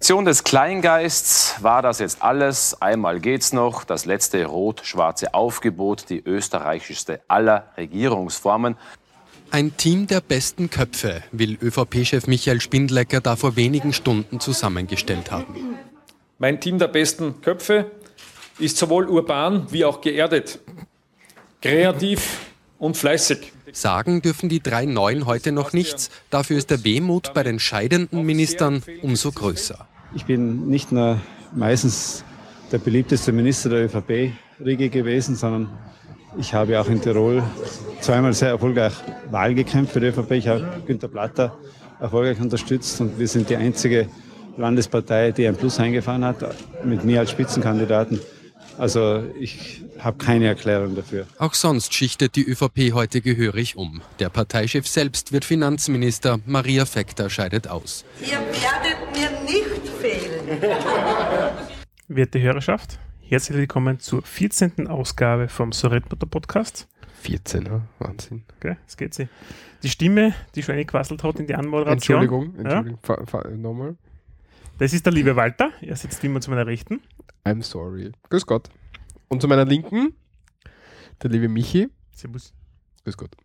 [0.00, 2.80] Aktion des Kleingeists war das jetzt alles.
[2.80, 3.82] Einmal geht's noch.
[3.82, 8.76] Das letzte rot-schwarze Aufgebot, die österreichischste aller Regierungsformen.
[9.50, 15.76] Ein Team der besten Köpfe will ÖVP-Chef Michael Spindlecker da vor wenigen Stunden zusammengestellt haben.
[16.38, 17.90] Mein Team der besten Köpfe
[18.60, 20.60] ist sowohl urban wie auch geerdet,
[21.60, 22.47] kreativ
[22.78, 23.52] und fleißig.
[23.72, 26.10] Sagen dürfen die drei Neuen heute noch nichts.
[26.30, 29.86] Dafür ist der Wehmut bei den scheidenden Ministern umso größer.
[30.14, 31.20] Ich bin nicht nur
[31.54, 32.24] meistens
[32.72, 35.70] der beliebteste Minister der ÖVP-Riege gewesen, sondern
[36.38, 37.42] ich habe auch in Tirol
[38.00, 38.92] zweimal sehr erfolgreich
[39.30, 40.30] Wahl gekämpft für die ÖVP.
[40.32, 41.58] Ich habe Günter Platter
[42.00, 44.08] erfolgreich unterstützt und wir sind die einzige
[44.56, 46.54] Landespartei, die ein Plus eingefahren hat,
[46.84, 48.20] mit mir als Spitzenkandidaten.
[48.78, 51.26] Also ich habe keine Erklärung dafür.
[51.38, 54.00] Auch sonst schichtet die ÖVP heute gehörig um.
[54.20, 56.38] Der Parteichef selbst wird Finanzminister.
[56.46, 58.04] Maria Fekter scheidet aus.
[58.20, 60.62] Ihr werdet mir nicht fehlen.
[62.08, 64.86] Werte Hörerschaft, herzlich willkommen zur 14.
[64.86, 66.86] Ausgabe vom Soretmotor Podcast.
[67.24, 68.44] 14er, Wahnsinn.
[68.58, 69.28] Okay, das geht sie.
[69.82, 72.22] Die Stimme, die schon eingequasselt hat in die Anmoderation.
[72.22, 73.56] Entschuldigung, Entschuldigung, ja?
[73.56, 73.96] nochmal.
[74.78, 75.72] Das ist der liebe Walter.
[75.80, 77.00] Er sitzt immer zu meiner Rechten.
[77.44, 78.12] I'm sorry.
[78.30, 78.70] Grüß Gott.
[79.26, 80.14] Und zu meiner Linken
[81.20, 81.88] der liebe Michi.
[82.12, 82.54] Servus.
[83.02, 83.36] Grüß Gott.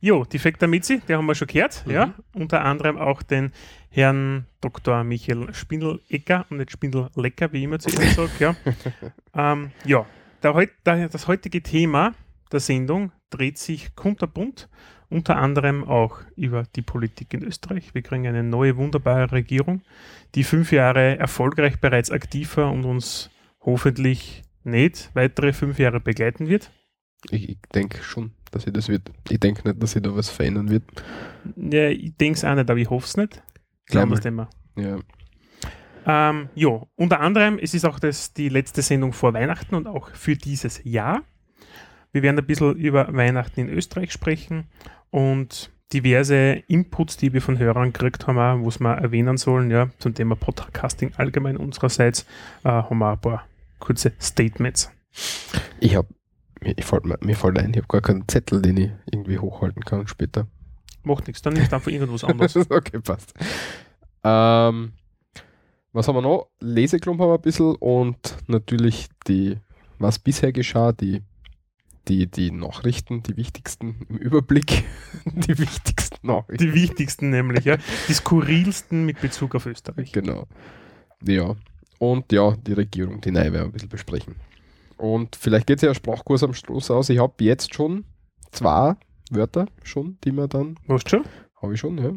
[0.00, 1.86] Jo, die Fekta Mitzi, der haben wir schon gehört.
[1.86, 1.92] Mhm.
[1.92, 3.52] Ja, unter anderem auch den
[3.90, 5.04] Herrn Dr.
[5.04, 8.30] Michael Spindel-Ecker und nicht Spindel-Lecker, wie ich immer zu ihm sage.
[8.38, 8.56] Ja,
[9.52, 10.06] ähm, ja
[10.42, 12.14] der, das heutige Thema
[12.50, 14.70] der Sendung dreht sich kunterbunt,
[15.08, 17.94] unter anderem auch über die Politik in Österreich.
[17.94, 19.82] Wir kriegen eine neue, wunderbare Regierung,
[20.34, 26.48] die fünf Jahre erfolgreich bereits aktiv war und uns hoffentlich nicht weitere fünf Jahre begleiten
[26.48, 26.70] wird.
[27.30, 29.10] Ich, ich denke schon, dass sie das wird.
[29.28, 30.84] Ich denke nicht, dass sie da was verändern wird.
[31.56, 33.42] Ja, ich denke es auch nicht, aber ich hoffe es nicht.
[33.86, 34.48] Glauben das Thema.
[34.76, 34.98] Ja.
[36.08, 40.10] Ähm, ja, unter anderem, es ist auch das, die letzte Sendung vor Weihnachten und auch
[40.10, 41.22] für dieses Jahr.
[42.12, 44.64] Wir werden ein bisschen über Weihnachten in Österreich sprechen
[45.10, 50.14] und diverse Inputs, die wir von Hörern gekriegt haben, was wir erwähnen sollen, ja, zum
[50.14, 52.26] Thema Podcasting allgemein unsererseits,
[52.64, 53.46] äh, haben wir ein paar
[53.78, 54.90] kurze Statements.
[55.80, 56.08] Ich habe,
[56.60, 56.74] mir,
[57.20, 60.46] mir fällt ein, ich habe gar keinen Zettel, den ich irgendwie hochhalten kann später.
[61.02, 62.56] Macht nichts, dann nimmst du einfach irgendwas anderes.
[62.70, 63.32] okay, passt.
[64.24, 64.92] Ähm,
[65.92, 66.48] was haben wir noch?
[66.60, 69.58] Leseklump haben wir ein bisschen und natürlich die,
[69.98, 71.22] was bisher geschah, die
[72.08, 74.84] die, die Nachrichten, die wichtigsten im Überblick.
[75.24, 76.64] die wichtigsten Nachrichten.
[76.64, 77.76] Die wichtigsten nämlich, ja.
[78.08, 80.12] Die skurrilsten mit Bezug auf Österreich.
[80.12, 80.46] Genau.
[81.26, 81.56] Ja.
[81.98, 84.36] Und ja, die Regierung, die wir ein bisschen besprechen.
[84.96, 87.08] Und vielleicht geht es ja Sprachkurs am Schluss aus.
[87.08, 88.04] Ich habe jetzt schon
[88.50, 88.96] zwei
[89.30, 90.78] Wörter schon, die man dann.
[90.88, 91.24] Hast du schon?
[91.60, 92.12] Habe ich schon, ja.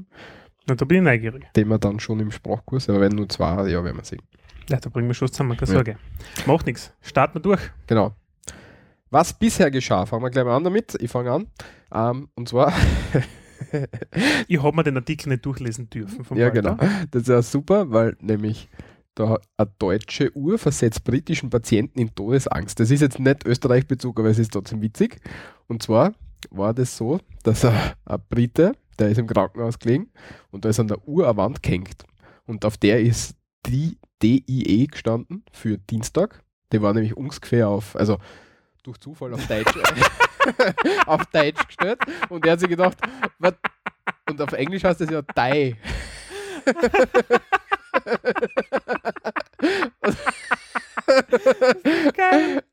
[0.68, 1.48] Na, da bin ich neugierig.
[1.56, 4.22] Die wir dann schon im Sprachkurs, aber wenn nur zwei, ja, werden wir sehen.
[4.70, 5.92] Ja, da bringen wir schon zusammen, keine Sorge.
[5.92, 5.98] Ja.
[6.46, 6.94] Macht nichts.
[7.02, 7.72] Starten wir durch.
[7.88, 8.14] Genau.
[9.12, 10.96] Was bisher geschah, fangen wir gleich mal an damit.
[11.02, 11.47] Ich fange an.
[11.94, 12.74] Ähm, und zwar.
[14.47, 16.25] ich habe mir den Artikel nicht durchlesen dürfen.
[16.38, 16.52] ja, Walter.
[16.52, 16.78] genau.
[17.12, 18.70] Das ist ja super, weil nämlich
[19.16, 22.80] da eine deutsche Uhr versetzt britischen Patienten in Todesangst.
[22.80, 25.18] Das ist jetzt nicht Österreich-Bezug, aber es ist trotzdem witzig.
[25.68, 26.14] Und zwar
[26.52, 30.09] war das so, dass ein, ein Brite, der ist im Krankenhaus gelegen
[30.52, 32.06] und da ist an der Uhr eine Wand gehängt.
[32.46, 36.44] Und auf der ist die DIE gestanden für Dienstag.
[36.72, 38.20] Die war nämlich ungefähr auf, also
[38.84, 39.73] durch Zufall auf Deutsch,
[41.06, 42.97] auf Deutsch gestellt und er hat sich gedacht,
[43.38, 43.53] was?
[44.29, 45.75] und auf Englisch heißt das ja Die.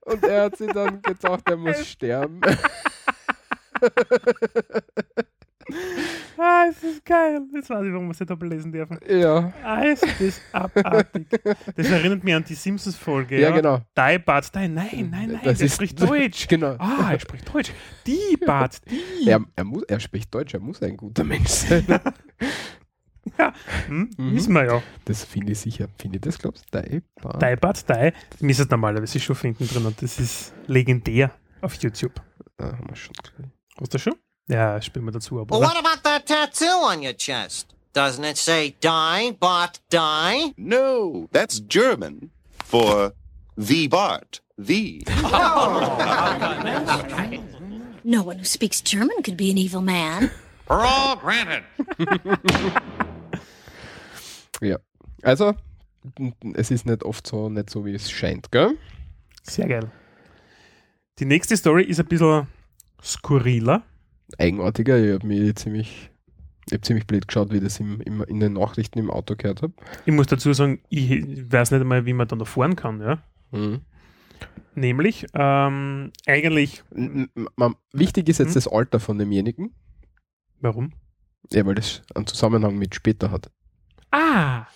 [0.05, 2.41] und er hat sich dann gedacht, er muss sterben.
[6.39, 7.41] Ah, es ist geil.
[7.55, 8.99] Jetzt weiß ich, warum wir es nicht doppelt lesen dürfen.
[9.09, 9.53] Ja.
[9.65, 11.29] Ah, es ist abartig.
[11.75, 13.41] Das erinnert mich an die Simpsons-Folge.
[13.41, 13.81] Ja, ja, genau.
[13.97, 16.47] Die Bart, die, nein, nein, nein, das er ist, spricht Deutsch.
[16.49, 16.77] Genau.
[16.79, 17.73] Ah, er spricht Deutsch.
[18.07, 19.29] Die Bart, die.
[19.29, 21.87] Er, er, muss, er spricht Deutsch, er muss ein guter Mensch sein.
[23.39, 23.55] ja,
[23.87, 24.35] hm, mhm.
[24.35, 24.83] wissen wir ja.
[25.07, 25.89] Das finde ich sicher.
[25.99, 26.83] Finde ich das, glaubst du?
[26.83, 27.43] Die Bart.
[27.43, 27.91] Die Bart,
[28.41, 28.47] die.
[28.47, 31.31] Ihr normalerweise schon finden drin und das ist legendär
[31.63, 32.21] auf YouTube.
[32.59, 33.15] Da haben wir schon.
[33.81, 34.15] Hast du schon?
[34.49, 35.51] Ja, spielen wir dazu ab.
[35.51, 37.75] Well, what about that tattoo on your chest?
[37.93, 40.53] Doesn't it say die, Bart, die?
[40.57, 42.31] No, that's German
[42.65, 43.13] for
[43.57, 44.41] the Bart.
[44.59, 45.03] The.
[48.05, 50.31] no one who speaks German could be an evil man.
[50.67, 51.65] For all granted.
[54.61, 54.77] ja,
[55.23, 55.55] also
[56.55, 58.79] es ist nicht oft so, nicht so wie es scheint, gell?
[59.43, 59.91] Sehr geil.
[61.19, 62.47] Die nächste Story ist ein bisschen
[63.03, 63.83] skurriler
[64.39, 64.99] eigenartiger.
[65.03, 66.11] Ich habe mich ziemlich
[66.67, 69.37] Ich habe ziemlich blöd geschaut, wie ich das im, im, in den Nachrichten im Auto
[69.37, 69.73] gehört habe.
[70.05, 73.01] Ich muss dazu sagen, ich weiß nicht einmal, wie man dann da fahren kann.
[73.01, 73.23] Ja?
[73.53, 73.81] Mhm.
[74.75, 77.31] Nämlich, ähm, eigentlich, M-
[77.93, 78.55] Wichtig ist jetzt Mhm.
[78.55, 79.73] das Alter von demjenigen.
[80.61, 80.93] warum?
[81.53, 83.51] Ja, weil das einen Zusammenhang mit später hat.
[84.11, 84.67] Ah!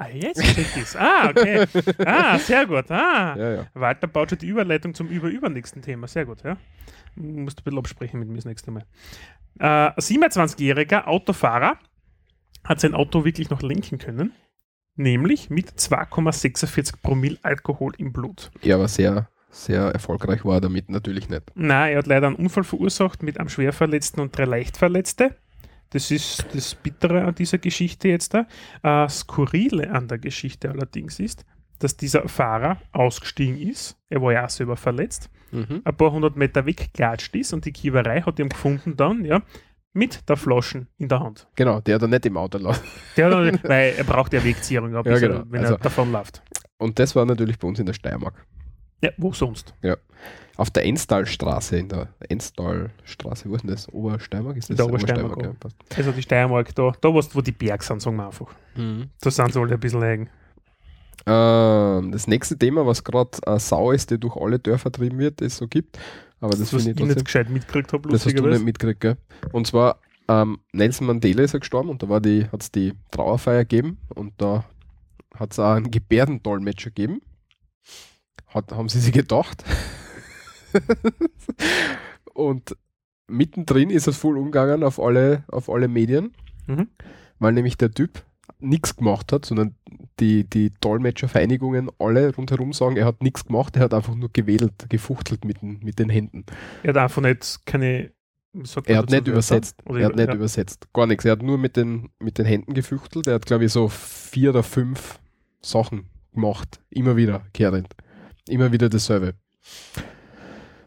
[0.00, 0.94] Ah, jetzt check ich's.
[0.96, 1.66] Ah, okay.
[2.06, 2.88] Ah, sehr gut.
[2.90, 3.34] Ah.
[3.36, 3.66] Ja, ja.
[3.74, 6.06] Walter baut schon die Überleitung zum über-übernächsten Thema.
[6.06, 6.56] Sehr gut, ja.
[7.16, 8.84] Musst ein bisschen absprechen mit mir das nächste Mal.
[9.58, 11.78] Äh, 27-jähriger Autofahrer
[12.62, 14.32] hat sein Auto wirklich noch lenken können.
[14.94, 18.52] Nämlich mit 2,46 Promille Alkohol im Blut.
[18.62, 21.42] Er aber sehr, sehr erfolgreich war er damit natürlich nicht.
[21.56, 25.34] Na, er hat leider einen Unfall verursacht mit einem Schwerverletzten und drei Leichtverletzte.
[25.90, 28.46] Das ist das Bittere an dieser Geschichte jetzt da.
[28.82, 31.44] Äh, Skurrile an der Geschichte allerdings ist,
[31.78, 33.96] dass dieser Fahrer ausgestiegen ist.
[34.10, 35.30] Er war ja auch selber verletzt.
[35.50, 35.80] Mhm.
[35.84, 39.40] Ein paar hundert Meter weggeklatscht ist und die Kiewerei hat ihn gefunden dann, ja,
[39.94, 41.48] mit der Flaschen in der Hand.
[41.54, 42.84] Genau, der hat er nicht im Auto lassen.
[43.16, 45.42] Der hat, dann- weil er braucht ja Wegziehung, ein Ja, genau.
[45.48, 46.42] wenn Also- er davonläuft.
[46.76, 48.46] Und das war natürlich bei uns in der Steiermark.
[49.02, 49.74] Ja, wo sonst?
[50.56, 53.88] Auf der Enstalstraße, in der Enstalstraße, wo ist denn das?
[53.92, 54.56] Obersteiermark?
[54.56, 55.76] Ist das Der Obersteiermark, ja, passt.
[55.96, 58.48] Also die Steiermark, da, da was, wo die Berge sind, sagen wir einfach.
[58.74, 60.28] Da sind sie alle ein bisschen eigen.
[61.26, 65.40] Ähm, das nächste Thema, was gerade eine Sau ist, die durch alle Dörfer trieben wird,
[65.42, 65.98] es so gibt.
[66.40, 67.24] Aber das, Das, was finde ich ich nicht trotzdem.
[67.24, 69.16] gescheit mitgekriegt habe, Das hast du nicht mitgekriegt, gell?
[69.52, 69.98] Und zwar,
[70.28, 73.98] ähm, Nelson Mandela ist ja gestorben und da war die, hat es die Trauerfeier gegeben
[74.14, 74.64] und da
[75.34, 77.20] hat es auch einen Gebärdendolmetscher gegeben.
[78.46, 79.64] Hat, haben sie sich gedacht.
[82.34, 82.76] und
[83.26, 86.34] mittendrin ist es voll umgegangen auf alle, auf alle Medien,
[86.66, 86.88] Mhm.
[87.38, 88.22] weil nämlich der Typ
[88.60, 89.74] nichts gemacht hat, sondern
[90.20, 94.90] die, die Dolmetschervereinigungen alle rundherum sagen, er hat nichts gemacht, er hat einfach nur gewedelt,
[94.90, 96.44] gefuchtelt mit den, mit den Händen.
[96.82, 98.10] Er hat einfach nicht keine.
[98.86, 99.76] Er hat nicht übersetzt.
[99.86, 100.34] Er hat nicht ja.
[100.34, 100.88] übersetzt.
[100.92, 101.24] Gar nichts.
[101.24, 103.26] Er hat nur mit den, mit den Händen gefüchtelt.
[103.28, 105.20] Er hat, glaube ich, so vier oder fünf
[105.60, 106.80] Sachen gemacht.
[106.90, 107.94] Immer wieder kehrend.
[108.48, 109.34] Immer wieder dasselbe.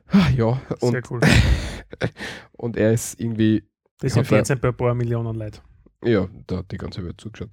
[0.08, 1.22] Ah, Ja, und, Sehr cool.
[2.54, 3.64] und er ist irgendwie,
[4.00, 5.60] Das ist er- Fernsehen bei ein paar Millionen Leuten.
[6.04, 7.50] ja, da hat die ganze Welt zugeschaut.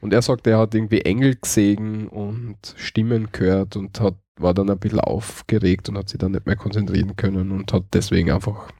[0.00, 4.70] Und er sagt, er hat irgendwie Engel gesehen und Stimmen gehört und hat, war dann
[4.70, 8.70] ein bisschen aufgeregt und hat sich dann nicht mehr konzentrieren können und hat deswegen einfach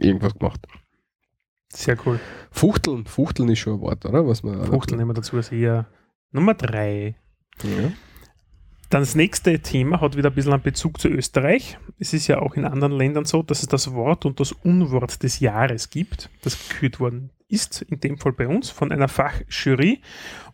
[0.00, 0.66] irgendwas gemacht.
[1.72, 2.18] Sehr cool.
[2.50, 4.26] Fuchteln, Fuchteln ist schon ein Wort, oder?
[4.26, 5.86] Was man Fuchteln nehmen wir dazu als eher
[6.32, 7.16] Nummer drei.
[7.62, 7.92] Ja.
[8.94, 11.78] Dann das nächste Thema hat wieder ein bisschen einen Bezug zu Österreich.
[11.98, 15.20] Es ist ja auch in anderen Ländern so, dass es das Wort und das Unwort
[15.24, 20.00] des Jahres gibt, das gekürt worden ist, in dem Fall bei uns, von einer Fachjury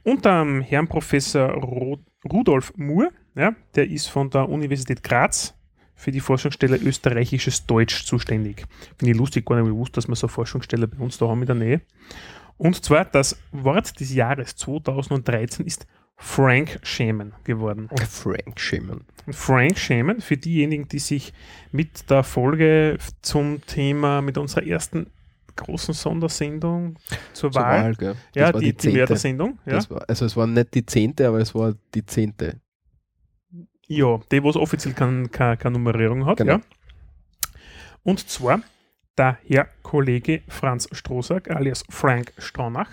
[0.05, 1.99] unter dem Herrn Professor Ro
[2.33, 5.55] Rudolf Muhr, ja, der ist von der Universität Graz
[5.95, 8.65] für die Forschungsstelle österreichisches Deutsch zuständig.
[8.97, 11.47] Finde ich lustig, gar nicht gewusst, dass wir so Forschungsstelle bei uns da haben in
[11.47, 11.81] der Nähe.
[12.57, 15.87] Und zwar das Wort des Jahres 2013 ist
[16.21, 17.89] Frank Shaman geworden.
[18.09, 19.01] Frank Shaman.
[19.27, 21.33] Und Frank Shaman, für diejenigen, die sich
[21.73, 25.07] mit der Folge zum Thema, mit unserer ersten
[25.57, 26.97] großen Sondersendung
[27.33, 28.99] zur, Zur Wahl, Wahl, ja, die, die, zehnte.
[28.99, 32.61] Mördersendung, ja, war, also es war nicht die zehnte, aber es war die zehnte.
[33.87, 36.53] ja, die, wo es offiziell keine, keine, keine Nummerierung hat, Genau.
[36.53, 36.61] ja.
[38.03, 38.63] Und zwar
[39.19, 42.89] der Herr Kollege Franz Strohsack alias Frank Stronach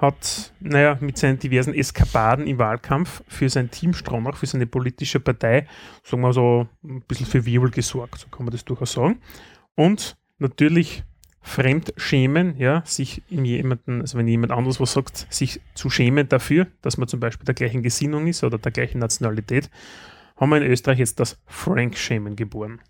[0.00, 5.20] hat, naja, mit seinen diversen Eskapaden im Wahlkampf für sein Team Stronach, für seine politische
[5.20, 5.66] Partei,
[6.02, 9.20] sagen wir so, ein bisschen für Wirbel gesorgt, so kann man das durchaus sagen.
[9.74, 11.04] Und natürlich
[11.42, 16.66] Fremdschämen, ja, sich in jemanden, also wenn jemand anderes was sagt, sich zu schämen dafür,
[16.80, 19.70] dass man zum Beispiel der gleichen Gesinnung ist oder der gleichen Nationalität,
[20.36, 22.80] haben wir in Österreich jetzt das Frank-Schämen geboren.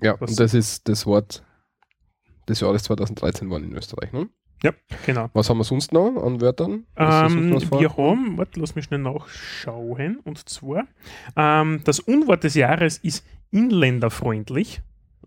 [0.00, 1.44] Ja, Was- und das ist das Wort
[2.48, 4.12] des Jahres 2013 waren in Österreich.
[4.12, 4.28] Ne?
[4.62, 4.72] Ja,
[5.06, 5.30] genau.
[5.32, 6.84] Was haben wir sonst noch an Wörtern?
[6.96, 10.18] Ähm, wir haben, warte, lass mich schnell nachschauen.
[10.24, 10.86] Und zwar,
[11.34, 14.82] ähm, das Unwort des Jahres ist inländerfreundlich.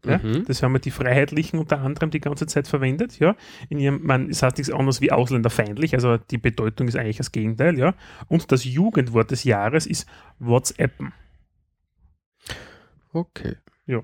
[0.05, 0.43] Ja, Mhm.
[0.45, 3.19] Das haben wir die Freiheitlichen unter anderem die ganze Zeit verwendet.
[3.19, 3.35] Ja.
[3.69, 7.31] In ihrem, man, es heißt nichts anderes wie ausländerfeindlich, also die Bedeutung ist eigentlich das
[7.31, 7.79] Gegenteil.
[7.79, 7.95] Ja.
[8.27, 10.07] Und das Jugendwort des Jahres ist
[10.39, 11.13] WhatsAppen.
[13.13, 13.55] Okay.
[13.85, 14.01] Ja.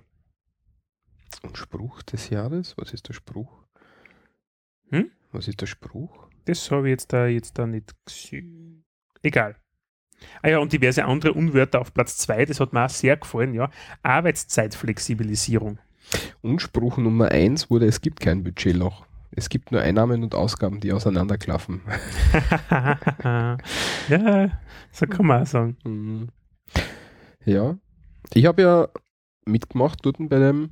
[1.44, 2.76] Und Spruch des Jahres?
[2.78, 3.64] Was ist der Spruch?
[4.92, 5.12] Hm?
[5.32, 6.28] Was ist der Spruch?
[6.46, 8.84] Das habe ich jetzt da, jetzt da nicht gesehen.
[9.22, 9.56] Egal.
[10.42, 13.54] Ah ja, und diverse andere Unwörter auf Platz 2, das hat mir auch sehr gefallen,
[13.54, 13.70] ja.
[14.04, 15.80] Arbeitszeitflexibilisierung.
[16.42, 19.06] Und Spruch Nummer eins wurde, es gibt kein Budgetloch.
[19.32, 21.82] Es gibt nur Einnahmen und Ausgaben, die auseinanderklaffen.
[24.10, 24.60] ja,
[24.92, 25.78] so kann man auch sagen.
[25.84, 26.30] Mhm.
[27.46, 27.78] Ja.
[28.34, 28.88] Ich habe ja
[29.46, 30.72] mitgemacht dort bei dem,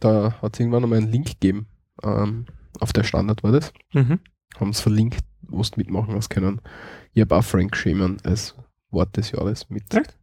[0.00, 1.66] da hat es irgendwann einmal einen Link gegeben.
[2.02, 2.46] Ähm,
[2.80, 3.72] Auf der Standard war das.
[3.92, 4.18] Mhm.
[4.58, 6.60] Haben es verlinkt, wo du mitmachen hast können.
[7.12, 8.54] Ich habe auch Frank Schemann als
[8.90, 10.16] Wort des Jahres mit Echt?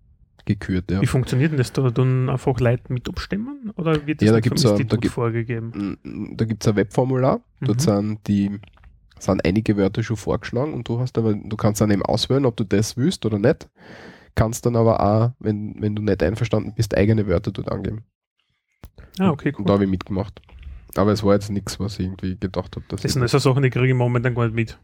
[0.46, 0.90] gekürt.
[0.92, 1.02] Ja.
[1.02, 1.74] Wie funktioniert denn das?
[1.74, 3.72] Da dann einfach Leute mit abstimmen?
[3.76, 5.98] Oder wird das Ja, da nicht vom gibt's da Institut gibt- vorgegeben?
[6.38, 7.82] Da gibt es ein Webformular, dort Mhm.
[7.82, 8.60] sind die
[9.18, 12.58] sind einige Wörter schon vorgeschlagen und du hast aber, du kannst dann eben auswählen, ob
[12.58, 13.70] du das willst oder nicht.
[14.36, 18.04] Kannst dann aber auch, wenn, wenn du nicht einverstanden bist, eigene Wörter dort angeben.
[19.18, 19.66] Ah, okay, Und cool.
[19.68, 20.42] da habe ich mitgemacht.
[20.98, 23.70] Aber es war jetzt nichts, was ich irgendwie gedacht habe, Das sind also Sachen, die
[23.70, 24.80] kriege ich momentan gar nicht mit.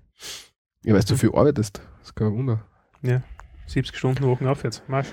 [0.84, 1.78] Ja, weißt du, viel arbeitest.
[2.00, 2.66] Das ist kein Wunder.
[3.68, 4.84] 70 Stunden Wochen aufwärts.
[4.88, 5.08] Marsch.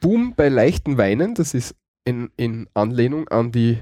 [0.00, 3.78] Boom bei leichten Weinen, das ist in, in Anlehnung an die,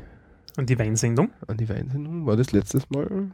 [0.57, 1.31] Und die Weinsendung.
[1.47, 3.31] an die Weinsendung, war das letztes Mal?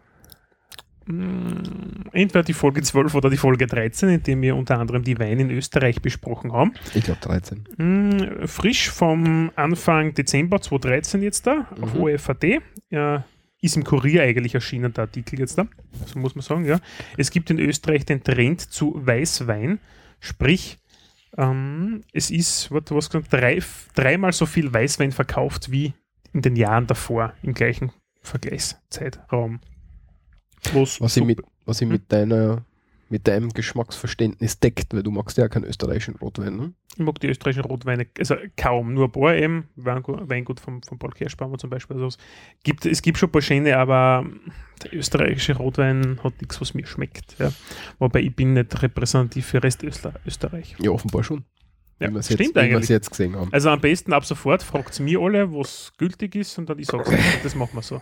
[1.07, 5.19] Mm, Entweder die Folge 12 oder die Folge 13, in dem wir unter anderem die
[5.19, 6.73] Weine in Österreich besprochen haben.
[6.95, 7.65] Ich glaube 13.
[7.77, 12.01] Mm, Frisch vom Anfang Dezember 2013 jetzt da auf Mhm.
[12.03, 12.45] OFAT.
[12.91, 13.25] Ja,
[13.61, 15.67] ist im Kurier eigentlich erschienen, der Artikel jetzt da.
[16.07, 16.79] So muss man sagen, ja.
[17.17, 19.81] Es gibt in Österreich den Trend zu Weißwein,
[20.21, 20.79] sprich,
[21.37, 23.61] ähm, es ist, warte, was gesagt, drei,
[23.95, 25.95] dreimal so viel Weißwein verkauft wie
[26.33, 29.61] in den Jahren davor, im gleichen Vergleichszeitraum.
[30.73, 31.93] Was, Was ich, super- mit, was ich Hm?
[31.93, 32.65] mit deiner
[33.11, 36.73] mit deinem Geschmacksverständnis deckt, weil du magst ja keinen österreichischen Rotwein, ne?
[36.97, 39.69] Ich mag die österreichischen Rotweine, also kaum, nur ein paar eben.
[39.77, 41.95] Weingut, vom, vom Paul Kirschbaumer zum Beispiel.
[41.97, 42.19] Also es,
[42.65, 44.25] gibt, es gibt schon ein paar schöne, aber
[44.83, 47.37] der österreichische Rotwein hat nichts, was mir schmeckt.
[47.39, 47.53] Ja.
[47.99, 50.75] Wobei ich bin nicht repräsentativ für Rest Öster, Österreich.
[50.81, 51.45] Ja, offenbar schon.
[52.01, 52.83] Ja, es stimmt jetzt, eigentlich.
[52.85, 53.53] es jetzt gesehen haben.
[53.53, 57.05] Also am besten ab sofort fragt mir alle, was gültig ist und dann ich sage
[57.43, 58.01] das machen wir so.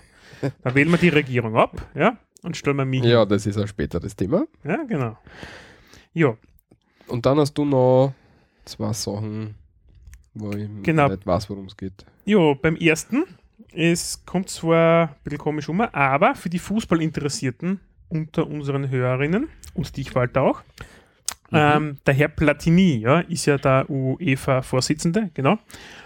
[0.62, 3.68] Dann wählen wir die Regierung ab ja, und stellen wir mich Ja, das ist ein
[3.68, 4.44] späteres Thema.
[4.64, 5.16] Ja, genau.
[6.12, 6.36] Ja,
[7.08, 8.12] Und dann hast du noch
[8.64, 9.54] zwei Sachen,
[10.34, 11.08] wo ich Genau.
[11.08, 12.04] nicht weiß, worum es geht.
[12.24, 13.24] Ja, beim ersten,
[13.74, 19.96] es kommt zwar ein bisschen komisch um, aber für die Fußballinteressierten unter unseren Hörerinnen und
[19.96, 20.62] dich, Walter, auch,
[21.50, 21.58] Mhm.
[21.58, 25.58] ähm, der Herr Platini ja, ist ja der UEFA-Vorsitzende, genau,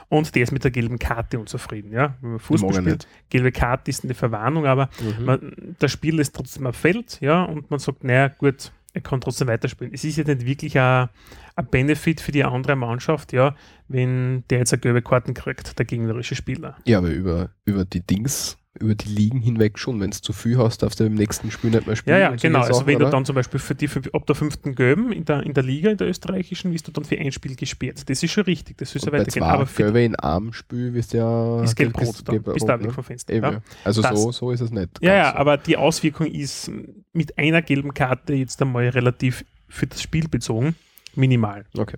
[0.09, 1.93] und der ist mit der gelben Karte unzufrieden.
[1.93, 2.17] Ja.
[2.21, 5.25] Wenn man Fußball Mag er spielt, gelbe Karte ist eine Verwarnung, aber Mhm.
[5.25, 9.21] man, das Spiel ist trotzdem ein Feld, ja, und man sagt, naja, gut, er kann
[9.21, 9.93] trotzdem weiterspielen.
[9.93, 11.09] Es ist ja nicht wirklich ein,
[11.57, 13.55] ein Benefit für die andere Mannschaft, ja,
[13.89, 16.77] wenn der jetzt eine gelbe Karten kriegt, der gegnerische Spieler.
[16.87, 20.01] Ja, aber über, über die Dings, über die Ligen hinweg schon.
[20.01, 22.17] Wenn du zu viel hast, darfst du im nächsten Spiel nicht mehr spielen.
[22.17, 22.61] Ja, ja, genau.
[22.61, 23.11] Also Sachen, wenn du oder?
[23.11, 25.91] dann zum Beispiel für die, für, ab der fünften Gelben in der, in der Liga,
[25.91, 28.09] in der österreichischen, bist du dann für ein Spiel gesperrt.
[28.09, 29.43] Das ist schon richtig, das Und bei weitergehen.
[29.43, 31.63] Aber für in einem Spiel wirst du ja...
[31.63, 32.93] ist gelb-rot, dann gelb- bist du rot, weg ne?
[32.93, 33.35] vom Fenster.
[33.35, 33.53] Ja.
[33.53, 33.63] ja.
[33.85, 34.91] Also Das- so, so ist es nicht.
[35.01, 35.39] Ja, ja, so.
[35.39, 36.71] aber die Auswirkung ist
[37.13, 40.75] mit einer gelben Karte jetzt einmal relativ für das Spiel bezogen
[41.15, 41.65] minimal.
[41.77, 41.97] Okay.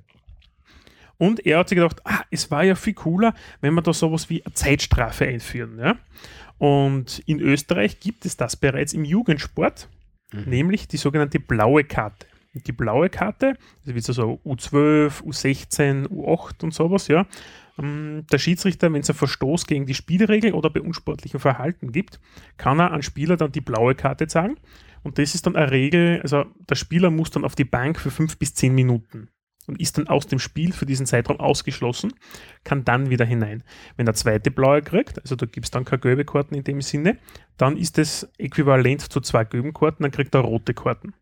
[1.18, 4.30] Und er hat sich gedacht, ah, es war ja viel cooler, wenn wir da sowas
[4.30, 5.78] wie eine Zeitstrafe einführen.
[5.78, 5.96] Ja?
[6.58, 9.88] Und in Österreich gibt es das bereits im Jugendsport,
[10.46, 12.26] nämlich die sogenannte blaue Karte.
[12.52, 17.26] Die blaue Karte, das wird so U12, U16, U8 und sowas, ja.
[17.78, 22.18] Ähm, Der Schiedsrichter, wenn es einen Verstoß gegen die Spielregel oder bei unsportlichem Verhalten gibt,
[22.56, 24.56] kann er an Spieler dann die blaue Karte zeigen.
[25.04, 28.10] Und das ist dann eine Regel, also der Spieler muss dann auf die Bank für
[28.10, 29.28] fünf bis zehn Minuten
[29.68, 32.14] und ist dann aus dem Spiel für diesen Zeitraum ausgeschlossen,
[32.64, 33.62] kann dann wieder hinein.
[33.96, 36.80] Wenn der zweite blaue kriegt, also da gibt es dann keine gelbe Karten in dem
[36.80, 37.18] Sinne,
[37.56, 41.14] dann ist das äquivalent zu zwei gelben Karten, dann kriegt er rote Karten.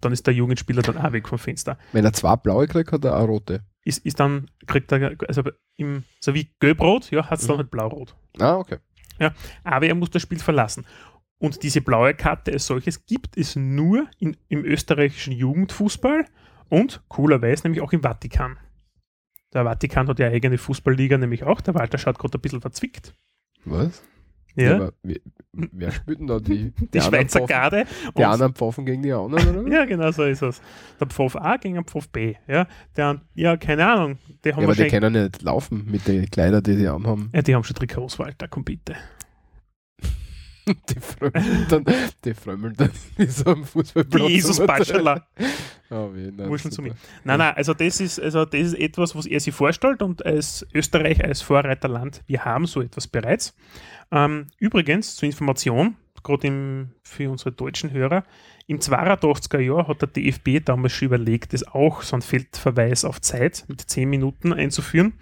[0.00, 1.78] Dann ist der Jugendspieler dann auch weg vom Fenster.
[1.92, 3.64] Wenn er zwei blaue kriegt, hat er auch rote.
[3.84, 5.42] Ist, ist dann, kriegt er, also
[5.76, 8.14] im, so wie gelb-rot, ja, hat es dann halt blau-rot.
[8.38, 8.78] Ah, okay.
[9.64, 10.84] Aber er muss das Spiel verlassen.
[11.38, 16.24] Und diese blaue Karte als solches gibt es nur in, im österreichischen Jugendfußball
[16.72, 18.56] und coolerweise nämlich auch im Vatikan.
[19.52, 21.60] Der Vatikan hat ja eigene Fußballliga, nämlich auch.
[21.60, 23.14] Der Walter schaut gerade ein bisschen verzwickt.
[23.66, 24.02] Was?
[24.54, 25.16] Ja, aber wer,
[25.52, 27.86] wer spielt denn da die, die anderen Schweizer Pfaffen- Garde.
[28.16, 29.72] Die anderen Pfaffen gegen die anderen, oder?
[29.74, 30.60] ja, genau so ist es.
[31.00, 32.34] Der Pfoff A gegen den Pfoff B.
[32.46, 34.18] Ja, der, ja keine Ahnung.
[34.44, 37.30] Die haben, Ja, aber die können ja nicht laufen mit den Kleidern, die sie anhaben.
[37.34, 38.94] ja, die haben schon Trikots, Walter, komm bitte.
[40.88, 41.84] Die frömmeln dann,
[42.24, 44.28] die frömmeln dann wie so am Fußballplatz.
[44.28, 45.26] Jesus Baschala.
[45.90, 46.94] Oh, wie, nein, Wuscheln zu mir.
[47.24, 50.66] Nein, nein, also das ist, also das ist etwas, was er sich vorstellt und als
[50.72, 53.56] Österreich, als Vorreiterland, wir haben so etwas bereits.
[54.12, 58.22] Ähm, übrigens, zur Information, gerade für unsere deutschen Hörer,
[58.68, 63.20] im 82er Jahr hat der DFB damals schon überlegt, das auch so einen Feldverweis auf
[63.20, 65.14] Zeit mit 10 Minuten einzuführen.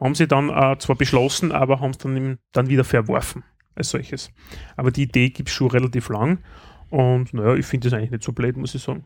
[0.00, 3.44] Haben sie dann äh, zwar beschlossen, aber haben es dann, dann wieder verworfen
[3.76, 4.30] als solches.
[4.76, 6.38] Aber die Idee gibt es schon relativ lang
[6.90, 9.04] und naja, ich finde das eigentlich nicht so blöd, muss ich sagen.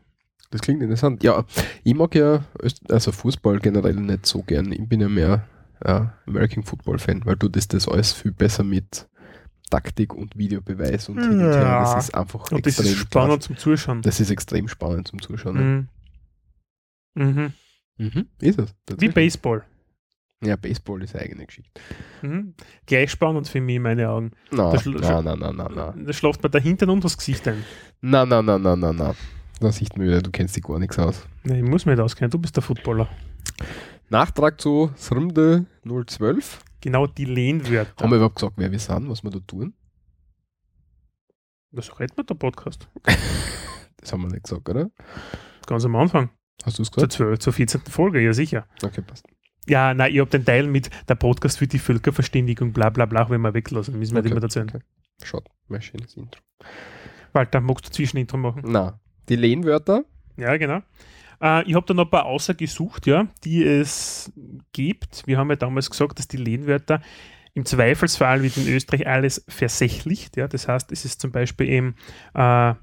[0.49, 1.23] Das klingt interessant.
[1.23, 1.45] Ja,
[1.83, 2.43] ich mag ja
[2.89, 4.71] also Fußball generell nicht so gern.
[4.71, 5.47] Ich bin ja mehr
[5.85, 9.07] ja, American Football Fan, weil du das, das alles viel besser mit
[9.69, 11.39] Taktik und Videobeweis und hin und.
[11.39, 11.93] Ja.
[11.95, 13.45] Das ist einfach Und das ist extrem spannend krass.
[13.45, 14.01] zum Zuschauen.
[14.01, 15.55] Das ist extrem spannend zum Zuschauen.
[15.55, 15.87] ne?
[17.15, 17.29] Mhm.
[17.29, 17.53] Mhm.
[17.97, 18.25] Mhm.
[18.39, 18.75] Ist es.
[18.99, 19.07] Wie.
[19.09, 19.63] Baseball.
[20.43, 21.79] Ja, Baseball ist eine eigene Geschichte.
[22.23, 22.55] Mhm.
[22.87, 24.31] Gleich spannend für mich in meine Augen.
[24.49, 25.93] Da na, na, na, na, na.
[25.95, 27.63] Da schläft man dahinter und das Gesicht ein.
[28.01, 29.15] Na, na, na, na, na, na.
[29.59, 31.27] Da sieht man wieder, du kennst dich gar nichts aus.
[31.43, 33.07] Nee, ich muss mir nicht auskennen, du bist der Footballer.
[34.09, 36.59] Nachtrag zu Srmde 012.
[36.81, 38.03] Genau die Lehnwörter.
[38.03, 39.75] Haben wir überhaupt gesagt, wer wir sind, was wir da tun?
[41.69, 42.87] Was redet man der Podcast?
[43.97, 44.89] Das haben wir nicht gesagt, oder?
[45.67, 46.31] Ganz am Anfang.
[46.63, 47.13] Hast du es Zur, gesagt?
[47.13, 47.81] 12, zur 14.
[47.81, 48.65] Folge, ja sicher.
[48.83, 49.27] Okay, passt.
[49.67, 53.29] Ja, nein, ich habe den Teil mit der Podcast für die Völkerverständigung, bla bla bla,
[53.29, 53.97] wenn wir weglassen.
[53.99, 54.69] Müssen wir Okay, mehr erzählen.
[54.69, 54.79] okay.
[55.23, 56.41] Schaut, mein schönes Intro.
[57.33, 58.63] Walter, magst du Zwischenintro machen?
[58.65, 58.99] Na,
[59.29, 60.03] die Lehnwörter.
[60.35, 60.81] Ja, genau.
[61.41, 64.31] Äh, ich habe da noch ein paar Außer gesucht, ja, die es
[64.73, 65.27] gibt.
[65.27, 67.01] Wir haben ja damals gesagt, dass die Lehnwörter
[67.53, 70.37] im Zweifelsfall wird in Österreich alles versächlicht.
[70.37, 71.95] Ja, das heißt, es ist zum Beispiel eben,
[72.33, 72.73] äh,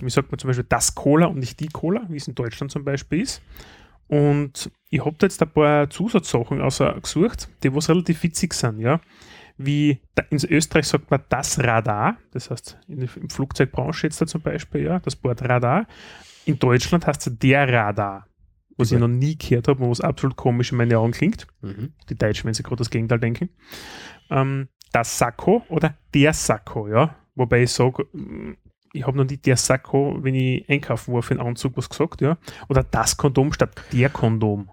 [0.00, 2.70] wie sagt man zum Beispiel, das Cola und nicht die Cola, wie es in Deutschland
[2.72, 3.42] zum Beispiel ist.
[4.14, 9.00] Und ich habe da jetzt ein paar Zusatzsachen gesucht, die was relativ witzig sind, ja.
[9.56, 14.26] Wie in Österreich sagt man das Radar, das heißt in der im Flugzeugbranche jetzt da
[14.26, 15.88] zum Beispiel, ja, das Wort Radar.
[16.44, 18.28] In Deutschland heißt es der Radar,
[18.76, 21.48] was ich noch nie gehört habe und was absolut komisch in meinen Augen klingt.
[21.60, 21.92] Mhm.
[22.08, 23.50] Die Deutschen, wenn sie gerade das Gegenteil denken.
[24.30, 27.16] Ähm, das Sakko oder der Sakko, ja.
[27.34, 28.06] Wobei ich sage,
[28.94, 32.20] ich habe noch nie der Sakko, wenn ich einkaufen war für einen Anzug, was gesagt,
[32.20, 32.38] ja.
[32.68, 34.70] Oder das Kondom statt der Kondom.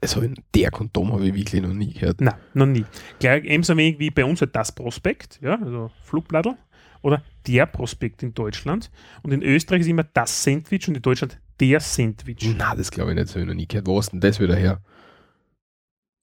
[0.00, 0.22] Also
[0.54, 2.20] der Kondom habe ich wirklich noch nie gehört.
[2.20, 2.84] Nein, noch nie.
[3.20, 6.56] Gleich ebenso wenig wie bei uns halt das Prospekt, ja, also Flugbladel.
[7.00, 8.90] Oder der Prospekt in Deutschland.
[9.22, 12.54] Und in Österreich ist immer das Sandwich und in Deutschland der Sandwich.
[12.56, 13.86] Na, das glaube ich nicht, das habe ich noch nie gehört.
[13.86, 14.82] Wo ist denn das wieder her?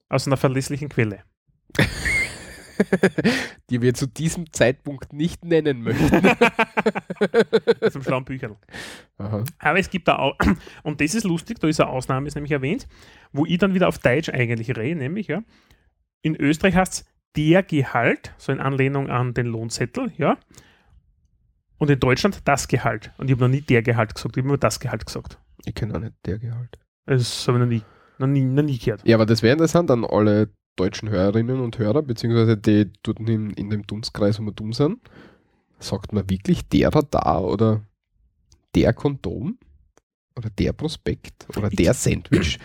[0.09, 1.23] Aus einer verlässlichen Quelle.
[3.69, 6.09] Die wir zu diesem Zeitpunkt nicht nennen möchten.
[7.91, 8.55] Zum schlauen Bücherl.
[9.17, 9.43] Aha.
[9.59, 10.38] Aber es gibt da auch,
[10.83, 12.88] und das ist lustig, da ist eine Ausnahme, ist nämlich erwähnt,
[13.31, 15.43] wo ich dann wieder auf Deutsch eigentlich rede, nämlich, ja,
[16.22, 20.37] in Österreich heißt es der Gehalt, so in Anlehnung an den Lohnzettel, ja,
[21.77, 23.11] und in Deutschland das Gehalt.
[23.18, 25.39] Und ich habe noch nie der Gehalt gesagt, ich habe nur das Gehalt gesagt.
[25.65, 26.77] Ich kenne auch nicht der Gehalt.
[27.05, 27.81] Das habe ich noch nie,
[28.18, 29.07] noch nie, noch nie gehört.
[29.07, 33.51] Ja, aber das wäre interessant an alle deutschen Hörerinnen und Hörer, beziehungsweise die dort in,
[33.51, 35.00] in dem Dunstkreis, wo wir dumm sind.
[35.79, 37.82] Sagt man wirklich der Radar oder
[38.75, 39.58] der Kondom?
[40.36, 41.48] Oder der Prospekt?
[41.58, 42.60] Oder der Sandwich?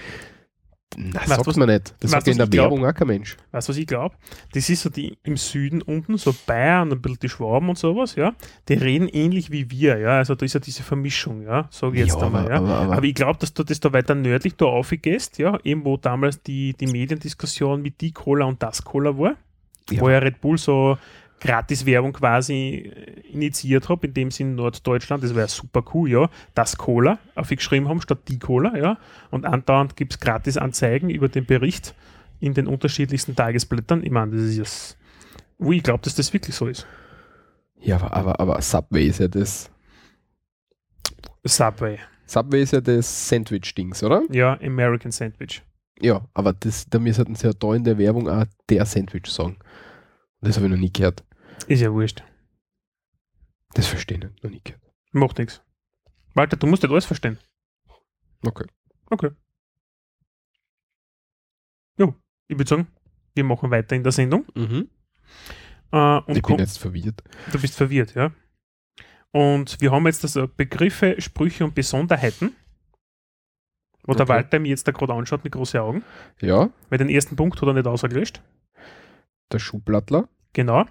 [0.96, 1.90] Na, Weißt sagt was- man nicht.
[2.00, 2.70] Das weißt sagt in der ich glaub?
[2.70, 3.36] Werbung auch kein Mensch.
[3.50, 4.14] Weißt du, was ich glaube?
[4.52, 8.14] Das ist so die im Süden unten, so Bayern, ein bisschen die Schwaben und sowas,
[8.14, 8.32] ja.
[8.68, 10.18] Die reden ähnlich wie wir, ja.
[10.18, 12.56] Also da ist ja diese Vermischung, ja, sage ich jetzt Ja, einmal, aber- ja.
[12.58, 15.84] aber- aber- Aber ich glaube, dass du das da weiter nördlich da aufgehst, ja, eben
[15.84, 19.34] wo damals die, die Mediendiskussion mit die Cola und das Cola war,
[19.90, 20.00] Ja.
[20.00, 20.96] wo ja Red Bull so
[21.44, 26.78] Gratis-Werbung quasi äh, initiiert hat, in dem Sinn Norddeutschland, das wäre super cool, ja, das
[26.78, 28.98] Cola aufgeschrieben haben statt die Cola, ja,
[29.30, 31.94] und andauernd gibt es Gratis-Anzeigen über den Bericht
[32.40, 34.02] in den unterschiedlichsten Tagesblättern.
[34.02, 34.98] Ich meine, das ist jetzt,
[35.58, 36.86] wo ich glaube, dass das wirklich so ist.
[37.78, 39.70] Ja, aber, aber, aber Subway ist ja das.
[41.44, 44.22] Subway, Subway ist ja das Sandwich-Dings, oder?
[44.30, 45.62] ja, American Sandwich.
[46.00, 49.56] Ja, aber das, da müssten sie ja da in der Werbung auch der Sandwich sagen.
[50.40, 51.22] Das habe ich noch nie gehört.
[51.66, 52.22] Ist ja wurscht.
[53.74, 54.80] Das verstehe ich noch gehört.
[55.12, 55.62] Macht nichts.
[56.34, 57.38] Walter, du musst nicht alles verstehen.
[58.44, 58.66] Okay.
[59.10, 59.30] Okay.
[61.98, 62.14] Jo,
[62.48, 62.86] ich würde sagen,
[63.34, 64.44] wir machen weiter in der Sendung.
[64.54, 64.88] Mhm.
[65.92, 67.22] Äh, Ich bin jetzt verwirrt.
[67.52, 68.32] Du bist verwirrt, ja.
[69.30, 72.54] Und wir haben jetzt also Begriffe, Sprüche und Besonderheiten.
[74.04, 74.32] Wo der Okay.
[74.34, 76.04] Walter mir jetzt da gerade anschaut mit großen Augen.
[76.40, 78.42] Ja, Weil den ersten Punkt hat er nicht ausgelöscht.
[79.52, 80.28] der Schuhblattler.
[80.52, 80.84] Genau.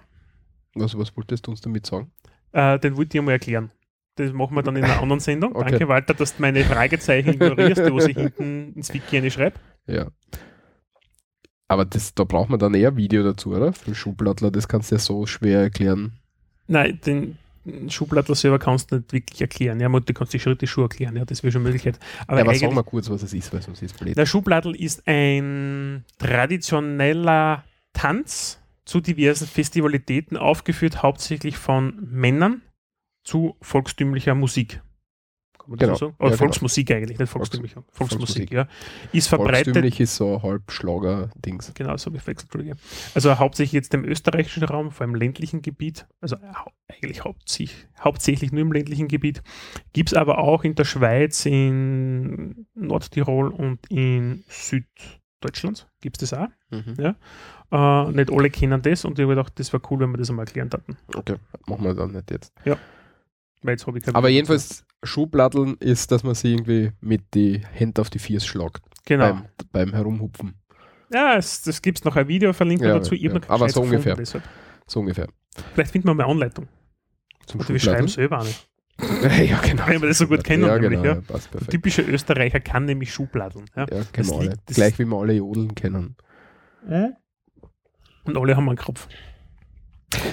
[0.74, 2.10] Was, was wolltest du uns damit sagen?
[2.52, 3.70] Äh, den wollte ich einmal erklären.
[4.16, 5.54] Das machen wir dann in einer anderen Sendung.
[5.54, 5.70] Okay.
[5.70, 9.58] Danke, Walter, dass du meine Fragezeichen ignorierst, die was ich hinten ins Wiki eine schreibe.
[9.86, 10.08] Ja.
[11.66, 13.72] Aber das, da braucht man dann eher Video dazu, oder?
[13.72, 16.12] Für den Schuhblattler, das kannst du ja so schwer erklären.
[16.66, 17.38] Nein, den
[17.88, 19.80] Schublattler selber kannst du nicht wirklich erklären.
[19.80, 21.98] Ja, du kannst die Schritte schon erklären, ja, das wäre schon Möglichkeit.
[22.26, 24.16] Aber, ja, aber sag mal kurz, was es ist, weil sonst ist blöd.
[24.16, 32.62] der Schublattl ist ein traditioneller Tanz zu diversen Festivalitäten, aufgeführt hauptsächlich von Männern
[33.24, 34.82] zu volkstümlicher Musik.
[35.58, 35.94] Kann man das Genau.
[35.96, 36.16] so sagen?
[36.18, 36.38] Ja, Oder genau.
[36.38, 37.84] Volksmusik eigentlich, nicht volkstümlicher.
[37.90, 38.52] Volksmusik, Volksmusik.
[38.52, 38.68] ja.
[39.12, 41.72] Ist verbreitet Volkstümlich ist so Halbschlager-Dings.
[41.74, 42.76] Genau, so geflext, Entschuldige.
[43.14, 46.36] Also hauptsächlich jetzt im österreichischen Raum, vor allem ländlichen Gebiet, also
[46.88, 49.42] eigentlich hauptsächlich, hauptsächlich nur im ländlichen Gebiet,
[49.94, 54.44] gibt es aber auch in der Schweiz, in Nordtirol und in
[55.44, 55.86] Deutschlands.
[56.00, 56.48] Gibt es das auch?
[56.70, 56.94] Mhm.
[56.98, 58.06] Ja.
[58.06, 60.30] Äh, nicht alle kennen das und ich habe gedacht, das wäre cool, wenn wir das
[60.30, 60.96] einmal erklären hätten.
[61.14, 62.52] Okay, machen wir dann nicht jetzt.
[62.64, 68.00] Weil jetzt habe ich Aber jedenfalls, Schubladeln ist, dass man sie irgendwie mit die Hände
[68.00, 68.82] auf die Fiers schlagt.
[69.06, 69.32] Genau.
[69.32, 70.54] Beim, beim Herumhupfen.
[71.12, 73.14] Ja, es, das gibt es noch ein Video, verlinken Ja, dazu.
[73.14, 73.32] Ja.
[73.48, 74.16] Aber so gefunden, ungefähr.
[74.16, 74.44] Deshalb.
[74.86, 75.28] So ungefähr.
[75.74, 76.68] Vielleicht finden wir mal eine Anleitung.
[77.46, 78.50] Zum Oder wir schreiben selber eine.
[79.00, 79.86] Ja, genau.
[79.88, 81.20] Wenn wir das so gut kennen, ja, nämlich, genau, ja.
[81.20, 81.70] passt perfekt.
[81.72, 83.64] typische Österreicher kann nämlich Schubladeln.
[83.74, 83.82] Ja.
[83.82, 84.54] Ja, Das kennen wir alle.
[84.66, 86.16] Gleich wie wir alle Jodeln kennen.
[88.24, 89.08] Und alle haben einen Kropf.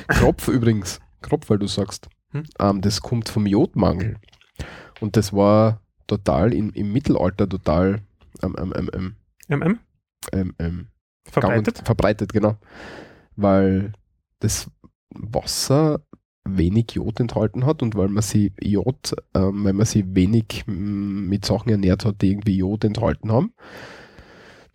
[0.07, 2.43] Kropf übrigens, Kropf, weil du sagst, Hm?
[2.59, 4.15] ähm, das kommt vom Jodmangel.
[5.01, 8.01] Und das war total in, im Mittelalter total
[8.43, 9.15] ähm, ähm, ähm, ähm,
[9.59, 9.79] MM?
[10.31, 10.87] ähm, ähm,
[11.25, 11.65] Verbreitet?
[11.65, 12.57] gang und- verbreitet, genau.
[13.35, 13.91] Weil
[14.39, 14.69] das
[15.09, 16.01] Wasser
[16.43, 21.27] wenig Jod enthalten hat und weil man sie Jod, ähm, weil man sie wenig mm,
[21.27, 23.53] mit Sachen ernährt hat, die irgendwie Jod enthalten haben.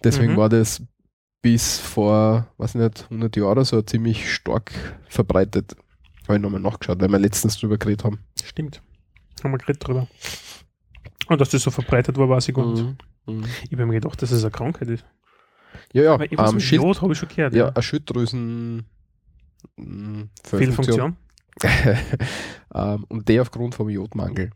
[0.05, 0.37] Deswegen Mhm.
[0.37, 0.83] war das
[1.43, 4.73] bis vor, weiß nicht, 100 Jahren oder so ziemlich stark
[5.09, 5.77] verbreitet.
[6.27, 8.19] Habe ich nochmal nachgeschaut, weil wir letztens drüber geredet haben.
[8.45, 8.83] Stimmt.
[9.43, 10.07] Haben wir geredet drüber.
[11.29, 12.85] Und dass das so verbreitet war, weiß ich gar nicht.
[13.27, 13.45] Mhm.
[13.65, 15.05] Ich habe mir gedacht, dass es eine Krankheit ist.
[15.93, 17.55] Ja, ja, Aber ähm, Schild, Jod habe ich schon gehört.
[17.55, 18.87] ja, eine Schilddrüsen
[19.77, 21.17] mm, Fehlfunktion.
[22.75, 24.51] Ähm, und der aufgrund vom Jodmangel.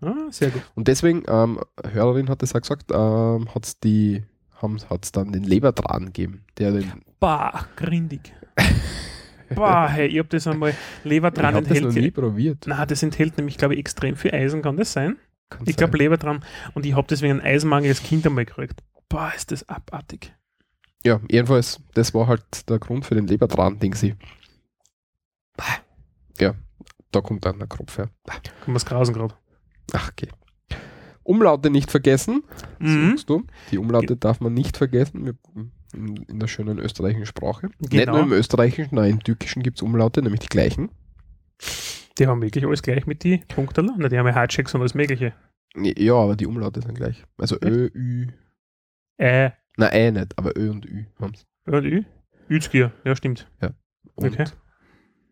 [0.00, 0.62] Ah, sehr gut.
[0.74, 1.60] Und deswegen, ähm,
[1.92, 4.24] Hörerin hat es auch gesagt, ähm, hat es die,
[4.60, 8.34] hat es dann den Lebertran gegeben, der den, Bah, grindig.
[9.54, 12.04] Bah, hey, ich habe das einmal Leber ich dran habe das noch enthält.
[12.04, 12.64] nie probiert.
[12.66, 15.18] Na, das enthält nämlich, glaube ich, extrem viel Eisen, kann das sein?
[15.50, 16.44] Kann Ich glaube, Leber dran.
[16.74, 18.82] Und ich habe deswegen einen Eisenmangel als Kind einmal gekriegt.
[19.08, 20.34] Boah, ist das abartig.
[21.04, 24.16] Ja, jedenfalls, das war halt der Grund für den Lebertran, Ding sie.
[26.40, 26.54] Ja,
[27.12, 28.10] da kommt dann der Kropf her.
[28.26, 29.34] Kann man es grausen gerade.
[29.92, 30.28] Ach, okay.
[31.22, 32.44] Umlaute nicht vergessen,
[32.78, 33.10] Mhm.
[33.10, 33.44] sagst du.
[33.70, 35.36] Die Umlaute darf man nicht vergessen
[35.92, 37.68] in, in der schönen österreichischen Sprache.
[37.80, 38.12] Nicht Genau.
[38.14, 40.90] nur im österreichischen, nein, im türkischen gibt es Umlaute, nämlich die gleichen.
[42.18, 43.90] Die haben wirklich alles gleich mit die Punkten.
[43.98, 45.32] Na, die haben ja Hardchecks und alles Mögliche.
[45.76, 47.24] Ja, aber die Umlaute sind gleich.
[47.38, 48.28] Also Ö, Ü,
[49.20, 51.32] Ä nein, Ä nicht, aber Ö und Ü haben
[51.66, 52.04] und Ü.
[52.48, 53.50] Üzgier, ja, stimmt.
[54.14, 54.44] Und Okay.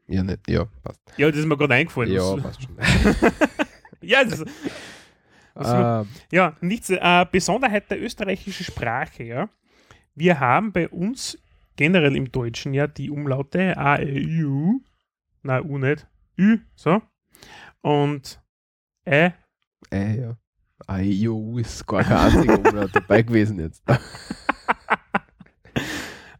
[0.06, 1.00] Ja, nicht, ja, passt.
[1.16, 2.12] Ja, das ist mir gerade eingefallen.
[2.12, 2.76] Ja, Das- passt schon.
[4.02, 6.90] ja, das, das Ah, Ja, nichts.
[6.90, 9.48] Äh, Besonderheit der österreichischen Sprache, ja.
[10.14, 11.38] Wir haben bei uns
[11.76, 14.80] generell im Deutschen ja die Umlaute A, E, I, U.
[15.42, 16.06] Nein, U nicht.
[16.38, 17.00] Ü, so.
[17.82, 18.40] Und
[19.06, 19.32] Ä,
[19.90, 20.36] äh, ja.
[20.98, 23.82] IU ist gar kein einziger Umlaut dabei gewesen jetzt.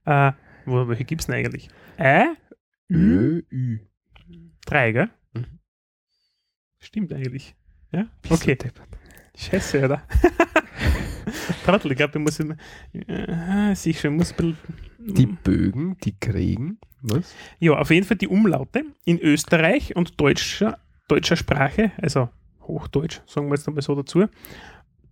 [0.05, 0.33] äh,
[0.67, 1.69] wo, welche gibt es denn eigentlich?
[1.99, 2.35] Ä,
[2.91, 3.79] Ö, Ü.
[4.67, 5.11] drei, gell?
[5.35, 5.59] Mhm.
[6.79, 7.55] Stimmt eigentlich.
[7.93, 8.57] Ja, okay.
[9.37, 10.03] Scheiße, oder?
[11.65, 12.41] Trottel, ich glaube, ich muss.
[12.41, 14.57] Äh, sicher, ich muss ein.
[14.99, 17.35] Die Bögen, die Kriegen, was?
[17.59, 22.31] Ja, auf jeden Fall die Umlaute in Österreich und deutscher, deutscher Sprache, also
[22.63, 24.27] Hochdeutsch, sagen wir jetzt einmal so dazu,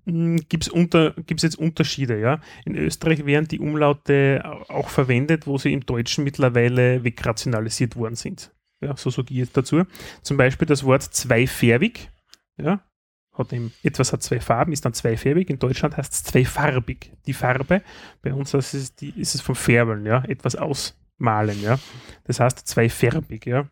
[0.05, 2.21] gibt es jetzt Unterschiede.
[2.21, 2.41] Ja?
[2.65, 8.17] In Österreich werden die Umlaute au- auch verwendet, wo sie im Deutschen mittlerweile wegrationalisiert worden
[8.17, 8.53] sind.
[8.81, 9.85] Ja, so sage ich dazu.
[10.23, 12.11] Zum Beispiel das Wort zweifärbig.
[12.57, 12.85] Ja,
[13.33, 15.49] hat eben, etwas hat zwei Farben, ist dann zweifärbig.
[15.49, 17.13] In Deutschland heißt es zweifarbig.
[17.27, 17.83] Die Farbe,
[18.23, 21.79] bei uns ist es, die, ist es vom Färbeln, ja, etwas ausmalen, ja.
[22.25, 23.69] Das heißt zweifärbig, ja.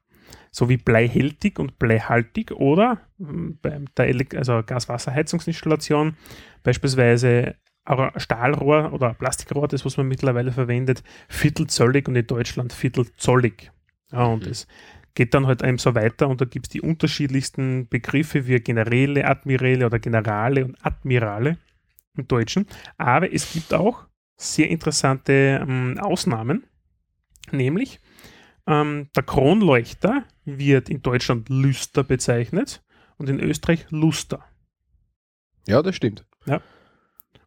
[0.50, 6.16] So wie bleihältig und bleihaltig oder mm, bei der also Gaswasserheizungsinstallation
[6.62, 7.54] beispielsweise
[8.16, 13.72] Stahlrohr oder Plastikrohr, das was man mittlerweile verwendet, viertelzöllig und in Deutschland viertelzollig.
[14.12, 14.52] Ja, und Mhm.
[14.52, 14.66] es
[15.14, 19.26] geht dann halt eben so weiter und da gibt es die unterschiedlichsten Begriffe wie Generäle,
[19.26, 21.58] Admiräle oder Generale und Admirale
[22.16, 22.66] im Deutschen.
[22.96, 26.64] Aber es gibt auch sehr interessante ähm, Ausnahmen,
[27.50, 28.00] nämlich
[28.66, 30.24] ähm, der Kronleuchter
[30.58, 32.82] wird in Deutschland Lüster bezeichnet
[33.16, 34.44] und in Österreich Luster.
[35.66, 36.24] Ja, das stimmt.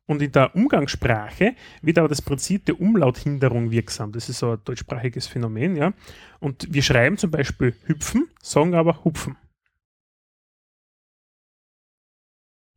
[0.06, 4.12] Und in der Umgangssprache wird aber das Prinzip der Umlauthinderung wirksam.
[4.12, 5.94] Das ist so ein deutschsprachiges Phänomen, ja.
[6.40, 9.38] Und wir schreiben zum Beispiel hüpfen, sagen aber hupfen.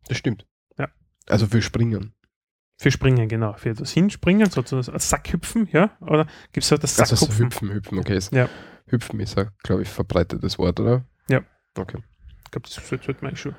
[0.07, 0.47] Das stimmt.
[0.79, 0.89] Ja.
[1.27, 2.15] Also für Springen.
[2.79, 3.55] Für springen, genau.
[3.55, 5.97] Für das Hinspringen, sozusagen Sackhüpfen, ja.
[6.01, 8.21] Oder gibt es so das Also so hüpfen, hüpfen, okay.
[8.33, 8.49] Ja.
[8.87, 11.05] Hüpfen ist ein, glaube ich, verbreitetes Wort, oder?
[11.29, 11.43] Ja.
[11.77, 11.99] Okay.
[12.45, 13.55] Ich glaube, das sollte man schon.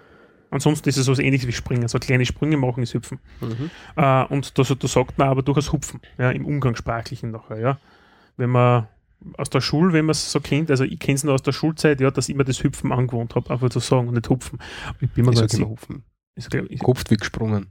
[0.49, 1.87] Ansonsten ist es so ähnlich wie Springen.
[1.87, 3.19] So kleine Sprünge machen ist Hüpfen.
[3.41, 3.69] Mhm.
[3.97, 7.79] Äh, und da, da sagt man aber durchaus Hupfen, ja, im Umgangssprachlichen nachher, ja.
[8.37, 8.87] Wenn man
[9.37, 11.51] aus der Schule, wenn man es so kennt, also ich kenne es noch aus der
[11.51, 14.59] Schulzeit, ja, dass ich immer das Hüpfen angewohnt habe, einfach zu sagen und nicht Hupfen.
[15.01, 16.03] Ich bin mir Ich gar sag nicht immer hupfen.
[16.35, 17.67] Ich, Kopf wie gesprungen.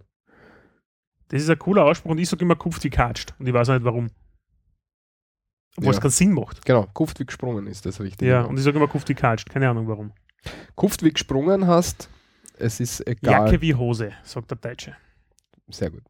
[1.28, 3.34] Das ist ein cooler Ausspruch und ich sage immer kupft wie katscht.
[3.38, 4.10] Und ich weiß auch nicht warum.
[5.76, 6.02] Obwohl es Ja.
[6.02, 6.64] keinen Sinn macht.
[6.64, 8.28] Genau, Kuft wie gesprungen ist das richtig.
[8.28, 9.48] Ja, und ich sage immer kupft wie katscht.
[9.50, 10.12] Keine Ahnung warum.
[10.74, 12.08] Kuft wie gesprungen hast,
[12.58, 13.46] es ist egal.
[13.46, 14.96] Jacke wie Hose, sagt der Deutsche.
[15.68, 16.02] Sehr gut.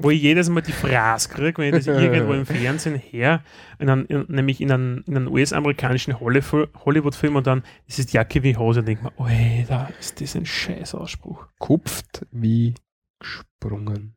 [0.00, 3.42] Wo ich jedes Mal die Phrase kriege, wenn ich das irgendwo im Fernsehen her,
[3.78, 8.54] in einen, in, nämlich in einen US-amerikanischen Hollywood- Hollywood-Film und dann, es ist Jacke wie
[8.56, 11.46] Hose, denke ich mir, da ist das ein scheiß Ausspruch.
[11.58, 12.74] Kupft wie
[13.18, 14.14] gesprungen.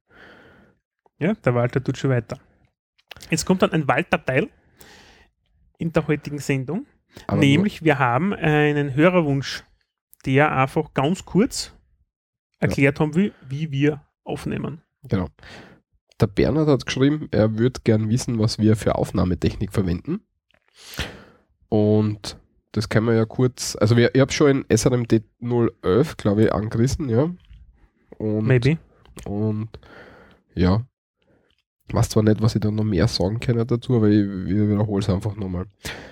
[1.19, 2.37] Ja, der Walter tut schon weiter.
[3.29, 4.49] Jetzt kommt dann ein Walter-Teil
[5.77, 6.85] in der heutigen Sendung.
[7.27, 9.63] Aber Nämlich, wir haben einen Hörerwunsch,
[10.25, 11.73] der einfach ganz kurz
[12.59, 14.81] erklärt haben will, wie wir aufnehmen.
[15.03, 15.27] Genau.
[16.19, 20.21] Der Bernhard hat geschrieben, er würde gern wissen, was wir für Aufnahmetechnik verwenden.
[21.67, 22.37] Und
[22.73, 26.53] das können wir ja kurz, also wir, ich habe schon in SRMD 011, glaube ich,
[26.53, 27.33] angerissen, ja.
[28.17, 28.77] Und, Maybe.
[29.25, 29.69] Und
[30.53, 30.85] ja,
[31.93, 35.01] weiß zwar nicht, was ich da noch mehr sagen kann dazu, aber ich, ich wiederhole
[35.01, 35.65] es einfach nochmal.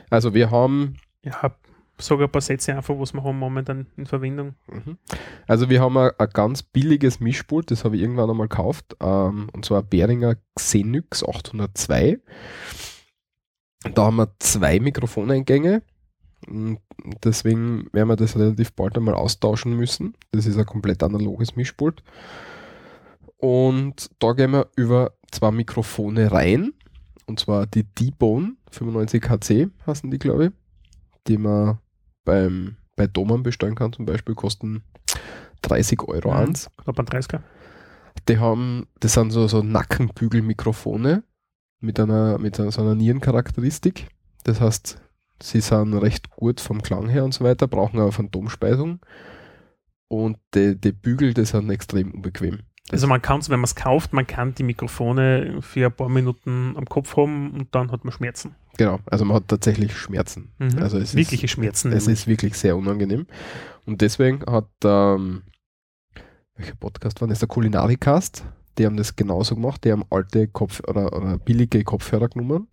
[0.09, 1.55] Also wir haben Ich habe
[1.97, 4.55] sogar ein paar Sätze einfach, was wir haben momentan in Verwendung.
[4.67, 4.97] Mhm.
[5.47, 9.49] Also wir haben ein, ein ganz billiges Mischpult, das habe ich irgendwann einmal gekauft, ähm,
[9.53, 12.19] und zwar ein Behringer Xenix 802.
[13.93, 15.81] Da haben wir zwei Mikrofoneingänge,
[16.47, 16.79] und
[17.23, 20.15] deswegen werden wir das relativ bald einmal austauschen müssen.
[20.31, 22.03] Das ist ein komplett analoges Mischpult.
[23.39, 26.73] Und da gehen wir über zwei Mikrofone rein,
[27.25, 30.51] und zwar die D-Bone 95HC heißen die, glaube ich,
[31.27, 31.77] die man
[32.25, 34.83] beim, bei Doman bestellen kann, zum Beispiel, kosten
[35.61, 36.35] 30 Euro Mhm.
[36.35, 36.69] eins.
[36.83, 37.41] Knapp ein 30er.
[38.27, 41.23] Die haben, das sind so, so Nackenbügelmikrofone
[41.79, 44.07] mit einer, mit einer, so einer Nierencharakteristik.
[44.43, 44.99] Das heißt,
[45.41, 48.99] sie sind recht gut vom Klang her und so weiter, brauchen aber Phantomspeisung.
[50.07, 52.59] Und die, die Bügel, die sind extrem unbequem.
[52.91, 56.73] Also man kann wenn man es kauft, man kann die Mikrofone für ein paar Minuten
[56.75, 58.55] am Kopf haben und dann hat man Schmerzen.
[58.77, 60.51] Genau, also man hat tatsächlich Schmerzen.
[60.57, 60.79] Mhm.
[60.81, 61.91] Also es Wirkliche ist, Schmerzen.
[61.91, 62.21] Es nämlich.
[62.21, 63.27] ist wirklich sehr unangenehm.
[63.85, 65.43] Und deswegen hat, ähm,
[66.55, 67.39] welcher Podcast war das?
[67.39, 68.45] Der Kulinarikast.
[68.77, 69.83] Die haben das genauso gemacht.
[69.83, 72.67] Die haben alte Kopf oder, oder billige Kopfhörer genommen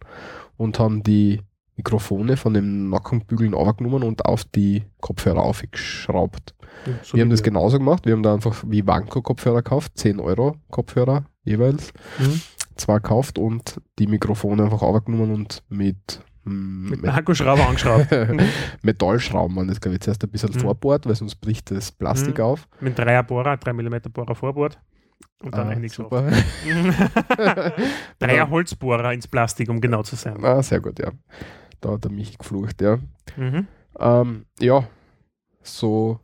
[0.56, 1.42] und haben die
[1.76, 6.54] Mikrofone von den Nackenbügeln aufgenommen und auf die Kopfhörer aufgeschraubt.
[7.02, 8.06] so wir haben das genauso gemacht.
[8.06, 11.92] Wir haben da einfach wie Wanko-Kopfhörer gekauft, 10 Euro Kopfhörer jeweils.
[12.18, 12.40] Mhm.
[12.76, 18.08] Zwei gekauft und die Mikrofone einfach aufgenommen und mit, mm, Mit einem Akkuschrauber angeschraubt.
[18.82, 20.60] Metallschrauben waren das, glaube ich, zuerst ein bisschen Mhm.
[20.60, 22.44] vorbohrt, weil sonst bricht das Plastik Mhm.
[22.44, 22.68] auf.
[22.80, 24.78] Mit 3er Bohrer, 3 mm Bohrer Vorbord.
[25.42, 26.26] Und dann Ah, eigentlich super.
[28.18, 30.42] Dreier Holzbohrer ins Plastik, um genau zu sein.
[30.44, 31.10] Ah, sehr gut, ja.
[31.80, 32.98] Da hat er mich geflucht, ja.
[33.36, 33.66] Mhm.
[33.98, 34.88] Ähm, ja,
[35.62, 36.20] so,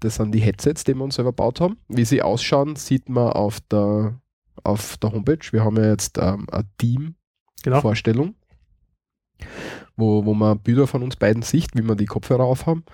[0.00, 1.78] das sind die Headsets, die wir uns selber gebaut haben.
[1.88, 4.20] Wie sie ausschauen, sieht man auf der,
[4.64, 5.52] auf der Homepage.
[5.52, 6.64] Wir haben ja jetzt ähm, eine
[7.62, 7.76] Genau.
[7.76, 8.34] Team-Vorstellung,
[9.96, 12.84] wo, wo man Bilder von uns beiden sieht, wie wir die Kopfhörer aufhaben.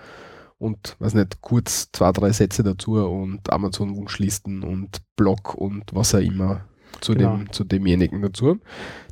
[0.57, 6.19] Und, weiß nicht, kurz zwei, drei Sätze dazu und Amazon-Wunschlisten und Blog und was auch
[6.19, 6.65] immer
[7.01, 7.37] zu, Genau.
[7.37, 8.59] dem, zu demjenigen dazu.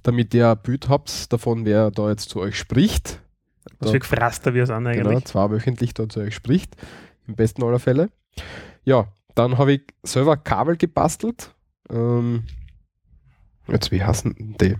[0.03, 3.19] Damit ihr ein Bild habt davon, wer da jetzt zu euch spricht.
[3.79, 5.03] Was für Gefraster wir sind eigentlich.
[5.03, 6.75] Genau, zweiwöchentlich da zu euch spricht.
[7.27, 8.09] Im besten aller Fälle.
[8.85, 11.53] Ja, dann habe ich selber Kabel gebastelt.
[11.89, 12.43] Ähm,
[13.67, 14.75] jetzt, wie heißen die?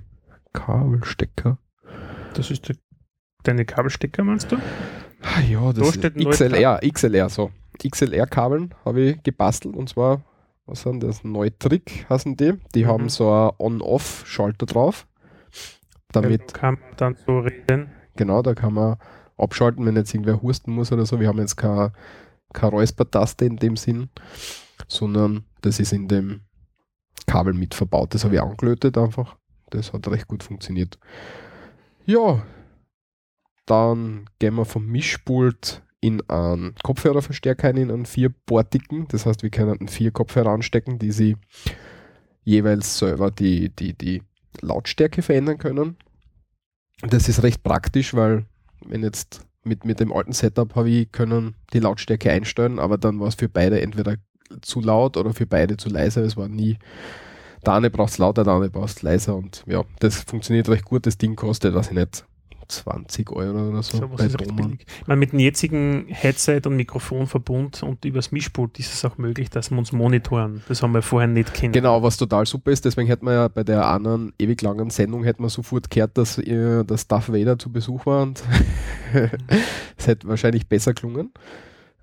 [0.53, 1.57] Kabelstecker.
[2.33, 2.75] Das ist der,
[3.43, 4.55] deine Kabelstecker, meinst du?
[5.21, 7.51] Ah, Ja, Da das steht ist XLR, XLR, so.
[7.87, 10.21] XLR-Kabeln habe ich gebastelt und zwar,
[10.67, 11.23] was sind das?
[11.23, 12.53] Neutrick heißen die.
[12.75, 12.87] Die Mhm.
[12.87, 15.07] haben so ein On-Off-Schalter drauf.
[16.11, 17.89] Damit, Da kann man dann so reden.
[18.15, 18.97] genau, da kann man
[19.37, 21.19] abschalten, wenn jetzt irgendwer husten muss oder so.
[21.19, 21.91] Wir haben jetzt keine,
[22.53, 24.09] keine Räuspertaste in dem Sinn,
[24.87, 26.41] sondern das ist in dem
[27.27, 28.13] Kabel mit verbaut.
[28.13, 29.35] Das habe ich angelötet einfach.
[29.69, 30.97] Das hat recht gut funktioniert.
[32.05, 32.41] Ja,
[33.65, 39.07] dann gehen wir vom Mischpult in einen Kopfhörerverstärker in einen vierportigen.
[39.09, 41.35] Das heißt, wir können vier Kopfhörer anstecken, die sie
[42.43, 44.23] jeweils selber die, die, die
[44.61, 45.97] Lautstärke verändern können.
[47.01, 48.45] Das ist recht praktisch, weil
[48.85, 53.19] wenn jetzt mit, mit dem alten Setup habe ich können die Lautstärke einstellen, aber dann
[53.19, 54.15] war es für beide entweder
[54.61, 56.21] zu laut oder für beide zu leise.
[56.21, 56.77] Es war nie,
[57.65, 60.85] der eine braucht es lauter, der andere braucht es leiser und ja, das funktioniert recht
[60.85, 61.05] gut.
[61.05, 62.25] Das Ding kostet, weiß ich nicht,
[62.67, 63.97] 20 Euro oder so.
[63.97, 64.69] So was ist recht Thomann.
[64.69, 64.85] billig.
[65.01, 69.49] Ich meine, mit dem jetzigen Headset und Mikrofonverbund und übers Mischpult ist es auch möglich,
[69.49, 70.63] dass wir uns monitoren.
[70.67, 71.73] Das haben wir vorher nicht kennen.
[71.73, 75.23] Genau, was total super ist, deswegen hätten wir ja bei der anderen ewig langen Sendung
[75.23, 78.43] hätten wir sofort gehört, dass, äh, dass Darth Vader zu Besuch war und
[79.97, 81.31] es hätte wahrscheinlich besser gelungen,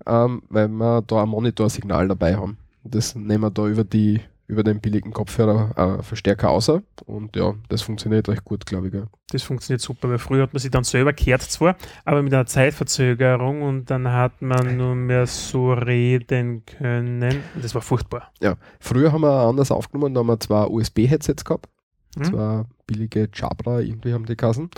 [0.05, 2.57] ähm, weil wir da ein Monitorsignal dabei haben.
[2.83, 6.83] Das nehmen wir da über die, über den billigen Kopfhörer äh, Verstärker außer.
[7.05, 8.93] Und ja, das funktioniert recht gut, glaube ich.
[8.93, 9.07] Ja.
[9.31, 12.45] Das funktioniert super, weil früher hat man sich dann selber gehört zwar, aber mit einer
[12.45, 17.41] Zeitverzögerung und dann hat man nur mehr so reden können.
[17.61, 18.31] Das war furchtbar.
[18.41, 18.55] ja.
[18.79, 21.67] Früher haben wir anders aufgenommen, da haben wir zwei USB-Headsets gehabt.
[22.15, 22.23] Hm?
[22.25, 24.69] Zwei billige Jabra, irgendwie haben die Kassen.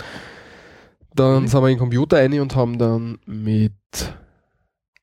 [1.14, 3.72] Dann sind wir in den Computer rein und haben dann mit,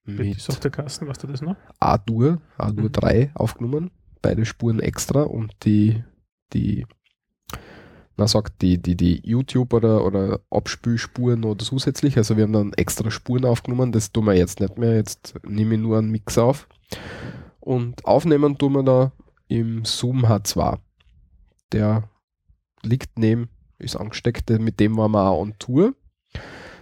[0.06, 1.56] Mit mit der Kasten, weißt du das noch?
[1.80, 2.91] A-Dur, A-Dur Mhm.
[2.91, 3.91] 3 aufgenommen.
[4.25, 6.03] Beide Spuren extra und die,
[6.51, 6.88] die,
[8.17, 12.17] na sagt, die, die, die YouTube- oder, oder Abspülspuren oder zusätzlich.
[12.17, 13.91] Also wir haben dann extra Spuren aufgenommen.
[13.91, 14.95] Das tun wir jetzt nicht mehr.
[14.95, 16.67] Jetzt nehme ich nur einen Mix auf.
[17.59, 19.11] Und aufnehmen tun wir da
[19.47, 20.79] im Zoom H2.
[21.71, 22.09] Der
[22.81, 25.93] liegt neben, ist angesteckt, mit dem waren wir auch on Tour.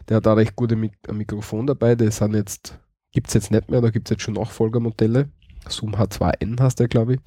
[0.07, 1.95] Der hat auch recht gute Mik Mikrofon dabei.
[1.95, 2.79] Das sind jetzt,
[3.11, 5.29] gibt es jetzt nicht mehr, da gibt es jetzt schon Nachfolgermodelle.
[5.69, 7.19] Zoom H2N heißt der, glaube ich.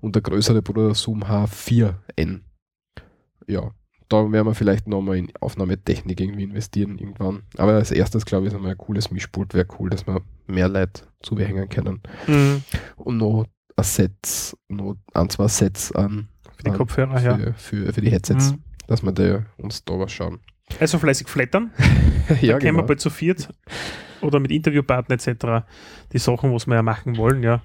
[0.00, 2.40] Und der größere Bruder Zoom H4N.
[3.46, 3.70] Ja,
[4.08, 7.42] da werden wir vielleicht nochmal in Aufnahmetechnik irgendwie investieren irgendwann.
[7.56, 9.54] Aber als erstes, glaube ich, ist einmal ein cooles Mischpult.
[9.54, 12.00] Wäre cool, dass wir mehr Leute zuhängen können.
[12.26, 12.62] Mhm.
[12.96, 17.36] Und noch ein Set, noch ein, zwei Sets an Für die Kopfhörer, ja.
[17.36, 18.62] für, für, für die Headsets, Mhm.
[18.86, 20.38] dass wir da uns da was schauen.
[20.80, 21.72] Also fleißig flattern.
[21.78, 21.84] ja,
[22.28, 22.82] da können wir genau.
[22.82, 23.48] bald zu viert
[24.22, 25.66] oder mit Interviewpartnern etc.
[26.12, 27.60] die Sachen, was wir ja machen wollen, ja,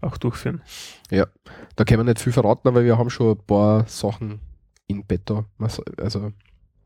[0.00, 0.62] auch durchführen.
[1.10, 4.40] Da können wir nicht viel verraten, aber wir haben schon ein paar Sachen
[4.86, 5.04] in.
[5.58, 6.32] Was- Also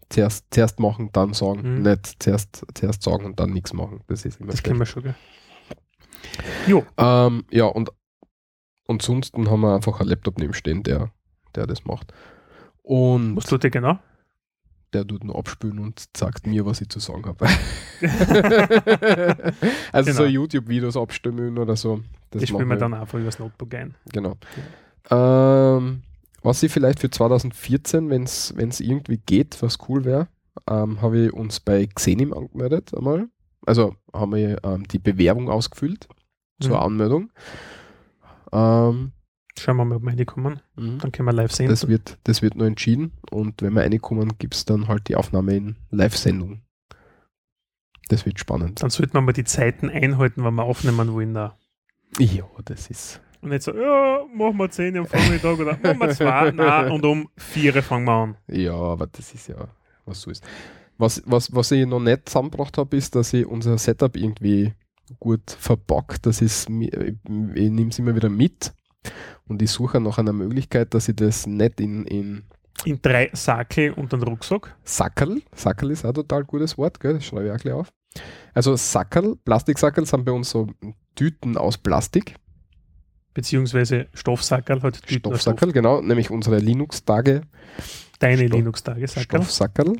[0.08, 1.76] zuerst, zuerst machen, dann sagen.
[1.78, 1.82] Mhm.
[1.82, 4.00] Nicht zuerst, zuerst sagen und dann nichts machen.
[4.08, 5.14] Das ist immer Das kennen wir schon, gell?
[6.66, 7.90] Jo, Ähm, ja, und
[8.88, 11.10] ansonsten haben wir einfach einen Laptop nebenstehen, der,
[11.54, 12.12] der das macht.
[12.82, 13.98] Und was tut ihr genau?
[14.96, 17.46] Der tut nur abspülen und sagt mir, was ich zu sagen habe.
[19.92, 20.34] also so Genau.
[20.34, 22.00] YouTube-Videos abstimmen oder so.
[22.30, 23.94] Das, Das, spielen machen wir dann einfach übers Notebook ein.
[24.12, 24.36] Genau.
[25.10, 26.02] Ähm,
[26.42, 30.28] was ich vielleicht für 2014, wenn es irgendwie geht, was cool wäre,
[30.68, 33.28] ähm, habe ich uns bei Xenim angemeldet einmal.
[33.66, 36.08] Also haben wir ähm, die Bewerbung ausgefüllt
[36.60, 36.82] zur Mhm.
[36.82, 37.30] Anmeldung.
[38.52, 39.12] Ähm,
[39.58, 40.60] Schauen wir mal, ob wir reinkommen.
[40.76, 40.98] mhm.
[40.98, 41.68] Dann können wir live sehen.
[41.68, 45.16] das, wird, das wird nur entschieden und wenn wir reinkommen, gibt es dann halt die
[45.16, 46.62] Aufnahme in Live-Sendung.
[48.08, 48.82] Das wird spannend.
[48.82, 51.34] Dann sollten wir mal die Zeiten einhalten, wenn wir aufnehmen wollen.
[51.34, 51.58] Da.
[52.18, 53.20] Ja, das ist.
[53.40, 57.04] Und nicht so, ja, machen wir 10 am Vormittag oder machen wir 2, nein, und
[57.04, 58.36] um 4 fangen wir an.
[58.48, 59.68] Ja, aber das ist ja,
[60.04, 60.44] was so ist.
[60.98, 64.72] Was, was, was ich noch nicht zusammengebracht habe, ist, dass ich unser Setup irgendwie
[65.18, 66.26] gut verpackt.
[66.26, 68.72] Das ist, ich, ich nehme es immer wieder mit
[69.48, 72.44] und ich suche nach einer Möglichkeit, dass ich das nicht in, in
[72.84, 74.74] In drei Sackel und einen Rucksack.
[74.84, 77.14] Sackerl, Sackerl ist auch ein total gutes Wort, gell?
[77.14, 77.88] das schreibe ich auch gleich auf.
[78.54, 80.66] Also Sackerl, Plastiksackerl sind bei uns so
[81.14, 82.34] Tüten aus Plastik,
[83.34, 87.42] Beziehungsweise Stoffsackerl, halt Tüten Stoffsackerl, genau, nämlich unsere Linux-Tage,
[87.78, 88.10] Stoff.
[88.18, 89.42] Deine Stoff- Linux-Tage, Sackerl.
[89.42, 89.96] Stoffsackerl.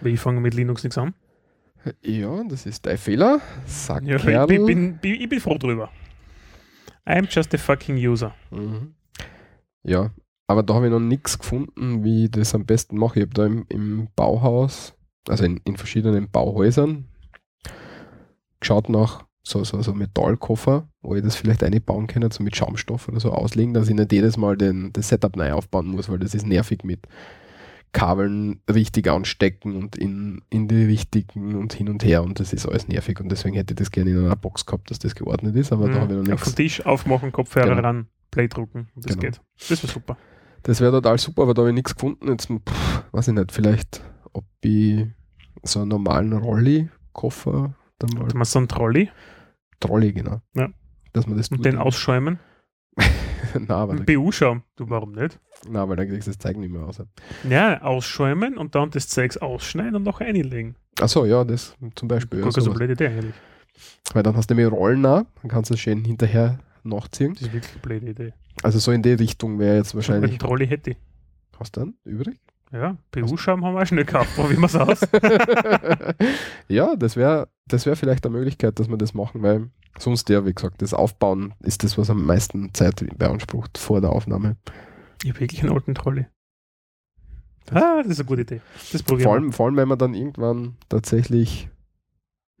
[0.00, 1.12] Weil ich fange mit Linux nichts an.
[2.02, 3.40] Ja, das ist dein Fehler.
[3.40, 4.16] Ja, Sackerl.
[4.16, 5.90] ich, bin, bin, bin, ich bin froh drüber.
[7.06, 8.34] I'm just a fucking user.
[8.50, 8.94] Mhm.
[9.82, 10.10] Ja,
[10.46, 13.20] aber da habe ich noch nichts gefunden, wie ich das am besten mache.
[13.20, 14.94] Ich habe da im, im Bauhaus,
[15.28, 17.06] also in, in verschiedenen Bauhäusern,
[18.58, 23.08] geschaut nach so, so, so Metallkoffer, wo ich das vielleicht einbauen kann, so mit Schaumstoff
[23.08, 26.18] oder so auslegen, dass ich nicht jedes Mal den, das Setup neu aufbauen muss, weil
[26.18, 27.06] das ist nervig mit
[27.92, 32.66] Kabeln richtig anstecken und in, in die richtigen und hin und her und das ist
[32.66, 35.56] alles nervig und deswegen hätte ich das gerne in einer Box gehabt, dass das geordnet
[35.56, 36.32] ist, aber da habe ich noch Mhm.
[36.34, 36.54] Auf nichts.
[36.54, 37.80] den Tisch aufmachen, Kopfhörer Genau.
[37.82, 38.88] ran, Play drucken.
[38.94, 39.20] Und das Genau.
[39.22, 39.40] geht.
[39.68, 40.16] Das war super.
[40.62, 42.28] Das wäre total super, aber da habe ich nichts gefunden.
[42.28, 45.06] Jetzt, pff, weiß ich nicht, vielleicht, ob ich
[45.62, 48.28] so einen normalen Rolli-Koffer dann mal.
[48.28, 49.10] Da man so einen Trolley
[49.80, 50.40] Trolley, genau.
[50.54, 50.68] Ja.
[51.12, 52.38] Dass man das und den ausschäumen.
[53.68, 54.62] na, BU-Schaum.
[54.76, 55.38] Du, warum nicht?
[55.68, 57.02] na, weil dann kriegst du das Zeug nicht mehr raus.
[57.48, 60.76] Ja, ausschäumen und dann das Zeugs ausschneiden und noch einlegen.
[61.00, 62.38] Achso, ja, das zum Beispiel.
[62.40, 62.78] Ja, keine so sowas.
[62.78, 63.34] blöde Idee eigentlich.
[64.12, 67.34] weil dann hast du nämlich Rollen auch, dann kannst du es schön hinterher nachziehen.
[67.34, 68.32] Das ist wirklich eine blöde Idee.
[68.62, 70.32] Also so in die Richtung wäre jetzt wahrscheinlich.
[70.32, 70.96] den Trolley hätte ich.
[71.58, 72.38] Hast du dann übrig?
[72.72, 74.34] Ja, BU-Schaum haben wir auch schnell gekauft.
[74.36, 75.00] Probieren wir es aus.
[76.68, 80.44] ja, das wäre das wär vielleicht eine Möglichkeit, dass wir das machen, weil sonst ja,
[80.46, 84.56] wie gesagt, das Aufbauen ist das, was am meisten Zeit beansprucht vor der Aufnahme.
[85.22, 86.26] Ich habe wirklich einen alten Trolley.
[87.72, 88.60] Ah, das ist eine gute Idee.
[88.92, 89.40] Das probieren Vor wir.
[89.40, 91.68] allem, vor allem, wenn wir dann irgendwann tatsächlich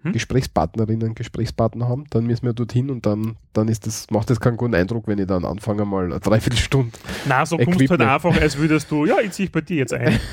[0.02, 0.12] Hm?
[0.12, 4.56] Gesprächspartnerinnen, Gesprächspartner haben, dann müssen wir dorthin und dann, dann ist das, macht das keinen
[4.56, 6.92] guten Eindruck, wenn ich dann anfange, mal eine Dreiviertelstunde.
[7.26, 8.10] Na, so kommst du halt Equipment.
[8.10, 10.18] einfach, als würdest du, ja, ich ziehe bei dir jetzt ein.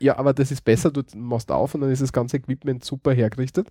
[0.00, 3.12] Ja, aber das ist besser, du machst auf und dann ist das ganze Equipment super
[3.14, 3.68] hergerichtet.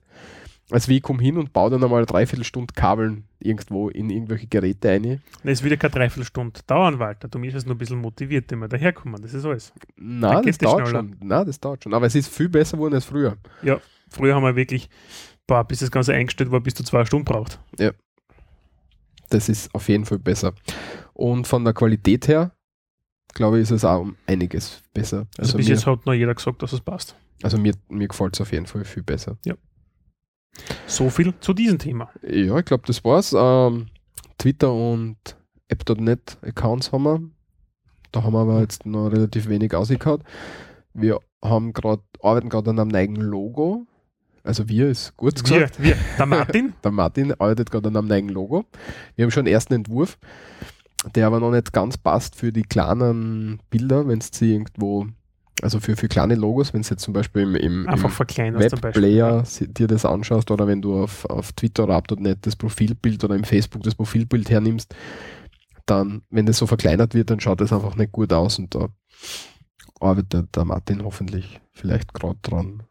[0.71, 4.47] Als wie ich komme hin und baue dann einmal eine Dreiviertelstunde Kabeln irgendwo in irgendwelche
[4.47, 5.21] Geräte ein.
[5.43, 7.27] Es wird ja keine Dreiviertelstunde dauern, Walter.
[7.27, 9.21] Du musst es nur ein bisschen motiviert, immer daherkommen.
[9.21, 9.73] Das ist alles.
[9.97, 10.99] Na, Dann das dauert schneller.
[11.03, 11.15] schon.
[11.21, 11.93] Na, das dauert schon.
[11.93, 13.35] Aber es ist viel besser geworden als früher.
[13.61, 14.89] Ja, früher haben wir wirklich,
[15.47, 17.59] boah, bis das Ganze eingestellt war, bis du zwei Stunden braucht.
[19.29, 20.53] Das ist auf jeden Fall besser.
[21.13, 22.51] Und von der Qualität her,
[23.33, 25.27] glaube ich, ist es auch um einiges besser.
[25.37, 27.15] Also, Also, bis mir, jetzt hat noch jeder gesagt, dass es passt.
[27.41, 29.37] also mir, mir gefällt es auf jeden Fall viel besser.
[30.87, 32.09] So viel zu diesem Thema.
[32.21, 33.33] Ja, ich glaube, das war's.
[33.37, 33.87] Ähm,
[34.37, 35.17] Twitter und
[35.67, 37.21] App.net Accounts haben wir.
[38.11, 40.21] Da haben wir aber jetzt noch relativ wenig ausgekaut.
[40.93, 43.85] Wir haben gerade, arbeiten gerade an einem neuen Logo.
[44.45, 45.81] Also wir ist Wir, gesagt.
[45.81, 48.65] wir, der Martin, Der Martin arbeitet gerade an einem neuen Logo.
[49.15, 50.17] Wir haben schon einen ersten Entwurf,
[51.15, 55.07] der aber noch nicht ganz passt für die kleinen Bilder, wenn es sie irgendwo,
[55.63, 58.03] also für, für kleine Logos, wenn es jetzt zum Beispiel im, im, im.
[58.59, 63.35] Webplayer dir das anschaust oder wenn du auf, auf Twitter oder App.net das Profilbild oder
[63.35, 64.93] im Facebook das Profilbild hernimmst,
[65.87, 68.89] dann, wenn das so verkleinert wird, dann schaut das einfach nicht gut aus und da
[69.99, 72.83] arbeitet der Martin hoffentlich vielleicht gerade dran.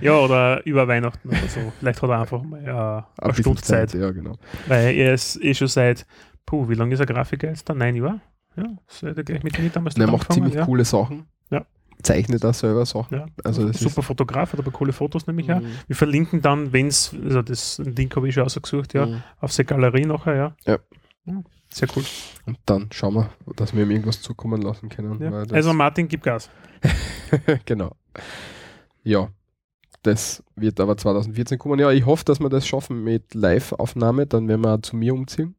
[0.00, 1.72] Ja, oder über Weihnachten oder so.
[1.78, 3.94] Vielleicht hat er einfach mal äh, eine Stunde Zeit.
[3.94, 4.36] Ja, genau.
[4.66, 6.06] Weil er ist eh schon seit,
[6.46, 7.68] puh, wie lange ist er Grafiker jetzt?
[7.68, 8.20] Da neun Jahre?
[8.56, 8.64] Ja,
[9.08, 10.64] hat er gleich mit mir damals er macht ziemlich ja.
[10.64, 11.26] coole Sachen.
[11.50, 11.64] Ja.
[12.02, 13.18] Zeichnet auch selber Sachen.
[13.18, 13.26] Ja.
[13.42, 15.60] Also Super Fotograf, hat aber coole Fotos nämlich auch.
[15.60, 15.66] Mhm.
[15.86, 19.22] Wir verlinken dann, wenn es, also das Link habe ich schon ausgesucht, ja, Mhm.
[19.40, 20.52] auf seine Galerie nachher, ja.
[20.66, 20.78] Ja.
[21.72, 22.04] Sehr cool.
[22.46, 25.20] Und dann schauen wir, dass wir ihm irgendwas zukommen lassen können.
[25.20, 25.32] Ja.
[25.50, 26.48] Also Martin, gib Gas.
[27.64, 27.96] genau.
[29.02, 29.28] Ja,
[30.02, 31.78] das wird aber 2014 kommen.
[31.80, 34.26] Ja, ich hoffe, dass wir das schaffen mit Live-Aufnahme.
[34.26, 35.54] Dann werden wir auch zu mir umziehen,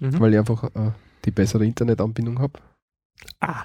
[0.00, 0.20] Mhm.
[0.20, 0.92] weil ich einfach äh,
[1.24, 2.58] die bessere Internetanbindung habe.
[3.40, 3.64] Ah,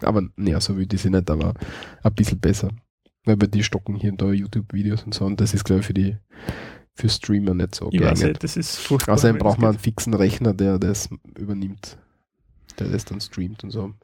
[0.00, 1.54] Aber naja, so will ich sie nicht, aber
[2.02, 2.68] ein bisschen besser.
[3.24, 5.24] Weil bei die stocken hier und da YouTube-Videos und so.
[5.24, 6.16] Und das ist, glaube ich, für die
[6.94, 8.28] für Streamer nicht so ich weiß geeignet.
[8.28, 9.14] nicht, das ist furchtbar.
[9.14, 11.08] Außerdem braucht man einen fixen Rechner, der das
[11.38, 11.96] übernimmt,
[12.78, 13.94] der das dann streamt und so.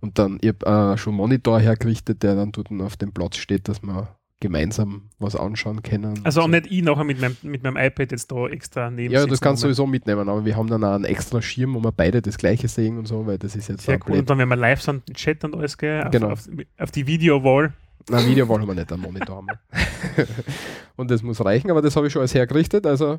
[0.00, 3.36] Und dann, ich habe äh, schon einen Monitor hergerichtet, der dann dort auf dem Platz
[3.36, 4.08] steht, dass wir
[4.40, 6.20] gemeinsam was anschauen können.
[6.24, 6.46] Also so.
[6.46, 9.40] auch nicht ich nachher mit meinem, mit meinem iPad jetzt da extra neben Ja, das
[9.40, 12.22] kannst du sowieso mitnehmen, aber wir haben dann auch einen extra Schirm, wo wir beide
[12.22, 14.18] das gleiche sehen und so, weil das ist jetzt Sehr cool.
[14.18, 16.30] Und dann, wenn wir live sind, im Chat und alles, gell, auf, Genau.
[16.30, 16.48] auf,
[16.78, 17.74] auf die Video-Wall.
[18.08, 20.26] Nein, Videowall haben wir nicht, einen Monitor haben wir.
[20.96, 23.18] und das muss reichen, aber das habe ich schon alles hergerichtet, also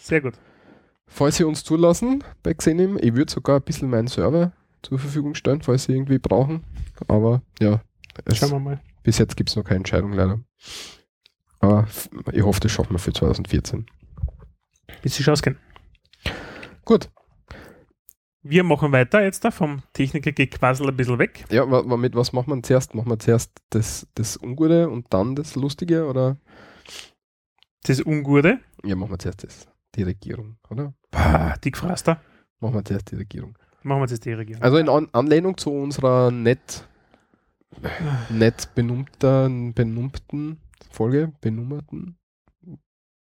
[0.00, 0.32] Sehr gut.
[1.06, 4.52] falls Sie uns zulassen bei Xenim, ich würde sogar ein bisschen meinen Server
[4.84, 6.62] zur Verfügung stellen, falls Sie irgendwie brauchen.
[7.08, 7.82] Aber ja,
[8.32, 8.80] Schauen wir mal.
[9.02, 10.40] bis jetzt gibt es noch keine Entscheidung leider.
[11.60, 11.86] Aber
[12.32, 13.86] ich hoffe, das schaffen wir für 2014.
[15.02, 15.58] Bis sich ausgehen.
[16.84, 17.10] Gut,
[18.42, 21.44] Wir machen weiter jetzt da vom Techniker Gequassel ein bisschen weg.
[21.50, 22.94] ja, mit was machen wir zuerst?
[22.94, 26.36] Machen wir zuerst das, das Ungute und dann das Lustige oder?
[27.84, 28.60] Das Ungute.
[28.84, 30.92] Ja, machen wir zuerst das, die Regierung, oder?
[31.10, 32.20] Pah, die Gefraster.
[32.60, 33.56] Machen wir zuerst die Regierung.
[33.84, 34.62] Machen wir jetzt die Regierung.
[34.62, 36.86] Also in An Anlehnung zu unserer nett,
[38.30, 40.58] nett benummten, benummten
[40.90, 42.16] Folge, benummerten.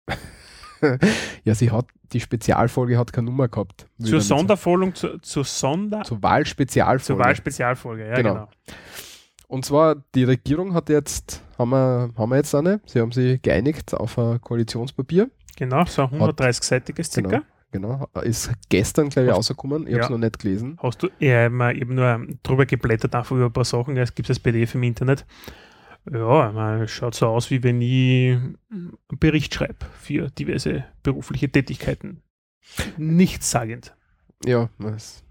[1.44, 3.88] ja, sie hat, die Spezialfolge hat keine Nummer gehabt.
[4.02, 4.22] Zur.
[4.22, 6.04] Sonderfolge, zur, zur Sonder...
[6.04, 7.04] Zur Wahlspezialfolge.
[7.04, 8.34] Zur Wahlspezialfolge, ja Genau.
[8.34, 8.48] genau.
[9.48, 13.42] Und zwar, die Regierung hat jetzt, haben wir, haben wir jetzt eine, sie haben sich
[13.42, 15.30] geeinigt auf ein Koalitionspapier.
[15.58, 17.30] Genau, so ein 130-seitiges circa.
[17.30, 17.44] Genau,
[18.24, 19.88] ist gestern, glaube ich, rausgekommen.
[19.88, 20.12] Ich habe es Ja.
[20.12, 20.78] noch nicht gelesen.
[20.82, 23.98] Hast du, ja, ich habe nur drüber geblättert, einfach über ein paar Sachen.
[23.98, 25.26] Es gibt das PDF im Internet.
[26.12, 32.22] Ja, es schaut so aus, wie wenn ich einen Bericht schreibe für diverse berufliche Tätigkeiten.
[32.98, 33.96] Nichtssagend.
[34.46, 35.23] Ja, das,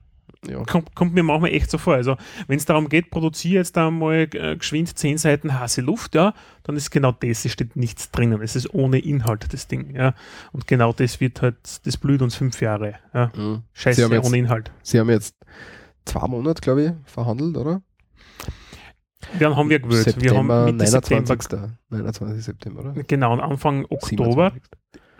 [0.48, 0.62] ja.
[0.64, 1.94] Kommt, kommt mir manchmal echt so vor.
[1.94, 2.16] Also,
[2.46, 6.34] wenn es darum geht, produziere jetzt einmal äh, geschwind 10 Seiten heiße Luft, ja,
[6.64, 8.40] dann ist genau das, es steht nichts drinnen.
[8.42, 10.14] Es ist ohne Inhalt, das Ding, ja.
[10.52, 13.30] Und genau das wird halt, das blüht uns fünf Jahre, ja.
[13.36, 13.62] Mhm.
[13.72, 14.70] Scheiße, jetzt- ohne Inhalt.
[14.82, 15.36] Sie haben jetzt
[16.04, 17.82] zwei Monate, glaube ich, verhandelt, oder?
[19.38, 20.20] Dann haben wir gewählt.
[20.20, 21.42] wir haben Mitte 29.
[21.42, 22.44] September 29.
[22.44, 23.02] September, oder?
[23.04, 24.62] Genau, und Anfang Oktober, 27..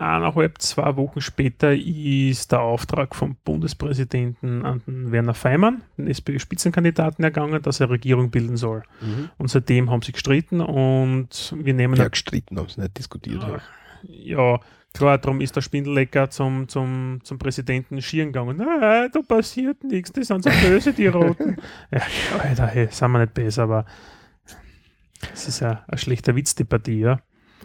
[0.03, 7.23] eineinhalb, zwei Wochen später, ist der Auftrag vom Bundespräsidenten an den Werner Feimann, den SPÖ-Spitzenkandidaten,
[7.23, 8.83] ergangen, dass er Regierung bilden soll.
[9.01, 9.29] Mhm.
[9.37, 13.41] Und seitdem haben sie gestritten und wir nehmen Ja, gestritten haben sie nicht diskutiert.
[13.41, 13.59] Ja.
[14.03, 14.59] Ja.
[14.93, 18.61] klar, darum ist der Spindellecker zum, zum, zum Präsidenten schieren gegangen.
[18.61, 21.57] Ah, da passiert nichts, die sind so böse, die Roten.
[21.91, 22.01] ja,
[22.39, 23.85] Alter, hey, sind wir nicht besser, aber
[25.33, 27.21] es ist ja ein schlechter Witz, die Partie, ja.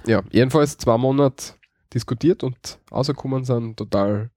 [0.07, 1.57] ja, jedenfalls zwei Monate
[1.95, 4.30] diskutiert und rausgekommen sind total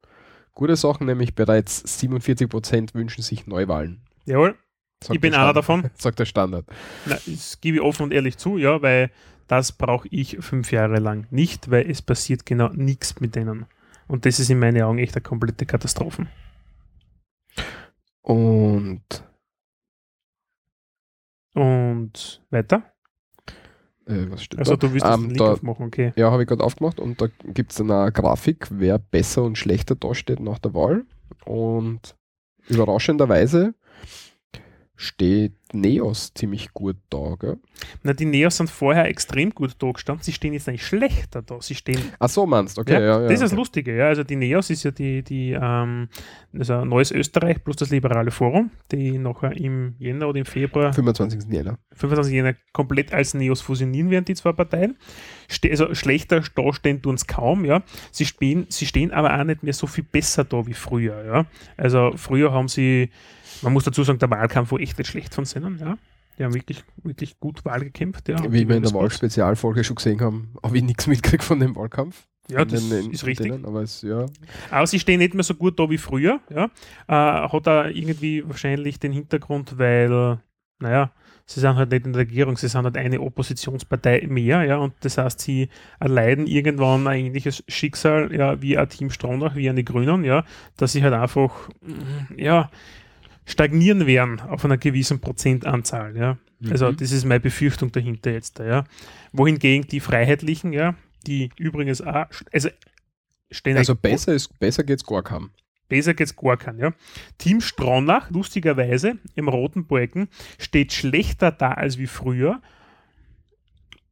[0.54, 4.02] gute Sachen, nämlich bereits 47 Prozent wünschen sich Neuwahlen.
[4.26, 4.56] Jawohl.
[5.04, 5.90] Sagt ich bin einer davon.
[5.96, 6.66] Sagt der Standard.
[7.06, 9.12] Na, das gebe ich offen und ehrlich zu, ja, weil
[9.48, 13.66] das brauche ich fünf Jahre lang nicht, weil es passiert genau nichts mit denen.
[14.08, 16.28] Und das ist in meinen Augen echt eine komplette Katastrophe.
[18.22, 19.02] Und
[21.54, 22.91] Und weiter?
[24.12, 24.88] Äh, was steht Also da?
[24.88, 26.14] du willst Ähm, Link da- aufmachen, okay.
[26.16, 29.96] Ja, habe ich gerade aufgemacht und da gibt es eine Grafik, wer besser und schlechter
[29.96, 31.04] dasteht nach der Wahl.
[31.46, 32.16] Und
[32.68, 33.74] überraschenderweise
[35.02, 37.36] steht Neos ziemlich gut da.
[37.40, 37.58] Gell?
[38.04, 41.60] Na, die Neos sind vorher extrem gut da gestanden, sie stehen jetzt eigentlich schlechter da.
[41.62, 42.82] Sie stehen Ach so, meinst du?
[42.82, 43.52] Okay, ja, ja, das ist das.
[43.54, 44.08] Lustige, ja.
[44.08, 46.10] Also die NEOS ist ja die, die ähm,
[46.58, 51.52] also Neues Österreich plus das Liberale Forum, die nachher im Jänner oder im Februar 25.
[51.52, 51.80] Jänner.
[51.94, 54.98] 25 Jänner komplett als Neos fusionieren werden, die zwei Parteien.
[55.50, 57.82] Ste also schlechter dastehen tun es kaum, ja.
[58.12, 61.46] Sie stehen, sie stehen aber auch nicht mehr so viel besser da wie früher, ja.
[61.78, 63.10] Also früher haben sie,
[63.62, 65.98] man muss dazu sagen, der Wahlkampf war echt nicht schlecht von Sinnen, ja.
[66.40, 68.38] Die haben wirklich, wirklich gut Wahl gekämpft, ja.
[68.52, 68.94] Wie wir in der.
[68.94, 72.26] Wahlspezialfolge schon gesehen haben, habe ich nichts mitgekriegt von dem Wahlkampf.
[72.50, 73.52] Ja, das den- ist von richtig.
[73.52, 74.26] denen, aber es, ja,
[74.72, 76.40] Aber sie stehen nicht mehr so gut da wie früher.
[76.50, 76.66] Ja.
[77.08, 80.40] Äh, hat da irgendwie wahrscheinlich den Hintergrund, weil,
[80.80, 81.12] naja,
[81.46, 84.94] sie sind halt nicht in der Regierung, sie sind halt eine Oppositionspartei mehr, ja, und
[85.02, 89.84] das heißt, sie erleiden irgendwann ein ähnliches Schicksal, ja, wie ein Team Stronach, wie eine
[89.84, 90.44] Grünen, ja,
[90.78, 92.70] dass sie halt einfach, mm, ja,
[93.46, 96.38] stagnieren werden auf einer gewissen Prozentanzahl, ja.
[96.70, 96.98] Also, Mhm.
[96.98, 98.84] das ist meine Befürchtung dahinter jetzt, ja.
[99.32, 102.70] Wohingegen die Freiheitlichen, ja, die übrigens auch, also,
[103.50, 105.52] stehen also besser, ist, besser geht's gar kaum.
[105.90, 106.94] Besser geht's gar kein, ja.
[107.38, 110.30] Team Stronach, lustigerweise, im roten Balken,
[110.60, 112.62] steht schlechter da als wie früher.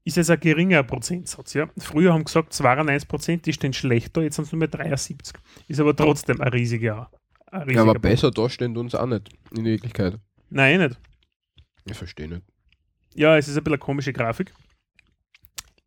[0.03, 1.69] Ist es ein geringer Prozentsatz, ja.
[1.77, 5.35] Früher haben gesagt 92 Prozent, die stehen schlechter, jetzt sind es nur mehr 73.
[5.67, 7.11] Ist aber trotzdem ein riesiger.
[7.51, 10.19] Ein Ja, aber besser dastehen uns auch nicht, in Wirklichkeit.
[10.49, 10.99] Nein, nicht.
[11.85, 12.43] Ich verstehe nicht.
[13.15, 14.53] Ja, es ist ein bisschen eine komische Grafik.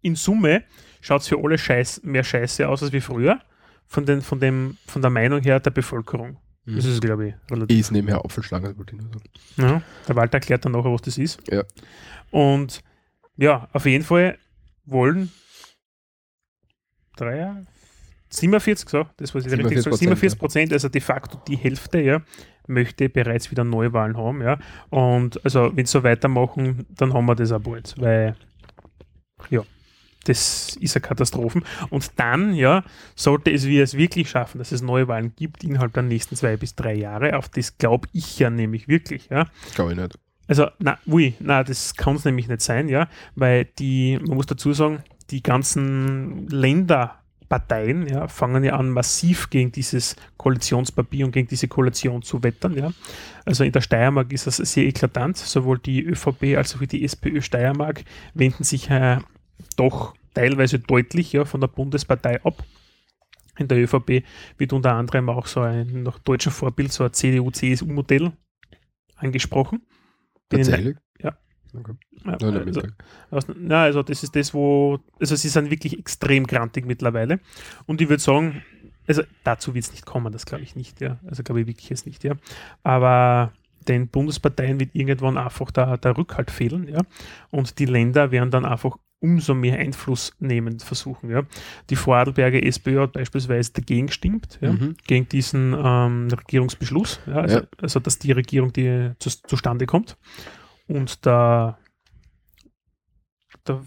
[0.01, 0.65] In Summe
[1.01, 3.41] schaut es für alle Scheiß, mehr Scheiße aus als wie früher.
[3.87, 6.39] Von, den, von, dem, von der Meinung her der Bevölkerung.
[6.65, 7.79] Das ist, glaube ich, relativ.
[7.79, 9.25] Ist nebenher Apfelschlange, wollte ich nur sagen.
[9.57, 11.41] Ja, der Walter erklärt dann nachher, was das ist.
[11.51, 11.65] Ja.
[12.31, 12.83] Und
[13.37, 14.39] ja, auf jeden Fall
[14.85, 15.33] wollen
[17.17, 17.65] drei,
[18.33, 22.01] 47, so, das was ich richtig 47%, sagen, 47 Prozent, also de facto die Hälfte,
[22.01, 22.23] ja,
[22.67, 24.59] möchte bereits wieder Neuwahlen haben, ja.
[24.91, 28.35] Und also, wenn sie so weitermachen, dann haben wir das auch bald, weil
[29.51, 29.63] ja,
[30.25, 31.63] das ist eine Katastrophe.
[31.91, 36.05] Und dann, ja, sollte es wir es wirklich schaffen, dass es Neuwahlen gibt innerhalb der
[36.05, 39.47] nächsten zwei bis drei Jahre, auf das glaube ich ja nämlich wirklich, ja.
[39.75, 40.19] Glaube ich nicht.
[40.49, 44.47] Also, na, ui, na, das kann es nämlich nicht sein, ja, weil die, man muss
[44.47, 46.47] dazu sagen, die ganzen
[47.53, 52.77] Länderparteien, ja, fangen ja an, massiv gegen dieses Koalitionspapier und gegen diese Koalition zu wettern,
[52.77, 52.93] ja.
[53.45, 57.43] Also in der Steiermark ist das sehr eklatant, sowohl die ÖVP als auch die SPÖ
[57.43, 59.19] Steiermark wenden sich äh,
[59.77, 62.65] doch teilweise deutlich ja, von der Bundespartei ab.
[63.59, 64.25] In der ÖVP
[64.57, 68.33] wird unter anderem auch so ein nach deutschem Vorbild so ein CDU-CSU-Modell
[69.17, 69.83] angesprochen.
[70.49, 70.97] Tatsächlich?
[71.21, 71.37] Ja.
[71.75, 71.93] Okay.
[72.25, 72.83] Ja, also,
[73.31, 77.41] aus- na, also das ist das, wo, also sie sind wirklich extrem grantig mittlerweile.
[77.87, 78.63] Und ich würde sagen,
[79.07, 81.19] also dazu wird es nicht kommen, das glaube ich nicht, ja.
[81.27, 82.35] Also glaube ich wirklich jetzt nicht, ja.
[82.83, 83.53] Aber
[83.89, 87.01] den Bundesparteien wird irgendwann einfach der, der Rückhalt fehlen, ja.
[87.51, 91.43] Und die Länder werden dann einfach umso mehr Einfluss nehmen versuchen, ja.
[91.91, 94.97] Die Vorarlberger SPÖ hat beispielsweise dagegen gestimmt, ja, Mhm.
[95.07, 97.65] gegen diesen ähm, Regierungsbeschluss, ja, also, Ja.
[97.81, 100.17] also dass die Regierung die zu, zustande kommt.
[100.89, 101.79] Und da
[103.67, 103.81] der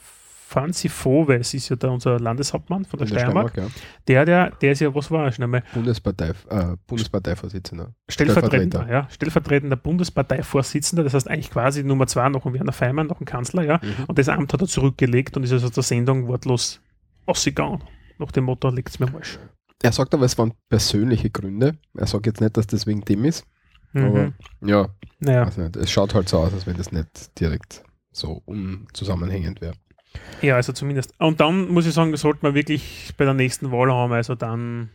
[0.47, 3.49] Franzi Foves ist ja da unser Landeshauptmann von der, der Steiermark.
[3.49, 3.81] Steiermark, ja.
[4.07, 5.63] Der, der, der ist ja, was war er schon einmal?
[5.73, 7.93] Bundespartei, äh, Bundesparteivorsitzender.
[8.07, 13.17] Stellvertretender, ja, stellvertretender Bundesparteivorsitzender, das heißt eigentlich quasi Nummer zwei nach dem Werner Feimann, nach
[13.17, 13.81] dem Kanzler, ja.
[13.83, 14.05] Mhm.
[14.07, 16.79] Und das Amt hat er zurückgelegt und ist also aus der Sendung wortlos
[17.25, 17.83] ausgegangen.
[18.19, 19.21] Nach dem Motto, legt es mir mal.
[19.81, 21.77] Er sagt aber, es waren persönliche Gründe.
[21.97, 23.45] Er sagt jetzt nicht, dass das wegen dem ist.
[23.95, 24.33] Aber Mhm.
[24.61, 24.89] ja,
[25.19, 25.75] Naja, weiß nicht.
[25.77, 29.73] es schaut halt so aus, als wenn das nicht direkt so unzusammenhängend wäre.
[30.41, 31.13] ja, also zumindest.
[31.19, 34.89] Und dann muss ich sagen, sollte man wirklich bei der nächsten Wahl haben, also dann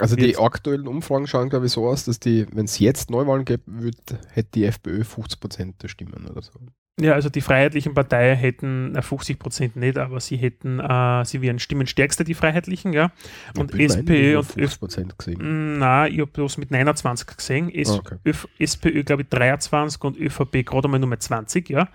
[0.00, 3.44] Also die aktuellen Umfragen schauen, glaube ich, so aus, dass die, wenn es jetzt Neuwahlen
[3.44, 6.52] geben würde, hätte die FPÖ 50% der Stimmen oder so.
[7.00, 11.40] Ja, also die Freiheitlichen Partei hätten äh, 50 Prozent nicht, aber sie hätten, äh, sie
[11.40, 13.12] wären stimmenstärkste, die Freiheitlichen, ja.
[13.56, 15.78] Und Ich SPÖ und 50% gesehen.
[15.78, 17.70] Nein, ich habe bloß mit 29 gesehen.
[17.74, 18.18] S Ah, okay.
[18.58, 21.88] SPÖ, glaube ich, 23 und ÖVP gerade einmal nur mit 20, ja.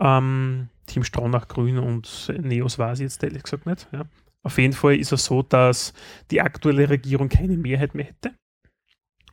[0.00, 3.86] Ähm, Team Stronach Grün und Neos weiß ich jetzt ehrlich gesagt nicht.
[3.92, 4.06] Ja.
[4.42, 5.92] Auf jeden Fall ist es so, dass
[6.30, 8.32] die aktuelle Regierung keine Mehrheit mehr hätte,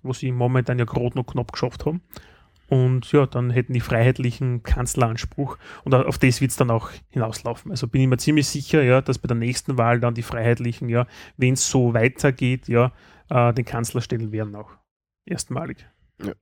[0.04, 2.02] wo sie momentan ja gerade noch knapp geschafft haben.
[2.68, 7.70] Und ja, dann hätten die Freiheitlichen Kanzleranspruch und auf das wird es dann auch hinauslaufen.
[7.72, 10.90] Also bin ich mir ziemlich sicher, ja, dass bei der nächsten Wahl dann die Freiheitlichen,
[10.90, 11.06] ja,
[11.38, 12.92] wenn es so weitergeht, ja,
[13.30, 14.72] äh, den Kanzler stellen werden auch.
[15.26, 15.88] Erstmalig.
[16.24, 16.34] Ja.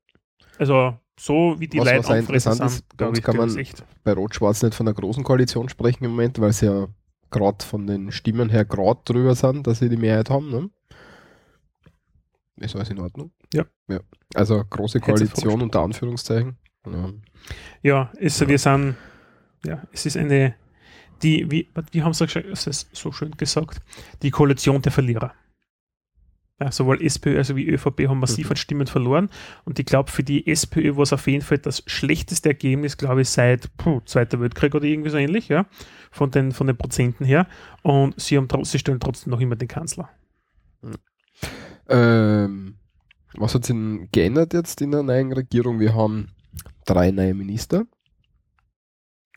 [0.59, 3.49] Also so wie die Was- Leute was auch interessant ist, glaub uns ich, kann man-
[3.49, 3.83] ist echt.
[4.03, 6.87] bei Rot-Schwarz nicht von einer großen Koalition sprechen im Moment, weil sie ja
[7.31, 10.49] gerade von den Stimmen her gerade drüber sind, dass sie die Mehrheit haben.
[10.51, 10.69] Ne?
[12.57, 13.31] Ist alles in Ordnung?
[13.53, 13.65] Ja.
[13.89, 13.99] ja.
[14.33, 16.57] Also große Koalition unter Anführungszeichen.
[16.85, 17.13] Ja.
[17.81, 18.95] Ja, es, wir sind,
[19.65, 20.55] ja, es ist eine,
[21.21, 23.81] die, wie, wie haben sie es ist so schön gesagt,
[24.21, 25.33] die Koalition der Verlierer.
[26.59, 28.51] Ja, sowohl SPÖ als auch wie ÖVP haben massiv Mhm.
[28.51, 29.29] an Stimmen verloren
[29.65, 33.21] und ich glaube, für die SPÖ war es auf jeden Fall das schlechteste Ergebnis, glaube
[33.21, 35.65] ich, seit puh, Zweiter Weltkrieg oder irgendwie so ähnlich, ja,
[36.11, 37.47] von den, von den Prozenten her.
[37.81, 40.09] Und sie, haben, sie stellen trotzdem noch immer den Kanzler.
[41.89, 42.75] Ähm,
[43.37, 45.79] was hat sich denn geändert jetzt in der neuen Regierung?
[45.79, 46.29] Wir haben
[46.85, 47.85] drei neue Minister.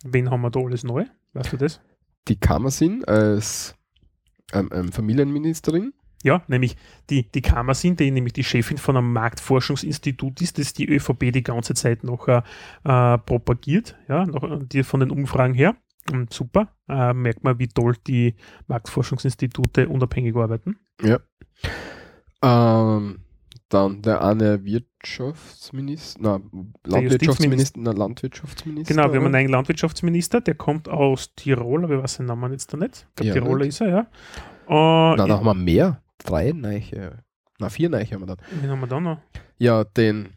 [0.05, 1.05] Wen haben wir da alles neu?
[1.33, 1.81] Weißt du das?
[2.29, 3.75] Die Kammersin als
[4.53, 5.93] ähm, ähm, Familienministerin.
[6.23, 6.77] Ja, nämlich
[7.11, 11.43] die, die Kammersin, die nämlich die Chefin von einem Marktforschungsinstitut ist, das die ÖVP die
[11.43, 12.43] ganze Zeit noch äh,
[12.85, 15.77] äh, propagiert, ja, noch, äh, die von den Umfragen her.
[16.13, 18.37] Und super, äh, merkt man, wie toll die
[18.69, 20.79] Marktforschungsinstitute unabhängig arbeiten.
[22.43, 23.26] Ähm,
[23.69, 26.41] dann der eine Wirtschaftsminister, na,
[26.85, 28.95] Landwirtschaftsminister, na, Landwirtschaftsminister.
[28.95, 32.73] Genau, wir haben einen Landwirtschaftsminister, der kommt aus Tirol, aber ich weiß den Namen jetzt
[32.73, 33.07] da nicht.
[33.11, 33.69] Ich glaube, Ja, Tiroler nicht.
[33.69, 34.01] ist er, ja.
[34.69, 36.01] Äh, Na, da haben wir mehr.
[36.19, 37.19] Drei Neiche.
[37.59, 38.39] Na, vier Neiche haben wir dann.
[38.61, 39.19] wen haben wir da noch?
[39.59, 40.29] Ja, den,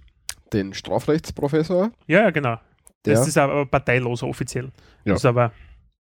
[0.53, 1.91] den Strafrechtsprofessor.
[2.07, 2.57] Ja, ja, genau.
[3.05, 4.65] Der, Das ist aber parteilos offiziell.
[5.05, 5.13] Ja.
[5.13, 5.51] Das ist aber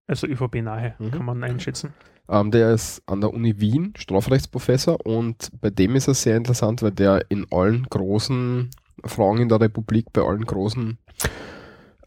[0.07, 1.11] also ÖVP nahe, Mhm.
[1.11, 1.93] kann man einschätzen.
[2.29, 6.83] Ähm, der ist an der Uni Wien Strafrechtsprofessor und bei dem ist es sehr interessant,
[6.83, 8.71] weil der in allen großen
[9.05, 10.99] Fragen in der Republik, bei allen großen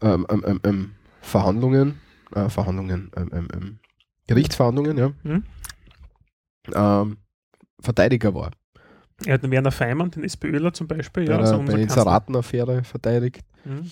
[0.02, 0.90] ähm, ähm, ähm, ähm,
[1.20, 2.00] Verhandlungen,
[2.34, 3.78] äh, Verhandlungen, ähm, ähm, ähm,
[4.26, 5.12] Gerichtsverhandlungen, ja,
[6.74, 7.18] ähm,
[7.80, 8.50] Verteidiger war.
[9.24, 11.82] Er hat den Werner Feimann, den SPÖler zum Beispiel, bei ja, der, also bei der.
[11.82, 13.40] Inseratenaffäre verteidigt.
[13.64, 13.90] Mhm.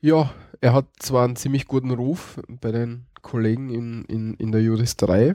[0.00, 4.62] Ja, er hat zwar einen ziemlich guten Ruf bei den Kollegen in, in, in der
[4.62, 5.34] Juristerei,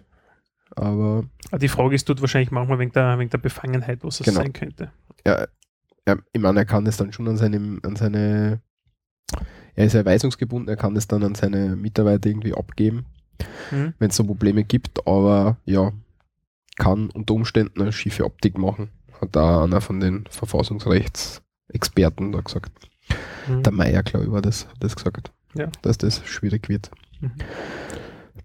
[0.75, 4.25] aber Aber die Frage ist dort wahrscheinlich manchmal wegen der, wegen der Befangenheit, was es
[4.25, 4.39] Genau.
[4.39, 4.91] sein könnte.
[5.25, 5.49] er,
[6.05, 8.61] er, ich meine, er kann es dann schon an, seinem, an seine,
[9.75, 13.05] er ist ja weisungsgebunden, er kann es dann an seine Mitarbeiter irgendwie abgeben,
[13.71, 13.93] Mhm.
[13.99, 15.91] wenn es so Probleme gibt, aber ja,
[16.77, 18.89] kann unter Umständen eine schiefe Optik machen,
[19.21, 22.71] hat da einer von den Verfassungsrechtsexperten da gesagt.
[23.47, 23.63] Mhm.
[23.63, 25.31] Der Meier, glaube ich, war das, hat das gesagt.
[25.55, 25.67] Ja.
[25.81, 26.91] Dass das schwierig wird.
[27.19, 27.31] Mhm.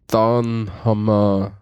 [0.06, 1.52] Dann haben wir,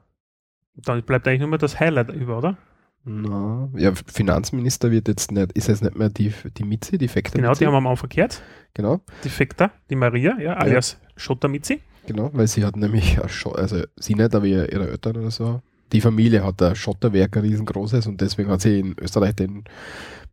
[0.76, 2.56] Dann bleibt eigentlich nur mehr das Highlight über, oder?
[3.04, 7.36] na, ja, Finanzminister wird jetzt nicht, ist jetzt nicht mehr die, die Mitzi, die Fekta
[7.36, 8.40] Genau, die haben wir am Anfang gehört.
[8.74, 11.80] Genau, Die Fekta, die Maria, ja, alias Schotter Mitzi.
[12.06, 16.00] genau, weil sie hat nämlich, also sie nicht, aber ihre ihre Eltern oder so, die
[16.00, 19.64] Familie hat ein Schotterwerk, ein riesengroßes und deswegen hat sie in Österreich den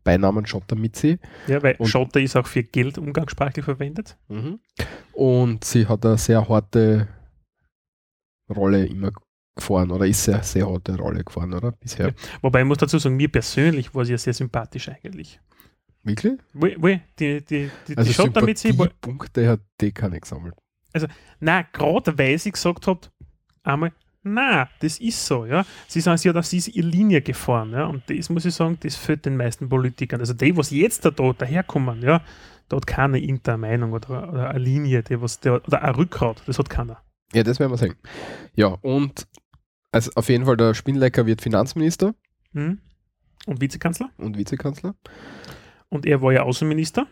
[0.03, 1.19] Beinamen Schotter Mitzi.
[1.47, 4.17] Ja, weil Und- Schotter ist auch für Geld umgangssprachlich verwendet.
[5.13, 7.07] Und sie hat eine sehr harte
[8.49, 9.11] Rolle immer
[9.55, 11.71] gefahren oder ist sehr, sehr harte Rolle gefahren, oder?
[11.73, 12.07] Bisher.
[12.07, 12.13] Ja.
[12.41, 15.39] Wobei ich muss dazu sagen, mir persönlich war sie ja sehr sympathisch eigentlich.
[16.03, 16.39] Wirklich?
[16.53, 20.55] Wo, wo, die, die, die, Also die Schotter Mitzi, Punkte hat die keine gesammelt.
[21.41, 23.11] nein, gerade weil sie gesagt hat,
[23.63, 23.91] einmal,
[24.33, 25.65] na, das ist so, ja.
[25.87, 27.85] Sie sagen, sie hat auf ihre Linie gefahren, ja.
[27.85, 30.19] Und das muss ich sagen, das fehlt den meisten Politikern.
[30.19, 32.21] Also die, was jetzt da, da daherkommen, ja,
[32.69, 36.59] da hat keine Intermeinung oder, oder eine Linie, die was, der, oder ein Rückgrat, das
[36.59, 37.01] hat keiner.
[37.33, 37.95] Ja, das werden wir sehen.
[38.55, 39.27] Ja, und
[39.91, 42.13] also auf jeden Fall der Spinlecker wird Finanzminister
[42.51, 42.79] Mhm.
[43.45, 44.09] Und Vizekanzler.
[44.17, 44.95] und Vizekanzler.
[45.89, 47.07] Und er war ja Außenminister.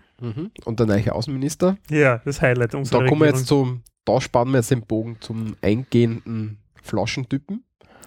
[0.65, 1.77] Und der neue Außenminister.
[1.89, 5.17] Ja, das Highlight Da unserer kommen wir jetzt zum, da spannen wir jetzt den Bogen
[5.19, 7.63] zum eingehenden Flaschentypen.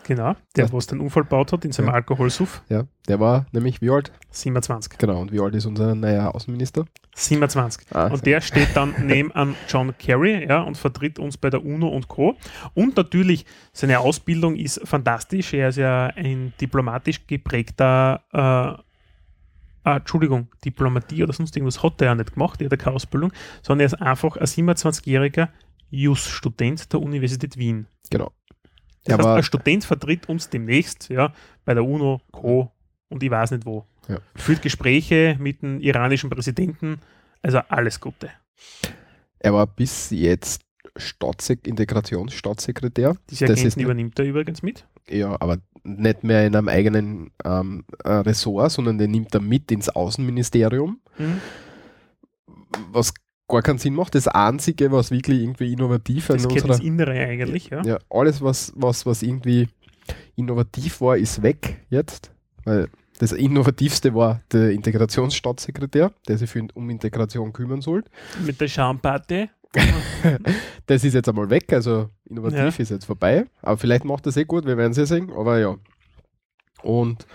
[0.06, 1.92] Genau, der, Das- was den Unfall gebaut hat in seinem Ja.
[1.94, 2.62] Alkoholsuff.
[2.68, 4.10] Ja, der war nämlich wie alt?
[4.30, 4.98] 27.
[4.98, 6.86] Genau, und wie alt ist unser neuer Außenminister?
[7.14, 7.86] 27.
[7.94, 11.64] Ah, Und der steht dann neben an John Kerry ja, und vertritt uns bei der
[11.64, 12.34] UNO und Co.
[12.74, 15.52] Und natürlich, seine Ausbildung ist fantastisch.
[15.52, 22.06] Er ist ja ein diplomatisch geprägter, äh, ah, Entschuldigung, Diplomatie oder sonst irgendwas hat er
[22.08, 25.48] ja nicht gemacht, er hat keine Ausbildung, sondern er ist einfach ein 27-jähriger
[25.90, 27.86] Jus-Student der Universität Wien.
[28.10, 28.32] genau.
[29.10, 31.32] Das Er heißt, ein Student vertritt uns demnächst ja,
[31.64, 32.70] bei der UNO, Co.
[33.08, 33.86] und ich weiß nicht wo.
[34.08, 34.18] Ja.
[34.34, 37.00] Führt Gespräche mit dem iranischen Präsidenten.
[37.42, 38.30] Also alles Gute.
[39.38, 40.62] Er war bis jetzt
[40.96, 43.16] Staatssek Integrationsstaatssekretär.
[43.30, 44.86] Diese Das ist Agenten übernimmt er übrigens mit.
[45.08, 49.70] Ja, aber nicht mehr in einem eigenen ähm, äh, Ressort, sondern den nimmt er mit
[49.70, 51.00] ins Außenministerium.
[51.18, 51.40] Mhm.
[52.92, 53.12] was
[53.50, 54.14] gar keinen Sinn macht.
[54.14, 57.82] Das Einzige, was wirklich irgendwie innovativ Das unserer ins Innere eigentlich, ja.
[57.82, 59.68] ja, alles, was, was, was irgendwie
[60.36, 62.32] innovativ war, ist weg jetzt.
[62.64, 62.88] Weil
[63.18, 68.04] das Innovativste war der Integrationsstaatssekretär, der sich für, um Integration kümmern soll.
[68.44, 69.50] Mit der Schamparty.
[70.86, 72.82] Das ist jetzt einmal weg, also innovativ Ja.
[72.82, 73.44] ist jetzt vorbei.
[73.62, 75.30] Aber vielleicht macht das eh gut, wir werden es ja sehen.
[75.30, 75.76] Aber ja.
[76.82, 77.26] Und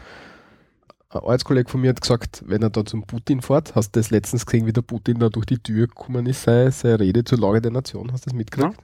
[1.15, 4.11] ein Arbeitskollege von mir hat gesagt, wenn er da zum Putin fährt, hast du das
[4.11, 7.39] letztens gesehen, wie der Putin da durch die Tür gekommen ist, seine, seine Rede zur
[7.39, 8.77] Lage der Nation, hast du das mitgekriegt?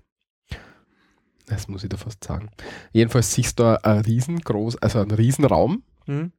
[1.47, 2.49] Das muss ich da fast sagen.
[2.93, 6.31] Jedenfalls siehst du da ein riesengroß, also einen Riesenraum, Hm?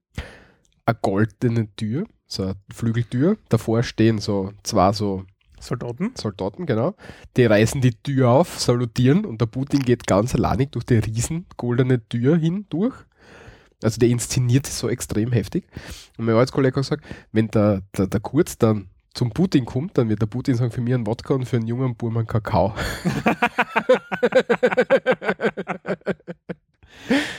[0.87, 3.37] eine goldene Tür, so eine Flügeltür.
[3.49, 5.25] Davor stehen so zwei so
[5.61, 6.13] Soldaten.
[6.17, 6.95] Soldaten, genau.
[7.37, 11.47] Die reißen die Tür auf, salutieren und der Putin geht ganz alleinig durch die riesen
[11.57, 12.95] goldene Tür hindurch.
[13.83, 15.65] Also der inszeniert es so extrem heftig.
[16.19, 20.09] Und mein Arbeitskollege hat gesagt, wenn der, der, der Kurz dann zum Putin kommt, dann
[20.09, 22.75] wird der Putin sagen, für mich ein Wodka und für einen jungen Burm ein Kakao.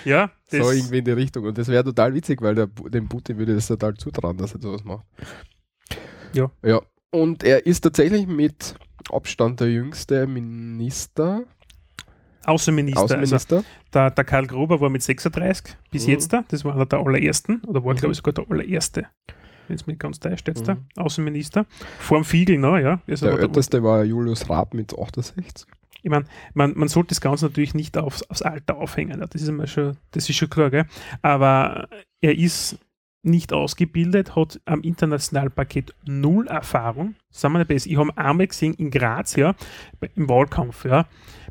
[0.06, 1.46] Ja, das, so irgendwie in die Richtung.
[1.46, 4.62] Und das wäre total witzig, weil der, dem Putin würde das total zutrauen, dass er
[4.62, 5.06] sowas macht.
[6.34, 6.52] Ja.
[6.64, 6.82] Ja.
[7.12, 8.76] Und er ist tatsächlich mit
[9.12, 11.44] Abstand der jüngste Minister,
[12.46, 13.02] Außenminister.
[13.02, 13.64] Also Außenminister.
[13.94, 16.12] der, der Karl Gruber war mit 36 bis Mhm.
[16.14, 16.44] jetzt da.
[16.48, 17.62] Das war einer der allerersten.
[17.66, 17.98] Oder war, Mhm.
[17.98, 19.08] glaube ich, sogar der allererste.
[19.68, 20.66] Wenn es mir ganz täuscht, jetzt Mhm.
[20.96, 21.66] der Außenminister.
[22.00, 23.00] Vor dem Fiegel noch, ja.
[23.08, 25.66] Also Der älteste war Julius Raab mit 68.
[26.02, 29.20] ich meine, man, man sollte das Ganze natürlich nicht aufs, aufs Alter aufhängen.
[29.30, 30.86] Das ist einmal schon, das ist schon klar, gell?
[31.22, 31.88] Aber
[32.22, 32.78] er ist
[33.26, 37.16] nicht ausgebildet, hat am internationalen Paket null Erfahrung.
[37.30, 37.90] Sagen wir besser.
[37.90, 39.56] Ich habe ihn einmal gesehen in Graz, ja,
[40.16, 41.06] im Wahlkampf, ja,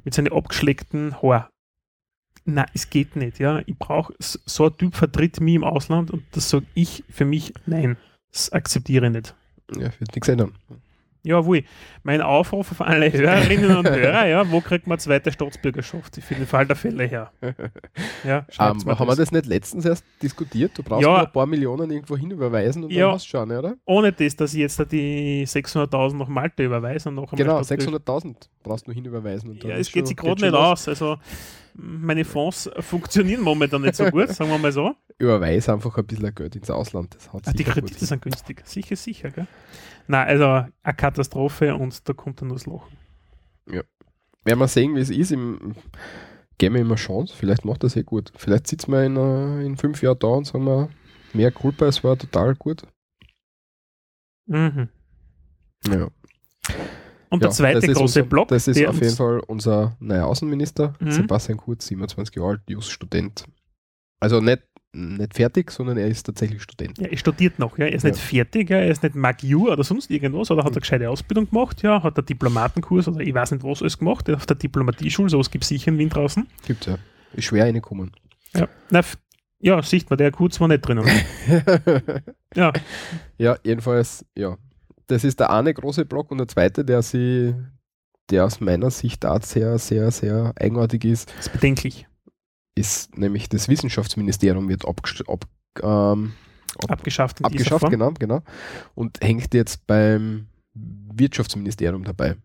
[0.05, 1.51] mit seinen abgeschleckten Haar.
[2.45, 3.63] Nein, es geht nicht, ja.
[3.67, 7.55] Ich brauche, so ein Typ vertritt mich im Ausland und das sage ich für mich,
[7.67, 7.97] nein,
[8.33, 9.35] das akzeptiere ich nicht.
[9.77, 10.55] Ja, wird nichts ändern.
[11.25, 11.63] Jawohl.
[12.03, 16.17] Mein Aufruf auf alle Hörerinnen und Hörer, ja, wo kriegt man zweite Staatsbürgerschaft?
[16.21, 17.31] Für den Fall der Fälle her.
[18.25, 20.73] Ja, Ähm, schreibt's mir haben wir das nicht letztens erst diskutiert?
[20.79, 21.25] Du brauchst Ja.
[21.25, 23.07] ein paar Millionen irgendwo hin überweisen und Ja.
[23.07, 23.75] dann hast du schon, oder?
[23.85, 27.61] Ohne das, dass ich jetzt da die 600.000 nach Malta überweise und noch einmal Genau,
[27.61, 29.51] Staatsbürger- 600.000 brauchst du nur hin überweisen.
[29.51, 30.61] Und dann Ja, es geht sich gerade nicht los.
[30.61, 30.89] aus.
[30.89, 31.17] Also,
[31.75, 34.95] meine Fonds funktionieren momentan nicht so gut, sagen wir mal so.
[35.19, 37.15] Überweise einfach ein bisschen Geld ins Ausland.
[37.15, 38.63] Das hat Ah, die Kredite sind günstig.
[38.67, 39.47] Sicher, sicher, gell?
[40.09, 40.45] Nein, also
[40.83, 42.87] eine Katastrophe und da kommt dann nur das Loch.
[44.45, 45.31] Werden wir sehen, wie es ist.
[45.31, 45.77] Im,
[46.59, 47.35] geben wir ihm eine Chance.
[47.37, 48.33] Vielleicht macht das eh gut.
[48.37, 50.89] Vielleicht sitzen wir in, äh, in fünf Jahren da und sagen wir,
[51.33, 52.83] mehr Culpa, es war total gut.
[54.47, 54.89] Mhm.
[55.87, 56.09] Ja.
[57.31, 59.97] Und Ja, der zweite das ist große unser, Block, Das ist auf jeden Fall unser
[60.01, 61.13] neuer Außenminister, Mhm.
[61.13, 63.45] Sebastian Kurz, 27 Jahre alt, Just-Student.
[64.21, 64.63] Also nicht,
[64.95, 66.99] nicht fertig, sondern er ist tatsächlich Student.
[66.99, 67.87] Ja, er studiert noch, ja.
[67.87, 68.23] Er ist nicht Ja.
[68.23, 68.77] fertig, ja.
[68.79, 72.19] er ist nicht Magiu oder sonst irgendwas, oder hat eine gescheite Ausbildung gemacht, ja, hat
[72.19, 75.69] einen Diplomatenkurs oder ich weiß nicht was alles gemacht, auf der Diplomatieschule, sowas gibt es
[75.69, 76.47] sicher in Wien draußen.
[76.67, 76.99] Gibt's ja.
[77.33, 78.13] Ist schwer reinkommen.
[78.55, 79.01] Ja, Na,
[79.61, 81.09] ja sieht man, der Kurz war nicht drinnen.
[82.55, 82.73] ja,
[83.39, 84.57] ja, jedenfalls, ja.
[85.07, 87.55] Das ist der eine große Block und der zweite, der sie,
[88.31, 92.07] der aus meiner Sicht auch sehr, sehr, sehr eigenartig ist, ist bedenklich.
[92.75, 95.47] Ist nämlich das Wissenschaftsministerium wird abgest- ab,
[95.83, 96.33] ähm,
[96.79, 98.43] ab, Abgeschafft abgeschafft, genau, genau.
[98.95, 102.37] Und hängt jetzt beim Wirtschaftsministerium dabei.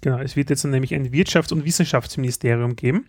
[0.00, 3.06] Genau, es wird jetzt nämlich ein Wirtschafts- und Wissenschaftsministerium geben.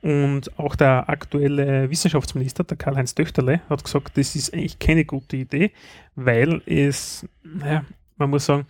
[0.00, 5.36] Und auch der aktuelle Wissenschaftsminister, der Karl-Heinz Töchterle, hat gesagt, das ist eigentlich keine gute
[5.36, 5.72] Idee,
[6.14, 7.84] weil es, naja,
[8.16, 8.66] man muss sagen,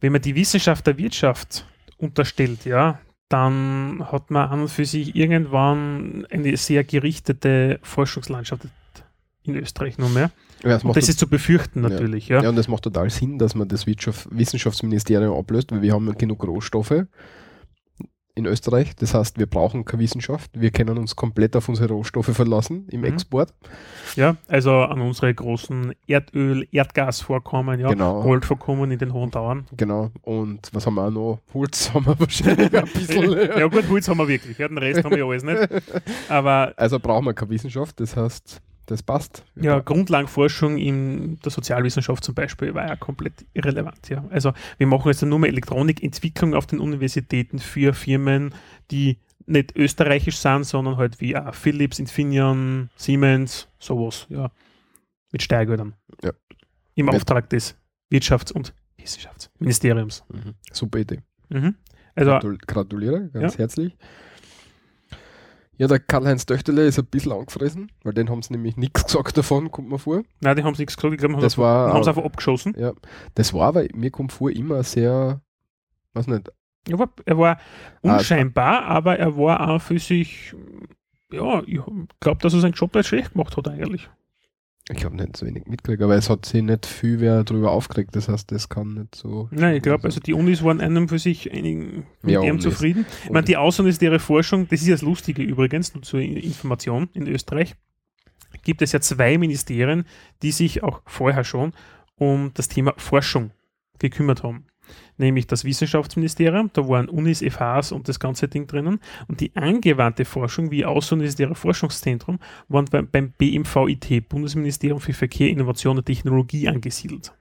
[0.00, 1.66] wenn man die Wissenschaft der Wirtschaft
[1.98, 3.00] unterstellt, ja,
[3.30, 8.62] dann hat man an und für sich irgendwann eine sehr gerichtete Forschungslandschaft
[9.44, 10.30] in Österreich nur mehr.
[10.62, 12.42] Ja, das das ist zu befürchten natürlich, ja.
[12.42, 16.12] Ja, und das macht total Sinn, dass man das Wirtschaft Wissenschaftsministerium ablöst, weil wir haben
[16.18, 17.06] genug Rohstoffe
[18.40, 18.94] in Österreich.
[18.96, 20.50] Das heißt, wir brauchen keine Wissenschaft.
[20.54, 23.06] Wir können uns komplett auf unsere Rohstoffe verlassen im Mhm.
[23.06, 23.54] Export.
[24.16, 28.22] Ja, also an unsere großen Erdöl, Erdgasvorkommen, ja, Genau.
[28.22, 29.66] Goldvorkommen in den hohen Tauern.
[29.76, 30.10] Genau.
[30.22, 31.38] Und was haben wir auch noch?
[31.54, 33.32] Holz haben wir wahrscheinlich ein bisschen.
[33.58, 35.68] ja gut, Holz haben wir wirklich, ja, den Rest haben wir alles nicht.
[36.28, 38.60] Aber Also brauchen wir keine Wissenschaft, das heißt,
[38.90, 39.44] das passt.
[39.56, 44.08] Ja, Grundlagenforschung in der Sozialwissenschaft zum Beispiel war ja komplett irrelevant.
[44.08, 44.24] Ja.
[44.30, 48.54] Also wir machen jetzt nur mehr Elektronikentwicklung auf den Universitäten für Firmen,
[48.90, 54.50] die nicht österreichisch sind, sondern halt wie auch Philips, Infineon, Siemens, sowas, ja.
[55.32, 55.94] Mit Steuergeldern.
[56.22, 56.32] Ja.
[56.94, 57.76] Im Mit- Auftrag des
[58.12, 60.24] Wirtschafts- und Wissenschaftsministeriums.
[60.28, 60.54] Mhm.
[60.72, 61.20] Super Idee.
[61.48, 61.74] Mhm.
[62.14, 63.58] Also Gratul gratuliere, ganz Ja.
[63.60, 63.96] herzlich.
[65.80, 69.38] Ja, der Karl-Heinz Töchterle ist ein bisschen angefressen, weil den haben sie nämlich nichts gesagt
[69.38, 70.20] davon, kommt mir vor.
[70.40, 71.56] Nein, die haben nichts gesagt, glaube, haben Das
[72.04, 72.74] sie einfach abgeschossen.
[72.76, 72.92] Ja,
[73.34, 75.40] das war aber, mir kommt vor, immer sehr,
[76.12, 76.52] weiß nicht,
[76.86, 77.60] Er war, er war
[78.02, 80.54] Ah, unscheinbar, aber er war auch für sich,
[81.32, 81.80] ja, ich
[82.20, 84.10] glaube, dass er seinen Job nicht schlecht gemacht hat eigentlich.
[84.92, 88.14] Ich habe nicht so wenig mitgekriegt, aber es hat sich nicht viel wer darüber aufgeregt,
[88.16, 89.48] das heißt, das kann nicht so.
[89.52, 92.62] Nein, ich glaube, also die Unis waren einem für sich einigen mit Ja, Unis.
[92.62, 93.06] zufrieden.
[93.24, 97.26] Ich meine, die außeruniversitäre Forschung, das ist ja das Lustige übrigens, nur zur Information in
[97.26, 97.76] Österreich,
[98.64, 100.04] gibt es ja zwei Ministerien,
[100.42, 101.72] die sich auch vorher schon
[102.16, 103.52] um das Thema Forschung
[103.98, 104.66] gekümmert haben.
[105.16, 109.00] Nämlich das Wissenschaftsministerium, da waren Unis, FHs und das ganze Ding drinnen.
[109.28, 112.38] Und die angewandte Forschung, wie Außeruniversitäre Forschungszentrum,
[112.68, 117.32] waren beim, beim BMVIT, Bundesministerium für Verkehr, Innovation und Technologie, angesiedelt.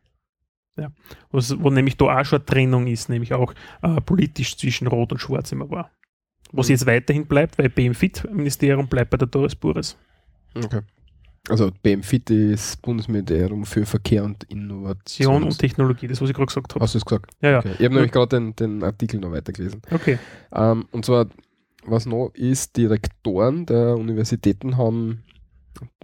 [0.77, 0.91] Ja.
[1.31, 5.11] Was, wo nämlich da auch schon eine Trennung ist, nämlich auch äh, politisch zwischen Rot
[5.11, 5.91] und Schwarz immer war.
[6.51, 6.73] Was Mhm.
[6.73, 9.97] jetzt weiterhin bleibt, weil BMFIT-Ministerium bleibt bei der Doris Bures.
[10.55, 10.81] Okay.
[11.49, 15.43] Also BMFIT ist Bundesministerium für Verkehr und Innovation.
[15.43, 16.83] Und Technologie, das, was ich gerade gesagt habe.
[16.83, 17.31] Hast du es gesagt?
[17.41, 17.59] Ja, ja.
[17.59, 17.73] Okay.
[17.77, 19.81] Ich habe nämlich gerade den, den Artikel noch weitergelesen.
[19.91, 20.19] Okay.
[20.53, 21.27] Ähm, und zwar,
[21.85, 25.23] was noch ist, die Rektoren der Universitäten haben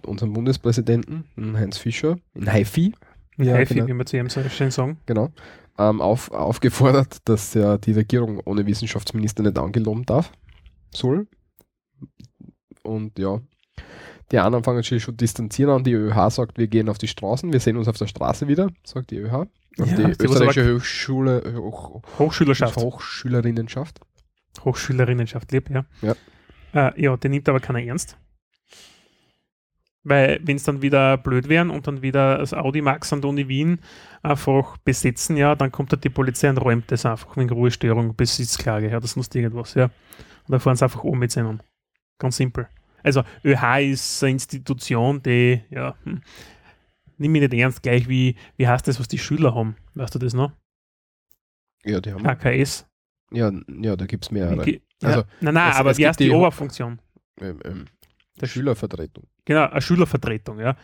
[0.03, 2.93] unseren Bundespräsidenten, den Heinz Fischer, in Haifi,
[3.37, 3.87] Ja, wie genau.
[3.97, 4.97] wir zu ihm so schön sagen.
[5.05, 5.29] genau,
[5.77, 10.31] ähm, auf, aufgefordert, dass ja die Regierung ohne Wissenschaftsminister nicht angeloben darf,
[10.93, 11.27] soll.
[12.83, 13.41] Und ja,
[14.31, 15.83] die anderen fangen sich schon distanzieren an.
[15.83, 18.69] Die ÖH sagt, wir gehen auf die Straßen, wir sehen uns auf der Straße wieder,
[18.83, 19.47] sagt die ÖH.
[19.77, 22.77] Ja, die österreichische Hochschule, Hoch, Hochschülerschaft.
[22.77, 23.99] Hochschülerinnenschaft.
[24.63, 25.85] Hochschülerinnenschaft, lieb, ja.
[26.01, 26.15] Ja.
[26.73, 28.17] Äh, ja, den nimmt aber keiner ernst.
[30.03, 33.29] Weil, wenn es dann wieder blöd wären und dann wieder das Audi Max an der
[33.29, 33.79] Uni Wien
[34.21, 38.89] einfach besetzen, ja, dann kommt da die Polizei und räumt das einfach wegen Ruhestörung, Besitzklage,
[38.89, 39.85] ja, das muss irgendwas, ja.
[39.85, 41.59] Und dann fahren sie einfach um mit seinem.
[42.17, 42.69] Ganz simpel.
[43.05, 46.21] Also, ÖH ist eine Institution, die, ja, hm,
[47.17, 49.75] nimm mich nicht ernst, gleich wie, wie heißt das, was die Schüler haben?
[49.93, 50.51] Weißt du das noch?
[51.83, 52.25] Ja, die haben.
[52.25, 52.85] AKS.
[53.31, 53.51] Ja,
[53.81, 54.59] ja da gibt es mehrere.
[54.61, 54.81] Okay.
[55.03, 56.99] Also, ja, nein, nein, es- aber es wie heißt die, die- Oberfunktion?
[57.39, 57.85] Ähm, ähm,
[58.41, 59.25] Der Schülervertretung.
[59.45, 60.75] Genau, eine Schülervertretung, ja.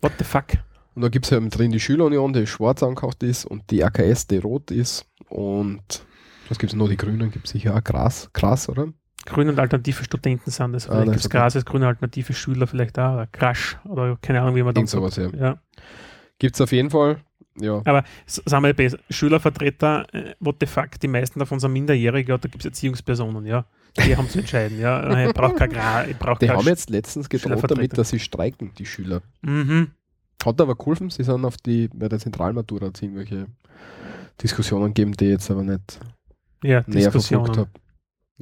[0.00, 0.46] What the fuck?
[0.94, 4.26] Und da gibt es ja drin die Schülerunion, die schwarz angehaucht ist und die AKS,
[4.26, 5.06] die rot ist.
[5.28, 6.04] Und
[6.48, 6.88] was gibt es noch?
[6.88, 8.92] Die Grünen gibt es sicher auch Gras, Gras, oder?
[9.24, 10.88] Grüne und alternative Studenten sind das.
[10.88, 11.30] Ah, Vielleicht das gibt es.
[11.30, 14.90] Gras als grüne alternative Schüler vielleicht auch, oder Crash, oder keine Ahnung, wie man Irgend
[14.90, 15.28] sowas, ja.
[15.30, 15.58] ja.
[16.38, 17.18] Gibt es auf jeden Fall.
[17.60, 17.82] Ja.
[17.84, 22.48] Aber sagen wir besser, Schülervertreter, äh, what the fuck, die meisten davon sind minderjährige, da
[22.48, 23.66] gibt es Erziehungspersonen, ja.
[23.98, 25.26] Die haben zu entscheiden, ja.
[25.28, 28.72] Ich brauche kein Gra, ich brauche Die haben jetzt letztens gedroht damit, dass sie streiken,
[28.78, 29.20] die Schüler.
[29.42, 29.90] Mhm.
[30.44, 33.46] Hat aber geholfen, sie sind auf die, bei der Zentralmatura hat es irgendwelche
[34.42, 36.00] Diskussionen gegeben, die jetzt aber nicht
[36.64, 37.70] Ja, näher verfolgt habe.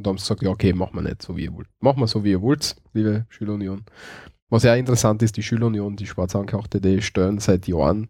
[0.01, 1.69] Und da haben sie gesagt, ja, okay, machen wir nicht so wie ihr wollt.
[1.81, 3.85] Machen wir so wie ihr wollt, liebe Schülerunion.
[4.49, 8.09] Was ja interessant ist, die Schülerunion, die schwarz angehauchte, die stellen seit Jahren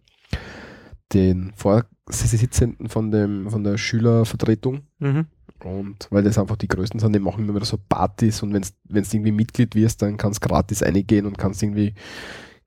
[1.13, 5.25] den Vorsitzenden von, dem, von der Schülervertretung Mhm.
[5.65, 8.61] und weil das einfach die größten sind, die machen immer wieder so Partys und wenn
[8.63, 11.93] du irgendwie Mitglied wirst, dann kannst du gratis reingehen und kannst irgendwie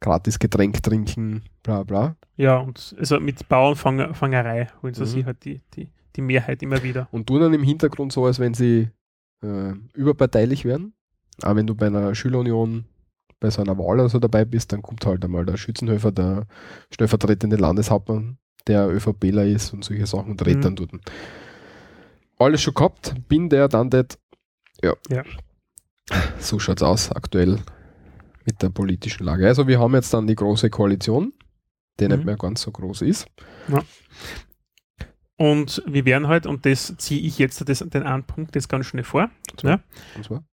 [0.00, 2.16] gratis Getränk trinken, bla bla.
[2.36, 5.06] Ja, und also mit Bauernfangerei holen sie Mhm.
[5.06, 7.08] sich halt die, die, die Mehrheit immer wieder.
[7.10, 8.90] Und tun dann im Hintergrund so, als wenn sie
[9.44, 10.94] äh, überparteilich wären.
[11.42, 12.84] Aber wenn du bei einer Schülerunion
[13.40, 16.46] bei so einer Wahl oder so dabei bist, dann kommt halt einmal der Schützenhöfer, der
[16.90, 20.62] stellvertretende Landeshauptmann, der ÖVPler ist und solche Sachen und redet Mhm.
[20.62, 20.90] dann dort.
[22.38, 24.06] Alles schon gehabt, bin der, dann das.
[24.82, 24.94] Ja.
[25.10, 25.22] Ja.
[26.38, 27.58] So schaut's aus aktuell
[28.46, 29.46] mit der politischen Lage.
[29.46, 31.32] Also wir haben jetzt dann die große Koalition,
[32.00, 32.24] die nicht Mhm.
[32.26, 33.26] mehr ganz so groß ist.
[35.36, 38.86] Und wir werden halt, und das ziehe ich jetzt das, den einen Punkt jetzt ganz
[38.86, 39.30] schnell vor,
[39.62, 39.80] Ja.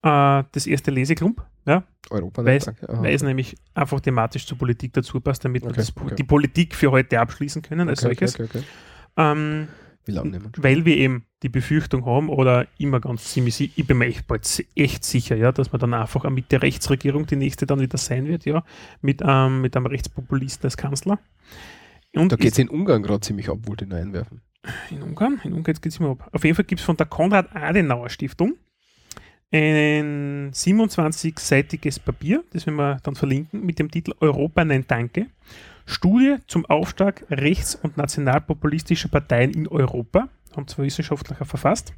[0.04, 2.44] Äh, das erste Leseklump, ja, Europa.
[2.44, 6.16] Weil es- nämlich einfach thematisch zur Politik dazu passt, damit wir Okay, das, okay.
[6.16, 8.64] die Politik für heute abschließen können als okay, solches.
[9.18, 9.70] Ähm,
[10.04, 10.64] Wie lange nehmen wir?
[10.64, 14.66] weil wir eben die Befürchtung haben oder immer ganz ziemlich, ich bin mir echt, bald
[14.76, 18.46] echt sicher, ja, dass man dann einfach eine Mitte-Rechtsregierung die nächste dann wieder sein wird,
[18.46, 18.64] ja,
[19.02, 21.18] mit, ähm, mit einem Rechtspopulisten als Kanzler.
[22.14, 24.42] Und Da geht es in Ungarn gerade ziemlich ab, wollte ich noch einwerfen.
[24.92, 26.30] In Ungarn, in Ungarn geht es immer ab.
[26.32, 28.58] Auf jeden Fall gibt es von der Konrad-Adenauer-Stiftung
[29.52, 35.28] ein 27-seitiges Papier, das werden wir dann verlinken, mit dem Titel Europa Nein Danke.
[35.86, 40.30] Studie zum Aufstieg rechts- und nationalpopulistischer Parteien in Europa.
[40.56, 41.94] Haben zwei Wissenschaftler verfasst.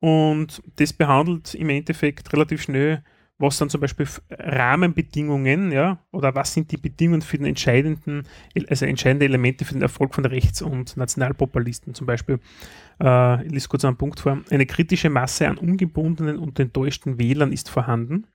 [0.00, 3.02] Und das behandelt im Endeffekt relativ schnell,
[3.46, 8.24] was sind zum Beispiel Rahmenbedingungen, ja, oder was sind die Bedingungen für den entscheidenden,
[8.68, 12.40] also entscheidende Elemente für den Erfolg von Rechts- und Nationalpopulisten zum Beispiel.
[13.00, 14.40] Äh, ich lese kurz einen Punkt vor.
[14.50, 18.26] Eine kritische Masse an ungebundenen und enttäuschten Wählern ist vorhanden.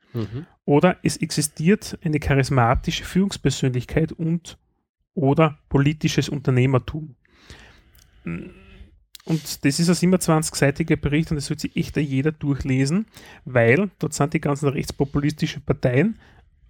[0.65, 4.57] Oder es existiert eine charismatische Führungspersönlichkeit und
[5.13, 7.15] oder politisches Unternehmertum.
[9.25, 13.05] Und das ist ein 27-seitiger Bericht und das wird sich echt jeder durchlesen,
[13.45, 16.17] weil dort sind die ganzen rechtspopulistischen Parteien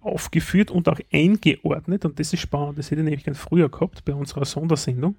[0.00, 2.78] aufgeführt und auch eingeordnet und das ist spannend.
[2.78, 5.16] Das hätte ich nämlich ganz früher gehabt bei unserer Sondersendung.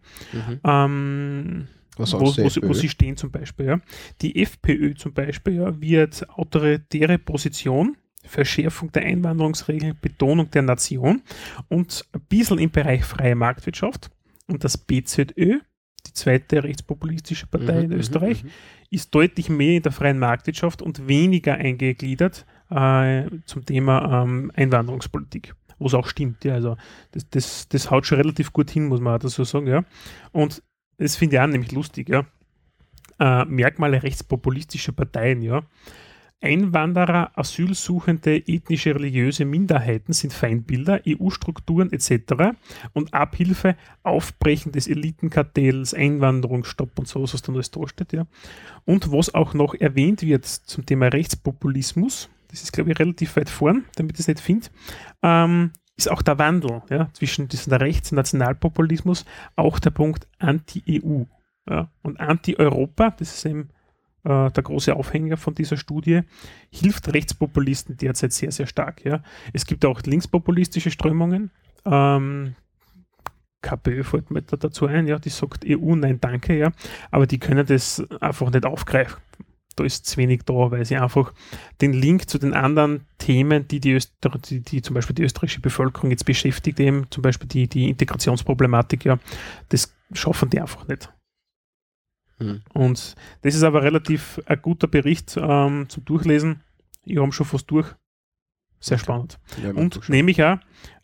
[0.63, 1.67] Ähm,
[1.97, 3.65] Was wo, wo, sie, wo sie stehen zum Beispiel.
[3.67, 3.81] Ja.
[4.21, 11.21] Die FPÖ zum Beispiel ja, wird autoritäre Position, Verschärfung der Einwanderungsregeln, Betonung der Nation
[11.69, 14.09] und ein bisschen im Bereich freie Marktwirtschaft.
[14.47, 15.59] Und das BZÖ,
[16.07, 18.49] die zweite rechtspopulistische Partei Mhm, in mhm, Österreich, mhm.
[18.89, 25.55] ist deutlich mehr in der freien Marktwirtschaft und weniger eingegliedert äh, zum Thema ähm, Einwanderungspolitik.
[25.79, 26.53] Wo es auch stimmt, ja.
[26.53, 26.77] Also
[27.11, 29.83] das, das, das haut schon relativ gut hin, muss man auch dazu sagen, ja.
[30.31, 30.61] Und
[30.97, 32.25] das finde ich auch nämlich lustig, ja.
[33.19, 35.63] Äh, Merkmale rechtspopulistischer Parteien, ja.
[36.41, 42.55] Einwanderer, Asylsuchende, ethnische, religiöse Minderheiten sind Feindbilder, EU-Strukturen etc.
[42.93, 48.13] und Abhilfe, Aufbrechen des Elitenkartells, Einwanderungsstopp und so, was dann alles da steht.
[48.13, 48.25] Ja.
[48.85, 53.49] Und was auch noch erwähnt wird zum Thema Rechtspopulismus, das ist, glaube ich, relativ weit
[53.49, 54.67] vorn, damit ich es nicht finde,
[55.21, 59.25] ähm, ist auch der Wandel ja, zwischen diesem Rechts- und Nationalpopulismus,
[59.55, 61.23] auch der Punkt Anti-EU.
[61.69, 61.91] Ja.
[62.01, 63.69] Und Anti-Europa, das ist eben
[64.23, 66.21] äh, der große Aufhänger von dieser Studie,
[66.71, 69.03] hilft Rechtspopulisten derzeit sehr, sehr stark.
[69.05, 69.23] Ja.
[69.53, 71.51] Es gibt auch linkspopulistische Strömungen.
[71.85, 72.55] Ähm,
[73.61, 76.71] KPÖ fällt mir da dazu ein, ja, die sagt EU, nein, danke, ja,
[77.11, 79.21] aber die können das einfach nicht aufgreifen.
[79.75, 81.33] Da ist zu wenig da, weil sie einfach
[81.79, 85.61] den Link zu den anderen Themen, die die, Öster die, die zum Beispiel die österreichische
[85.61, 89.17] Bevölkerung jetzt beschäftigt, eben zum Beispiel die, die Integrationsproblematik, ja,
[89.69, 91.09] das schaffen die einfach nicht.
[92.41, 92.61] Hm.
[92.73, 96.61] Und das ist aber relativ ein guter Bericht ähm, zum Durchlesen.
[97.05, 97.87] Ich habe schon fast durch.
[98.79, 99.39] Sehr spannend.
[99.63, 100.55] Ja, Und nehme ich auch,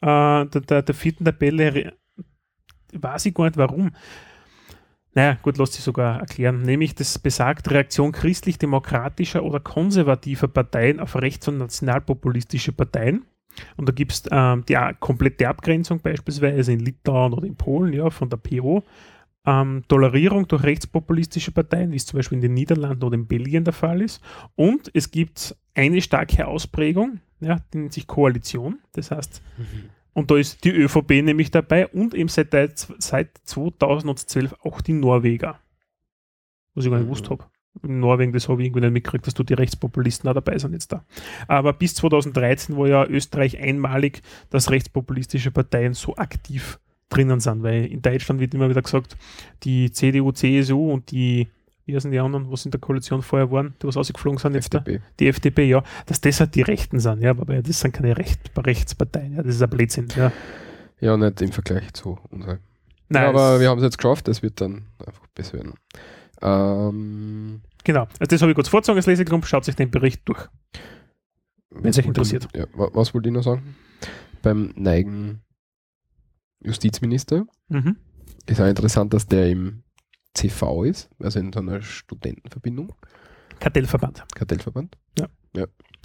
[0.02, 1.94] äh, der, der, der vierten Tabelle,
[2.94, 3.92] weiß ich gar nicht warum.
[5.14, 6.62] Naja, gut, lässt sich sogar erklären.
[6.62, 13.26] Nämlich das besagt Reaktion christlich-demokratischer oder konservativer Parteien auf rechts- und nationalpopulistische Parteien.
[13.78, 17.94] Und da gibt es ähm, die a- komplette Abgrenzung beispielsweise in Litauen oder in Polen,
[17.94, 18.84] ja, von der PO.
[19.48, 23.64] Ähm, Tolerierung durch rechtspopulistische Parteien, wie es zum Beispiel in den Niederlanden oder in Belgien
[23.64, 24.22] der Fall ist.
[24.56, 28.80] Und es gibt eine starke Ausprägung, ja, die nennt sich Koalition.
[28.92, 29.42] Das heißt,
[30.12, 32.52] und da ist die ÖVP nämlich dabei und eben seit,
[32.98, 35.60] seit 2012 auch die Norweger.
[36.74, 37.46] Was ich gar nicht gewusst habe.
[37.84, 40.74] In Norwegen, das habe ich irgendwie nicht mitgekriegt, dass du die Rechtspopulisten auch dabei sind
[40.74, 41.06] jetzt da.
[41.48, 46.80] Aber bis 2013 war ja Österreich einmalig, dass rechtspopulistische Parteien so aktiv
[47.10, 49.16] drinnen sind, weil in Deutschland wird immer wieder gesagt,
[49.64, 51.48] die CDU, CSU und die,
[51.86, 54.74] wie heißen die anderen, was in der Koalition vorher waren, die was ausgeflogen sind jetzt
[54.76, 55.02] FDP.
[55.20, 58.40] Die FDP, ja, dass das halt die Rechten sind, ja, aber das sind keine Recht,
[58.58, 60.32] Rechtsparteien, ja, das ist ein Blödsinn, ja.
[61.00, 62.60] Ja, nicht im Vergleich zu unseren.
[63.10, 65.74] Nein, ja, aber wir haben es jetzt geschafft, das wird dann einfach besser werden.
[66.42, 70.46] Ähm, Genau, also das habe ich kurz vorgezogen, als Lesegrund, schaut sich den Bericht durch.
[71.70, 72.48] Wenn es euch interessiert.
[72.54, 73.76] Ja, wa- was wollte ich noch sagen?
[74.42, 75.40] Beim neigen
[76.68, 77.98] Justizminister Mhm.
[78.46, 79.84] ist auch interessant, dass der im
[80.34, 82.94] CV ist, also in so einer Studentenverbindung,
[83.60, 84.24] Kartellverband.
[84.36, 84.98] Kartellverband.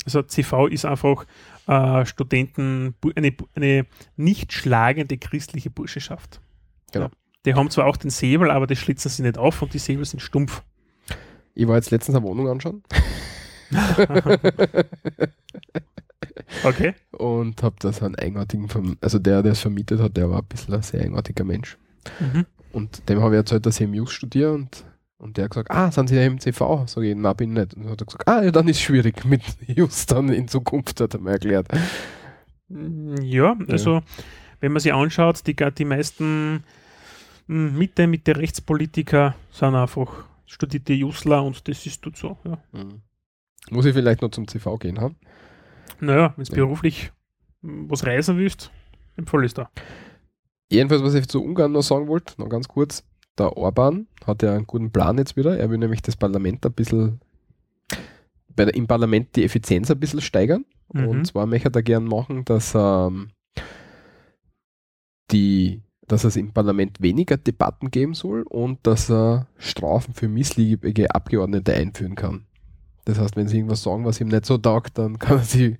[0.04, 1.26] Also CV ist einfach
[1.68, 3.86] äh, Studenten, eine, eine
[4.16, 6.40] nicht schlagende christliche Burschenschaft.
[6.90, 7.04] Genau.
[7.06, 7.10] Ja.
[7.44, 10.04] Die haben zwar auch den Säbel, aber das schlitzen sie nicht auf und die Säbel
[10.04, 10.64] sind stumpf.
[11.54, 12.82] Ich war jetzt letztens eine Wohnung anschauen
[16.64, 16.94] Okay.
[17.12, 20.38] und habe da so einen eigenartigen, Verm also der, der es vermietet hat, der war
[20.38, 21.76] ein bisschen ein sehr eigenartiger Mensch.
[22.20, 22.46] Mhm.
[22.72, 24.84] Und dem habe ich erzählt, dass ich im Just studiere und,
[25.18, 26.86] und der hat gesagt, ah, sind Sie ja im CV?
[26.86, 27.74] Sag ich, nein, bin ich nicht.
[27.74, 30.48] Und dann hat er gesagt, ah, ja, dann ist es schwierig mit Just dann in
[30.48, 31.68] Zukunft, hat er mir erklärt.
[32.68, 34.02] Mm, Ja, also
[34.60, 36.64] wenn man sich anschaut, die, die meisten
[37.46, 42.38] mm, Mitte, Mitte Rechtspolitiker sind einfach studierte Jusler und das ist tut so.
[42.44, 42.58] Ja.
[42.72, 43.02] Mhm.
[43.70, 45.16] Muss ich vielleicht noch zum CV gehen haben?
[46.02, 46.64] Naja, wenn du Ja.
[46.64, 47.12] beruflich
[47.62, 48.72] was reisen willst,
[49.16, 49.70] empfohlen ist da.
[50.70, 53.04] Jedenfalls, was ich zu Ungarn noch sagen wollte, noch ganz kurz.
[53.38, 55.56] Der Orban hat ja einen guten Plan jetzt wieder.
[55.58, 57.20] Er will nämlich das Parlament ein bisschen,
[58.56, 60.64] bei der, im Parlament die Effizienz ein bisschen steigern.
[60.92, 61.06] Mhm.
[61.08, 63.30] Und zwar möchte er gern machen, dass, ähm,
[65.30, 71.14] die, dass es im Parlament weniger Debatten geben soll und dass er Strafen für missliebige
[71.14, 72.44] Abgeordnete einführen kann.
[73.04, 75.76] Das heißt, wenn sie irgendwas sagen, was ihm nicht so taugt, dann kann er sie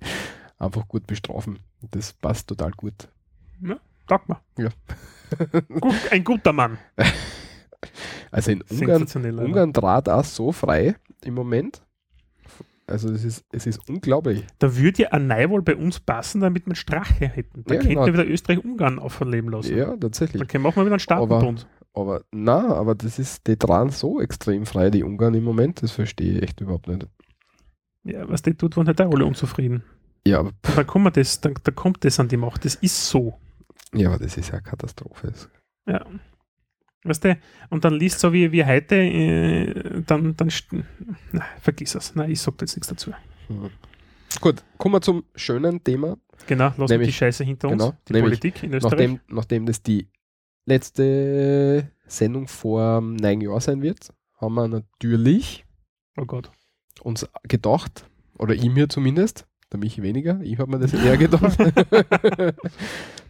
[0.59, 1.59] einfach gut bestrafen.
[1.91, 3.07] Das passt total gut.
[3.61, 4.39] Ja, taugt mir.
[4.57, 4.69] Ja.
[5.79, 6.77] Gut, ein guter Mann.
[8.31, 9.07] Also in Ungarn.
[9.39, 11.81] Ungarn trat auch so frei im Moment.
[12.85, 14.45] Also es ist, es ist unglaublich.
[14.59, 17.63] Da würde ja ein Neuwahl bei uns passen, damit wir Strache hätten.
[17.65, 18.05] Da Ja, könnten genau.
[18.07, 19.77] wir wieder Österreich-Ungarn auferleben lassen.
[19.77, 20.39] Ja, tatsächlich.
[20.41, 21.67] Dann können- wir wieder einen Staatenbund.
[21.93, 25.91] Aber na, aber das ist, die tragen so extrem frei, die Ungarn im Moment, das
[25.91, 27.07] verstehe ich echt überhaupt nicht.
[28.03, 29.83] Ja, was die tut, waren halt auch alle unzufrieden.
[30.25, 32.65] Ja, aber, dann kommt, das, dann, da kommt das an die Macht.
[32.65, 33.37] Das ist so.
[33.93, 35.33] ja, aber das ist ja Katastrophe.
[35.85, 36.05] Ja.
[37.03, 37.37] Weißt du,
[37.69, 40.49] und dann liest so wie, wie heute, äh, dann, dann
[41.33, 42.15] na, vergiss es.
[42.15, 43.11] Nein, ich sag da jetzt nichts dazu.
[43.47, 43.69] Hm.
[44.39, 46.17] Gut, kommen wir zum schönen Thema.
[46.47, 47.83] Genau, lassen wir die Scheiße hinter uns.
[47.83, 48.91] genau, die Politik in Österreich.
[48.91, 50.07] Nachdem, nachdem das die
[50.65, 55.65] letzte Sendung vor neun Jahren sein wird, haben wir natürlich
[56.17, 56.51] oh Gott.
[57.01, 58.05] uns gedacht,
[58.37, 61.57] oder ich mir zumindest, der Michi weniger, ich habe mir das eher gedacht,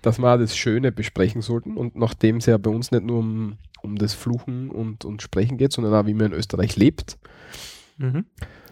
[0.01, 1.77] dass wir das Schöne besprechen sollten.
[1.77, 5.57] Und nachdem es ja bei uns nicht nur um, um das Fluchen und, und Sprechen
[5.57, 7.17] geht, sondern auch wie man in Österreich lebt,
[7.97, 8.25] Mhm.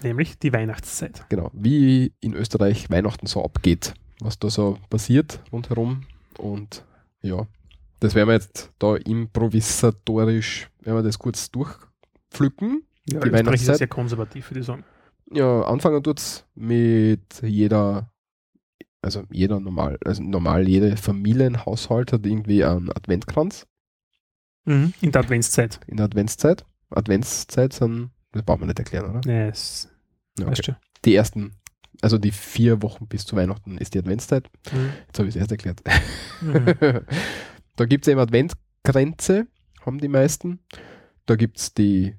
[0.03, 1.25] Nämlich die Weihnachtszeit.
[1.29, 6.03] genau, wie in Österreich Weihnachten so abgeht, was da so passiert rundherum.
[6.37, 6.83] Und
[7.21, 7.47] ja,
[8.01, 12.83] das werden wir jetzt da improvisatorisch, werden wir das kurz durchpflücken.
[13.09, 13.77] Ja, die Österreich ist ja Weihnachtszeit.
[13.77, 14.83] sehr konservativ, würde ich sagen.
[15.33, 18.11] Ja, anfangen tut's mit jeder,
[19.01, 23.65] also jeder normal, also normal jeder Familienhaushalt hat irgendwie einen Adventkranz
[24.65, 24.93] Mhm.
[25.01, 25.79] In der Adventszeit.
[25.87, 26.65] in der Adventszeit.
[26.91, 29.21] Adventszeit sind, das braucht man nicht erklären, oder?
[29.31, 29.89] Ja, es,
[30.37, 30.73] Ja, weißt okay.
[30.73, 30.99] du.
[31.05, 31.53] Die ersten,
[32.03, 34.49] also die vier Wochen bis zu Weihnachten ist die Adventszeit.
[34.71, 34.89] Mhm.
[35.07, 35.81] Jetzt habe ich es erst erklärt.
[36.41, 36.75] Mhm.
[37.81, 39.47] da gibt es eben Adventkränze,
[39.83, 40.59] haben die meisten.
[41.25, 42.15] Da gibt es die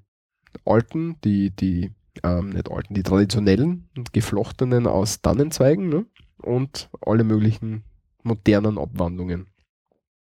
[0.65, 1.93] alten, die, die,
[2.25, 6.05] ähm, nicht alten, die traditionellen und geflochtenen aus Tannenzweigen ne?
[6.39, 7.85] und alle möglichen
[8.25, 9.47] modernen Abwandlungen.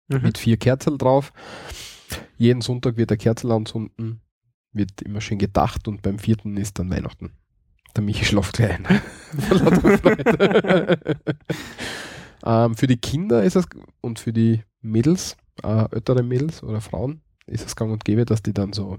[0.07, 0.23] Mhm.
[0.23, 1.33] Mit vier Kerzen drauf.
[2.37, 4.21] Jeden Sonntag wird der Kerzel anzünden,
[4.73, 7.33] wird immer schön gedacht und beim vierten ist dann Weihnachten.
[7.97, 8.87] Der Michi schlaft gleich ein.
[12.45, 13.67] Ähm, für die Kinder ist es
[14.01, 18.43] und für die Mädels, äh, ältere Mädels oder Frauen, ist es gang und gäbe, dass
[18.43, 18.99] die dann so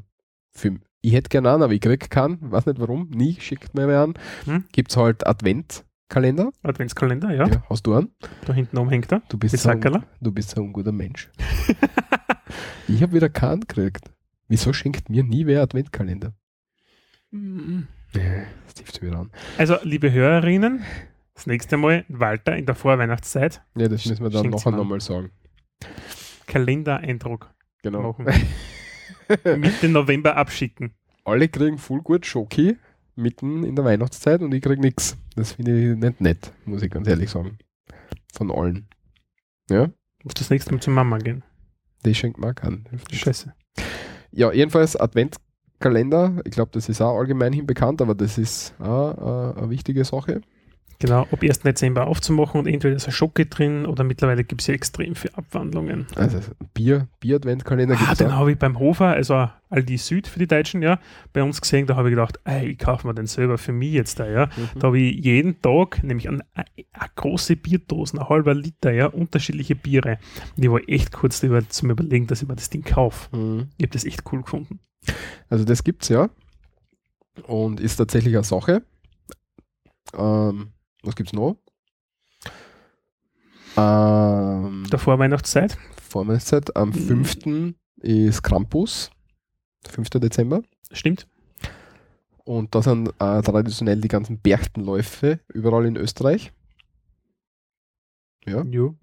[0.52, 3.88] für, ich hätte gerne einen, aber ich krieg keinen, weiß nicht warum, nie schickt mir
[3.88, 4.14] wer an.
[4.46, 4.66] Hm?
[4.72, 6.52] Gibt es halt Adventkalender.
[6.64, 7.48] Adventskalender, ja.
[7.48, 8.12] Ja, hast du einen?
[8.46, 9.22] Da hinten oben hängt er.
[9.30, 11.30] Du bist, so ein, du bist so ein guter Mensch.
[12.88, 14.12] ich habe wieder keinen gekriegt.
[14.48, 16.34] Wieso schenkt mir nie wer Adventkalender?
[17.32, 17.88] Mhm.
[18.14, 19.32] Das trifft wieder an.
[19.58, 20.84] Also, liebe Hörerinnen,
[21.36, 25.32] das nächste Mal, Walter, in der Vorweihnachtszeit, Ja, das müssen wir dann nachher nochmal sagen.
[26.48, 27.50] Kalendereindruck
[27.84, 28.16] Genau.
[28.18, 28.26] machen.
[29.60, 30.94] Mitte November abschicken.
[31.24, 32.78] Alle kriegen voll gut Schoki
[33.16, 35.18] mitten in der Weihnachtszeit und ich krieg nichts.
[35.36, 37.58] Das finde ich nicht nett, muss ich ganz ehrlich sagen.
[38.34, 38.88] Von allen.
[39.70, 39.90] Ja,
[40.24, 41.44] Muss das nächste Mal zur Mama gehen.
[42.06, 42.86] die schenkt man keinen.
[43.12, 43.54] Scheiße.
[44.32, 46.42] Ja, jedenfalls Adventkalender.
[46.46, 50.04] Ich glaube, das ist auch allgemein hin bekannt, aber das ist auch äh, eine wichtige
[50.06, 50.42] Sache.
[51.00, 51.60] Genau, ab 1.
[51.60, 55.38] Dezember aufzumachen und entweder ist ein Schocke drin oder mittlerweile gibt es ja extrem viele
[55.38, 56.08] Abwandlungen.
[56.16, 56.40] Also
[56.74, 61.00] Bier, Bier-Adventkalender Ah, den habe ich beim Hofer, also Aldi Süd für die Deutschen, ja,
[61.34, 63.94] bei uns gesehen, da habe ich gedacht, ey, ich kaufe mir den selber für mich
[63.94, 64.46] jetzt da, ja.
[64.46, 64.80] Mhm.
[64.80, 66.66] Da habe ich jeden Tag, nämlich eine, eine
[67.16, 70.20] große Bierdosen, ein halber Liter, ja, unterschiedliche Biere.
[70.56, 73.36] Und ich war echt kurz darüber zum Überlegen, dass ich mir das Ding kaufe.
[73.36, 73.70] Mhm.
[73.78, 74.80] Ich habe das echt cool gefunden.
[75.50, 76.30] Also das gibt's ja.
[77.44, 78.84] Und ist tatsächlich eine Sache.
[80.18, 80.70] Ähm,
[81.06, 81.58] was gibt's noch?
[83.78, 85.78] Ähm, Der Vorweihnachtszeit.
[86.02, 86.76] Vorweihnachtszeit.
[86.76, 87.74] Am 5.
[87.98, 89.12] ist Krampus.
[89.90, 90.10] 5.
[90.12, 90.62] Dezember.
[90.92, 91.28] Stimmt.
[92.46, 96.54] Und da sind äh, traditionell die ganzen Berchtenläufe überall in Österreich.
[98.46, 98.64] Ja.
[98.64, 98.96] Jo.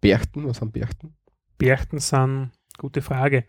[0.00, 1.16] Berchten, was sind Berchten?
[1.58, 3.44] Berchten sind, gute Frage.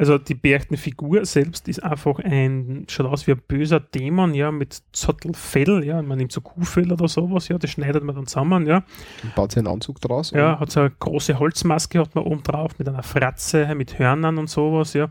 [0.00, 4.80] Also die Berchtenfigur selbst ist einfach ein, schaut aus wie ein böser Dämon, ja, mit
[4.92, 8.84] Zottelfell, ja, man nimmt so Kuhfell oder sowas, ja, das schneidet man dann zusammen, ja.
[9.24, 10.30] Und baut sich einen Anzug draus.
[10.30, 14.38] Ja, hat so eine große Holzmaske hat man oben drauf mit einer Fratze, mit Hörnern
[14.38, 15.08] und sowas, ja.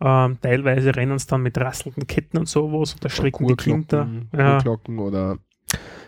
[0.00, 4.08] Ähm, teilweise rennen sie dann mit rasselnden Ketten und sowas da schrecken die Kinder.
[4.32, 4.62] Ja.
[4.86, 5.38] Oder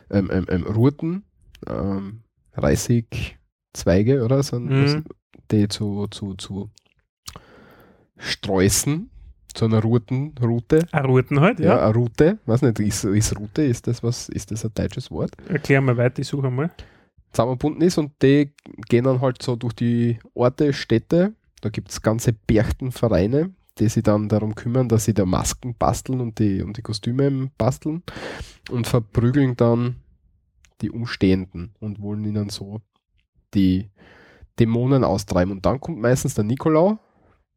[0.08, 1.24] ähm, ähm, ähm, Ruten,
[1.66, 2.22] ähm,
[2.54, 5.04] Reisigzweige oder so, Mhm.
[5.50, 6.70] die zu, zu, zu
[8.20, 9.10] Sträußen,
[9.54, 10.86] zu einer Rutenroute.
[10.92, 11.84] Eine Ruten halt, Ja, ja.
[11.84, 15.32] eine Route, weiß nicht, ist, ist Route, ist das was, ist das ein deutsches Wort?
[15.48, 16.70] Erklär mal weiter, ich suche mal.
[17.32, 18.52] Zusammenbunden ist und die
[18.88, 24.02] gehen dann halt so durch die Orte, Städte, da gibt es ganze Berchtenvereine, die sich
[24.02, 28.02] dann darum kümmern, dass sie da Masken basteln und die, und die Kostüme basteln
[28.70, 29.96] und verprügeln dann
[30.80, 32.80] die Umstehenden und wollen ihnen so
[33.54, 33.90] die
[34.58, 35.52] Dämonen austreiben.
[35.52, 36.98] Und dann kommt meistens der Nikolau,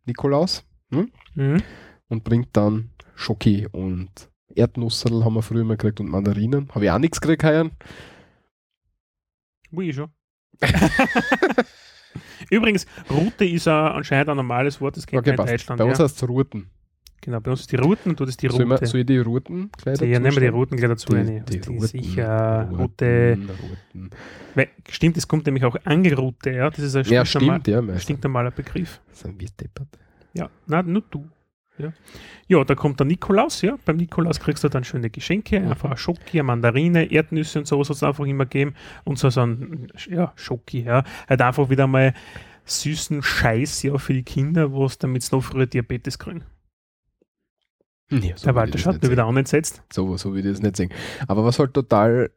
[0.06, 1.12] Nikolaus hm?
[1.36, 1.64] Mhm.
[2.10, 6.70] und bringt dann Schoki und Erdnusserl haben wir früher mal gekriegt und Mandarinen.
[6.74, 7.70] Habe ich auch nichts gekriegt heuer.
[9.72, 10.12] Wo ich schon.
[12.50, 15.54] Übrigens, Rute ist ja anscheinend ein normales Wort, das kennt Okay, man in passt.
[15.54, 15.80] Deutschland.
[15.80, 16.04] Bei uns ja.
[16.06, 16.70] heißt es Ruten.
[17.26, 18.84] Genau, bei uns ist die Ruten und du das die Soll, Rute.
[18.84, 20.48] ich- soll ich die Ruten gleich ja, nehmen wir die?
[20.48, 21.14] Ruten gleich dazu.
[21.14, 21.45] Die, rein.
[21.50, 23.38] die ist sicher Rute.
[23.38, 24.10] Ruten, Ruten.
[24.56, 26.70] Weil, stimmt, es kommt nämlich auch Angelrute, ja.
[26.70, 27.82] Das ist ein Ja, stimmt, ja.
[27.82, 28.04] meistens.
[28.04, 29.00] stinknormaler Begriff.
[29.14, 29.88] Sind wir deppert.
[30.34, 31.28] Ja, na, nur du.
[31.80, 31.91] Ja.
[32.48, 33.78] ja, da kommt der Nikolaus, ja.
[33.84, 35.70] Beim Nikolaus kriegst du dann schöne Geschenke, Mhm.
[35.72, 38.76] einfach Schoki, eine Mandarine, Erdnüsse und sowas hat es einfach immer gegeben.
[39.06, 41.04] Und so, so ein, ja, Schoki, ja.
[41.28, 42.14] Halt einfach wieder mal
[42.66, 46.44] süßen Scheiß, ja, für die Kinder, wo es damit noch früher Diabetes kriegen.
[48.22, 49.30] Ja, so der Walter nicht mir wieder sehen.
[49.30, 49.84] an entsetzt.
[49.91, 50.90] So, so will ich das nicht sehen.
[51.27, 52.31] Aber was halt total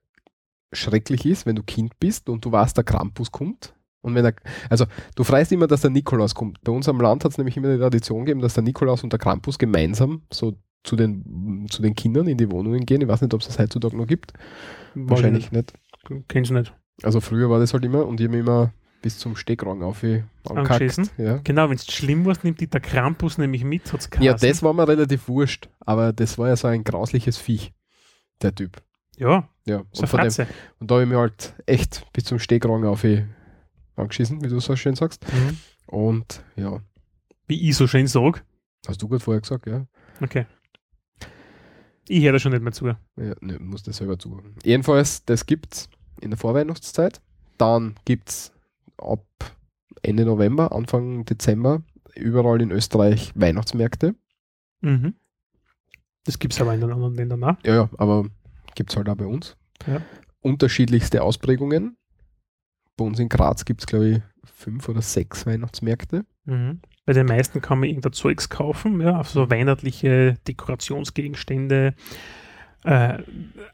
[0.72, 3.74] schrecklich ist, wenn du Kind bist und du weißt, der Krampus kommt.
[4.02, 4.34] Und wenn er,
[4.70, 4.86] also
[5.16, 6.62] du freust immer, dass der Nikolaus kommt.
[6.62, 9.12] Bei uns am Land hat es nämlich immer die Tradition gegeben, dass der Nikolaus und
[9.12, 13.00] der Krampus gemeinsam so zu den, zu den Kindern in die Wohnungen gehen.
[13.00, 14.32] Ich weiß nicht, ob es das heutzutage noch gibt.
[14.94, 15.72] Wahrscheinlich nicht.
[16.28, 16.72] Kennst du nicht.
[17.02, 18.72] Also früher war das halt immer und ich habe immer
[19.06, 20.04] bis zum Steckrang auf
[20.48, 21.08] Angeschissen?
[21.16, 21.36] Ja.
[21.44, 24.48] Genau, wenn es schlimm war, nimmt die der Krampus nämlich mit, hat's ja, geheißen.
[24.48, 27.72] das war mir relativ wurscht, aber das war ja so ein grausliches Viech,
[28.42, 28.82] der Typ.
[29.16, 30.46] Ja, Ja, so und, von dem,
[30.80, 33.06] und da habe ich mir halt echt bis zum Stehkragen auf
[33.94, 35.24] angeschissen, wie du so schön sagst.
[35.32, 35.56] Mhm.
[35.86, 36.80] Und ja,
[37.46, 38.40] Wie ich so schön sage.
[38.88, 39.86] hast du gerade vorher gesagt, ja.
[40.20, 40.46] Okay.
[42.08, 42.88] Ich höre da schon nicht mehr zu.
[42.88, 42.96] ja
[43.40, 44.56] ne, muss das selber zuhören.
[44.64, 45.88] Jedenfalls, das gibt's
[46.20, 47.20] in der Vorweihnachtszeit.
[47.56, 48.52] Dann gibt's
[48.98, 49.24] ab
[50.02, 51.82] Ende November, Anfang Dezember
[52.14, 54.14] überall in Österreich Weihnachtsmärkte.
[54.80, 55.14] Mhm.
[56.24, 57.56] Das gibt es aber in den anderen Ländern auch.
[57.64, 58.26] Ja, ja, aber
[58.74, 59.56] gibt's halt auch bei uns.
[59.86, 60.00] Ja.
[60.40, 61.96] Unterschiedlichste Ausprägungen.
[62.96, 66.24] Bei uns in Graz gibt's glaube ich, fünf oder sechs Weihnachtsmärkte.
[66.44, 66.80] Mhm.
[67.04, 71.94] Bei den meisten kann man irgendein Zeugs kaufen, ja, auf so weihnachtliche Dekorationsgegenstände,
[72.84, 73.18] äh,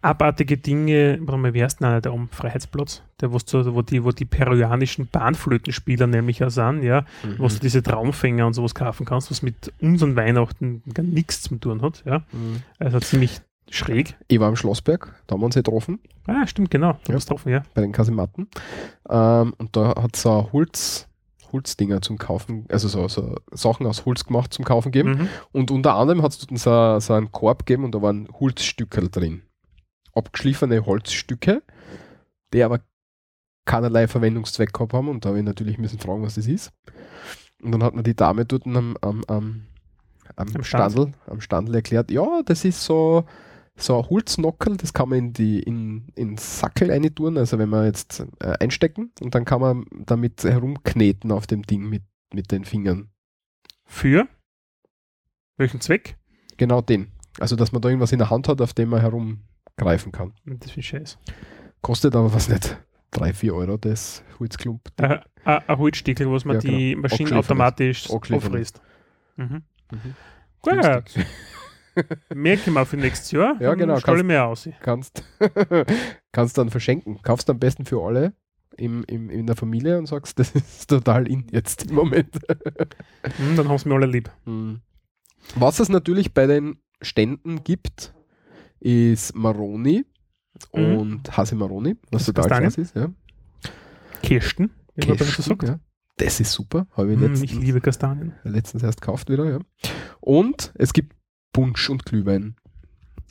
[0.00, 1.18] abartige Dinge.
[1.20, 3.02] Warte mal, wie heißt denn einer, der am Freiheitsplatz?
[3.20, 7.04] Der, wo, so, wo, die, wo die peruanischen Bahnflötenspieler nämlich auch sind, ja,
[7.38, 11.56] wo du diese Traumfänger und sowas kaufen kannst, was mit unseren Weihnachten gar nichts zu
[11.56, 12.20] tun hat, ja.
[12.32, 12.62] Mhm.
[12.78, 14.16] Also ziemlich schräg.
[14.28, 15.98] Ich war am Schlossberg, da haben wir uns ja getroffen.
[16.26, 16.98] Ah, stimmt, genau.
[17.04, 17.18] Da Ja.
[17.20, 17.62] drauf, ja.
[17.74, 18.48] bei den Kasematten.
[19.08, 21.08] Ähm, und da hat es so Holz,
[21.52, 25.18] Holzdinger zum Kaufen, also so, so Sachen aus Holz gemacht zum Kaufen gegeben.
[25.18, 25.28] Mhm.
[25.52, 29.08] Und unter anderem hat es dort so, so einen Korb gegeben und da waren Holzstückel
[29.10, 29.42] drin.
[30.14, 31.62] Abgeschliffene Holzstücke,
[32.52, 32.80] die aber
[33.64, 35.08] keinerlei Verwendungszweck gehabt haben.
[35.08, 36.72] Und da habe ich natürlich müssen fragen, was das ist.
[37.62, 39.66] Und dann hat mir die Dame dort am, am, am, am,
[40.36, 40.92] Am Stand.
[40.92, 43.24] Standel, am Standel erklärt, ja, das ist so,
[43.82, 47.68] so ein Holznockel, das kann man in die in, in Sackel rein tun, also wenn
[47.68, 52.02] man jetzt äh, einstecken und dann kann man damit herumkneten auf dem Ding mit,
[52.32, 53.10] mit den Fingern.
[53.84, 54.28] Für
[55.56, 56.16] welchen Zweck?
[56.56, 57.12] Genau den.
[57.40, 60.32] Also dass man da irgendwas in der Hand hat, auf dem man herumgreifen kann.
[60.44, 61.18] Das finde ich scheiße.
[61.80, 62.78] Kostet aber was nicht.
[63.12, 64.88] 3, 4 Euro das Holzklump.
[64.96, 67.02] Äh, Ein ein Holzstickel, was man Ja, die genau.
[67.02, 68.80] Maschine automatisch auffrisst.
[69.36, 69.62] Mhm.
[69.90, 70.14] Mhm.
[70.60, 71.12] Gut,
[72.35, 73.60] Merke ich mal für nächstes Jahr.
[73.60, 74.69] Ja, genau, Stelle kannst- mir aus.
[74.81, 75.24] kannst,
[76.32, 77.20] kannst dann verschenken.
[77.23, 78.32] Kaufst am besten für alle
[78.77, 82.35] im, im, in der Familie und sagst, das ist total in jetzt im Moment.
[83.36, 84.31] Hm, dann haben sie mir alle lieb.
[84.47, 84.81] Mhm.
[85.55, 88.14] Was es natürlich bei den Ständen gibt,
[88.81, 90.05] ist Maroni
[90.74, 90.97] Mhm.
[90.98, 92.94] und Hase Maroni, was Das total klasse ist.
[92.94, 93.09] Ja.
[94.23, 95.62] Kirsten, sagt.
[95.64, 95.78] ja.
[96.19, 98.35] Das ist super, habe ich Hm, letztens, ich liebe Kastanien.
[98.44, 99.48] letztens erst gekauft wieder.
[99.51, 99.59] Ja.
[100.20, 101.16] Und es gibt
[101.52, 102.56] Punsch und Glühwein.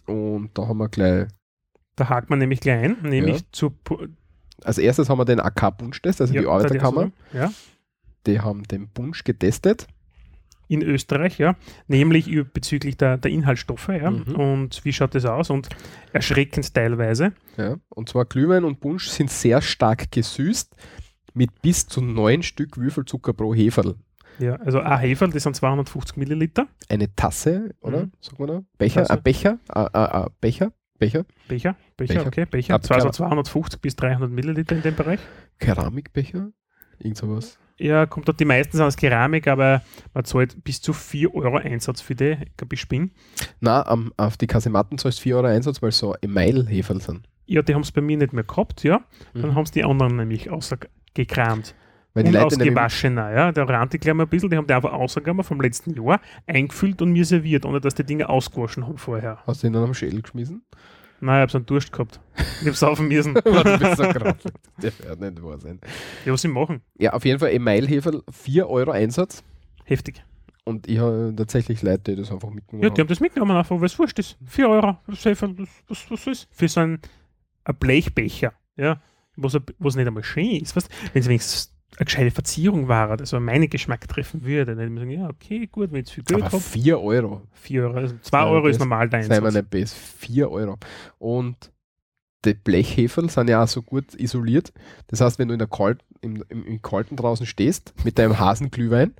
[0.06, 1.28] Und da haben wir gleich,
[1.96, 3.68] Da hakt man nämlich gleich ein, nämlich Ja.
[3.86, 4.10] Pu-
[4.64, 7.12] als erstes haben wir den AK-Punsch-Test, also ja, die Arbeiterkammer.
[7.34, 7.52] Ja,
[8.28, 9.88] Die haben den Punsch getestet.
[10.68, 11.56] in Österreich, ja.
[11.88, 14.10] Nämlich bezüglich der, der Inhaltsstoffe, ja.
[14.12, 14.36] Mhm.
[14.36, 15.50] Und wie schaut das aus?
[15.50, 15.68] Und
[16.14, 17.34] erschreckend teilweise.
[17.58, 17.76] Ja.
[17.90, 20.74] Und zwar Glühwein und Punsch sind sehr stark gesüßt
[21.34, 23.96] mit bis zu neun Stück Würfelzucker pro Heferl.
[24.42, 26.68] Ja, also ein Heferl, das sind 250 Milliliter.
[26.90, 28.06] Eine Tasse, oder?
[28.06, 28.12] Mhm.
[28.22, 28.62] Sagt man da?
[28.78, 29.02] Becher?
[29.02, 29.14] Tasse.
[29.14, 29.60] Ein Becher?
[29.70, 30.72] Ein, ein, ein Becher?
[31.00, 31.26] Becher?
[31.48, 32.28] Becher, Becher, Becher.
[32.28, 32.74] okay, Becher.
[32.76, 33.14] Ab- Also klar.
[33.14, 35.20] 250 bis 300 Milliliter in dem Bereich.
[35.60, 36.52] Keramikbecher?
[37.00, 37.58] Irgend sowas.
[37.78, 39.82] Ja, kommt dort die meisten sind aus Keramik, aber
[40.14, 43.12] man zahlt bis zu 4 Euro Einsatz für die, ich glaube, ich spinn.
[43.60, 47.28] Na, am, auf die Kasematten zahlst du 4 Euro Einsatz, weil so Email-Heferl sind.
[47.48, 49.02] Ja, die haben es bei mir nicht mehr gehabt, ja.
[49.34, 49.56] Dann Mhm.
[49.56, 51.74] haben sie die anderen nämlich außergekramt.
[52.14, 53.52] Weil die Unausgewaschener, ja.
[53.52, 57.24] Der Rantiklammer ein bisschen, die haben die einfach ausgegangen vom letzten Jahr, eingefüllt und mir
[57.26, 59.40] serviert, ohne dass die Dinge ausgewaschen haben vorher.
[59.48, 60.64] hast du ihn dann am Schädel geschmissen?
[61.24, 62.20] Nein, ich hab so einen Durst gehabt.
[62.62, 63.34] Ich hab's saufen müssen.
[63.36, 64.54] du bist so grauslich.
[64.82, 65.80] Der wird nicht wahr sein.
[66.26, 66.82] Ja, was sie machen?
[66.98, 69.44] Ja, auf jeden Fall Emailheferl, 4 Euro Einsatz.
[69.86, 70.24] Heftig.
[70.64, 73.78] Und ich habe tatsächlich Leute, die das einfach mitgenommen Ja, die haben das mitgenommen, einfach,
[73.78, 74.38] weil es wurscht ist.
[74.46, 74.98] 4 Euro.
[75.08, 76.48] Das, einfach- das, was, was ist?
[76.52, 77.00] Für so einen,
[77.66, 79.00] ein Blechbecher, ja,
[79.36, 80.76] was, was nicht einmal schön ist.
[80.76, 84.94] Wenn es wenigstens eine gescheite Verzierung war, das so meinen Geschmack treffen würde, dann hätte
[84.94, 87.42] ich sagen, ja, okay, gut, wenn ich viel Geld habe, 4 Euro.
[87.54, 87.94] 4 Euro.
[87.98, 89.56] Also 2 Ja, Euro ist normal dein Sei mal Einsatz.
[89.64, 89.96] nicht best.
[89.96, 90.78] 4 Euro.
[91.20, 91.72] Und
[92.46, 94.74] die Blechheferl sind ja auch so gut isoliert.
[95.08, 98.40] Das heißt, wenn du in der Kalt, im, im, im Kalten draußen stehst mit deinem
[98.40, 99.14] Hasenglühwein,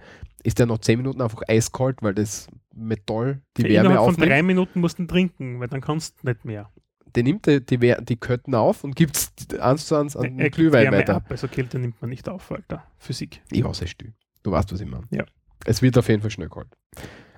[0.44, 4.32] ist der nach 10 Minuten einfach eiskalt, weil das Metall die Wärme Innerhalb von aufnimmt.
[4.32, 6.72] drei Minuten musst du trinken, weil dann kannst du nicht mehr.
[7.16, 10.30] Der nimmt die, die, die Kötten auf und gibt es eins zu eins an Er
[10.30, 11.16] den gibt Glühwein weiter.
[11.16, 12.84] ab, also Kälte nimmt man nicht auf, Alter.
[12.98, 13.42] Physik.
[13.52, 14.14] Ich hasse still.
[14.44, 15.04] Du weißt, was ich meine.
[15.12, 15.26] Ja.
[15.66, 16.68] Es wird auf jeden Fall schnell kalt.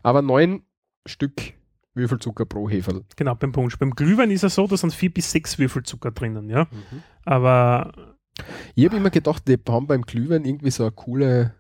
[0.04, 0.64] Aber neun
[1.06, 1.54] Stück
[1.96, 3.04] Würfelzucker pro Heferl.
[3.16, 3.78] Genau, beim Punsch.
[3.78, 6.68] Beim Glühwein ist es so, da sind vier bis sechs Würfel Zucker drinnen, ja.
[7.26, 7.92] Aber
[8.76, 11.54] Ich habe immer gedacht, die haben beim Glühwein irgendwie so eine coole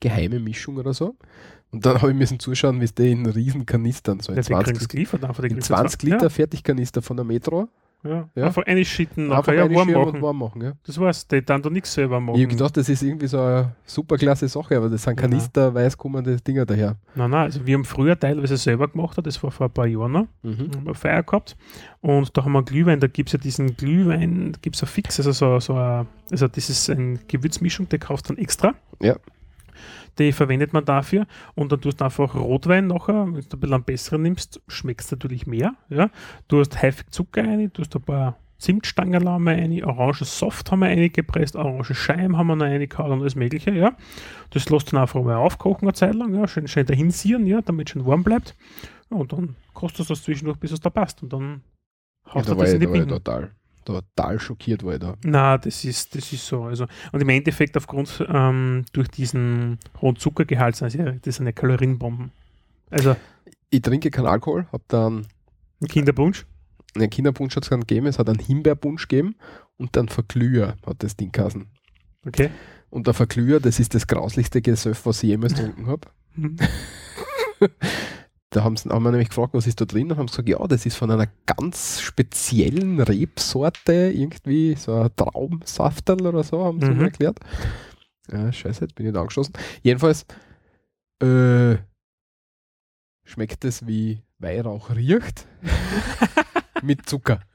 [0.00, 1.16] geheime Mischung oder so.
[1.72, 4.42] Und dann habe ich müssen zuschauen, wie es die in riesen Kanistern, so in ja,
[4.42, 7.68] die 20, kriegen es geliefert, in kriegen's 20 jetzt- Liter Fertigkanister von der Metro.
[8.02, 8.28] Ja, ja.
[8.34, 8.46] Ja.
[8.46, 10.14] Einfach einschütten, nachher ja, warm machen.
[10.14, 10.62] und warm machen.
[10.62, 10.72] Ja.
[10.86, 12.36] Das war's, die dann da nichts selber machen.
[12.38, 15.74] Ich habe gedacht, das ist irgendwie so eine super klasse Sache, aber das sind Kanister,
[15.74, 16.96] weiß kommende Dinger daher.
[17.14, 20.12] Nein, nein, also wir haben früher teilweise selber gemacht, das war vor ein paar Jahren
[20.12, 20.70] noch, Mhm.
[20.76, 21.58] haben wir Feier gehabt
[22.00, 24.86] und da haben wir Glühwein, da gibt es ja diesen Glühwein, da gibt es ein
[24.88, 28.74] Fix, also so, so ein, also das ist eine Gewürzmischung, die kaufst du dann extra.
[29.02, 29.16] Ja.
[30.20, 33.74] Die verwendet man dafür und dann tust du einfach Rotwein nachher, wenn du ein bisschen
[33.74, 35.74] einen besseren nimmst, schmeckt es natürlich mehr.
[35.88, 36.10] Ja.
[36.46, 40.80] Du hast häufig Zucker rein, du hast ein paar Zimtstangen haben wir rein, Orangensaft haben
[40.80, 43.96] wir reingepresst, Orangenscheiben haben wir noch reingehauen und alles mögliche, ja.
[44.50, 47.88] Das lässt dann einfach mal aufkochen eine Zeit lang, ja, schön, schön dahinsieren, ja, damit
[47.88, 48.54] es schön warm bleibt.
[49.10, 51.62] Ja, und dann kostest du das zwischendurch, bis es da passt und dann
[52.26, 53.52] Ja, haust da du das in die total,
[53.84, 55.14] total schockiert war ich da.
[55.24, 56.64] Na, das ist, das ist so.
[56.64, 62.32] Also, und im Endeffekt aufgrund ähm, durch diesen hohen Zuckergehalt sind das sind ja Kalorienbomben.
[62.90, 63.16] Also
[63.70, 65.26] Ich trinke keinen Alkohol, habe dann
[65.80, 66.46] ein Kinderpunsch.
[66.94, 69.36] einen Kinderpunsch hat es dann gegeben, es hat einen Himbeerpunsch gegeben
[69.78, 71.66] und dann Verglüher hat das Ding geheißen.
[72.26, 72.50] Okay.
[72.90, 76.08] Und der Verglüher, das ist das grauslichste Gesöff, was ich jemals getrunken habe.
[78.52, 80.10] Da haben, sie, haben wir nämlich gefragt, was ist da drin?
[80.10, 86.26] Und haben gesagt, ja, das ist von einer ganz speziellen Rebsorte, irgendwie so ein Traumsafterl
[86.26, 86.96] oder so, haben sie Mhm.
[86.98, 87.38] mir erklärt.
[88.32, 89.52] Ja, scheiße, jetzt bin ich da angeschlossen.
[89.82, 90.26] Jedenfalls
[91.22, 91.76] äh,
[93.24, 95.46] schmeckt es wie Weihrauch riecht
[96.82, 97.40] mit Zucker.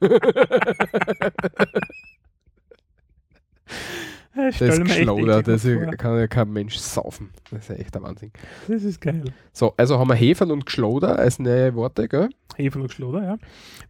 [4.36, 7.30] Ich Das stell mir echt Geschlauder, eklig das kann ja kein Mensch saufen.
[7.50, 8.32] Das ist ja echt der Wahnsinn.
[8.68, 9.24] Das ist geil.
[9.52, 12.28] So, also haben wir Heferl und Geschloder als neue Worte, gell?
[12.56, 13.38] Hefen und Schloder, ja.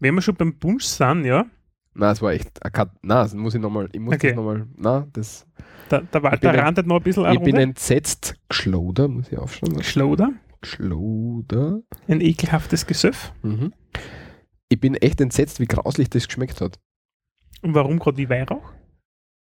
[0.00, 1.46] Wenn wir schon beim Punsch sind, ja,
[1.98, 2.60] Nein, es war echt.
[2.62, 3.88] Nein, das muss ich nochmal.
[3.90, 4.28] Ich muss Okay.
[4.28, 4.66] das nochmal.
[4.76, 5.46] Nein, das.
[5.88, 7.62] da, der Walter bin rantet noch ein bisschen Ich bin Runde.
[7.62, 8.34] entsetzt.
[8.50, 9.82] Geschloder, muss ich aufschreiben.
[9.82, 11.80] Schloder, Geschloder.
[12.06, 13.32] ein ekelhaftes Gesöff.
[13.42, 13.72] Mhm.
[14.68, 16.78] Ich bin echt entsetzt, wie grauslich das geschmeckt hat.
[17.62, 18.72] Und warum gerade wie Weihrauch?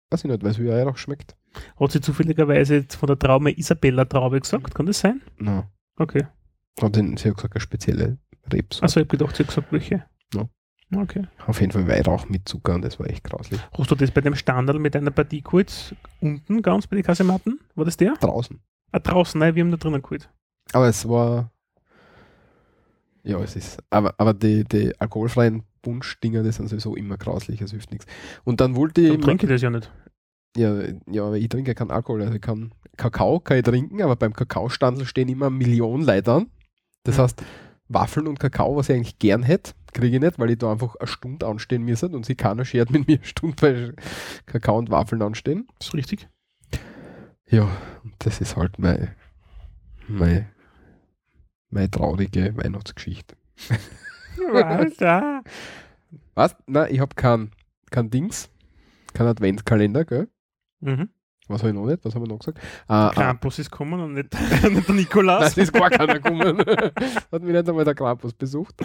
[0.09, 1.35] Weiß ich nicht, weil es wie Weihrauch schmeckt.
[1.79, 4.73] Hat sie zufälligerweise jetzt von der Traume Isabella Traube gesagt?
[4.73, 5.21] Kann das sein?
[5.37, 5.63] Nein.
[5.97, 6.27] Okay.
[6.79, 8.17] Und den, sie hat gesagt, eine spezielle
[8.51, 8.83] Rebsorte.
[8.83, 10.05] Also ich habe gedacht, sie hat gesagt, welche.
[10.33, 10.47] Ja.
[10.95, 11.27] Okay.
[11.45, 13.59] Auf jeden Fall Weihrauch mit Zucker und das war echt grauslich.
[13.77, 15.95] Hast du das bei dem Standard mit einer Partie geholt?
[16.21, 17.59] Unten ganz bei den Kasematten?
[17.75, 18.13] War das der?
[18.13, 18.61] Draußen.
[18.93, 20.29] Ah, draußen, nein, wir haben da drinnen geholt.
[20.71, 21.51] Aber es war.
[23.23, 23.83] Ja, es ist.
[23.89, 28.05] Aber, aber die, die alkoholfreien Punschdinger, die sind sowieso immer grauslich, es hilft nichts.
[28.43, 29.09] Und dann wollte ich.
[29.11, 29.91] Dann trinke ich das ja nicht.
[30.55, 30.75] Ja,
[31.09, 32.21] ja, aber ich trinke ja keinen Alkohol.
[32.21, 36.51] Also ich kann Kakao kann ich trinken, aber beim Kakaostandel stehen immer Millionen Leute an.
[37.03, 37.21] Das Mhm.
[37.21, 37.43] heißt,
[37.89, 40.95] Waffeln und Kakao, was ich eigentlich gern hätte, kriege ich nicht, weil ich da einfach
[40.95, 43.95] eine Stunde anstehen müsste und sie keiner schert mit mir eine Stunde, weil
[44.45, 45.67] Kakao und Waffeln anstehen.
[45.77, 46.27] Das ist richtig.
[47.49, 47.63] Ja,
[48.03, 49.15] und das ist halt meine,
[50.07, 50.49] meine,
[51.69, 53.35] meine traurige Weihnachtsgeschichte.
[54.39, 55.43] Walter.
[56.35, 56.55] Was?
[56.67, 57.51] Nein, ich habe kein,
[57.91, 58.49] kein Dings,
[59.13, 60.27] kein Adventskalender, gell?
[60.81, 61.09] Mhm.
[61.47, 62.03] Was habe ich noch nicht?
[62.03, 62.59] Was haben wir noch gesagt?
[62.87, 64.33] Ah, ah, Krampus ist gekommen und nicht,
[64.69, 65.39] nicht der Nikolaus.
[65.41, 66.57] Nein, es ist gar keiner gekommen.
[67.31, 68.75] Hat mich nicht einmal der Krampus besucht.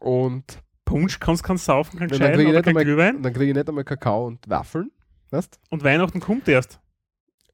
[0.00, 0.44] Und
[0.84, 3.22] Punsch kannst kein saufen, kein Scheiden kriege nicht kein einmal- Glühwein.
[3.22, 4.90] dann krieg ich nicht einmal Kakao und Waffeln.
[5.30, 5.58] Weißt?
[5.70, 6.80] Und Weihnachten kommt erst.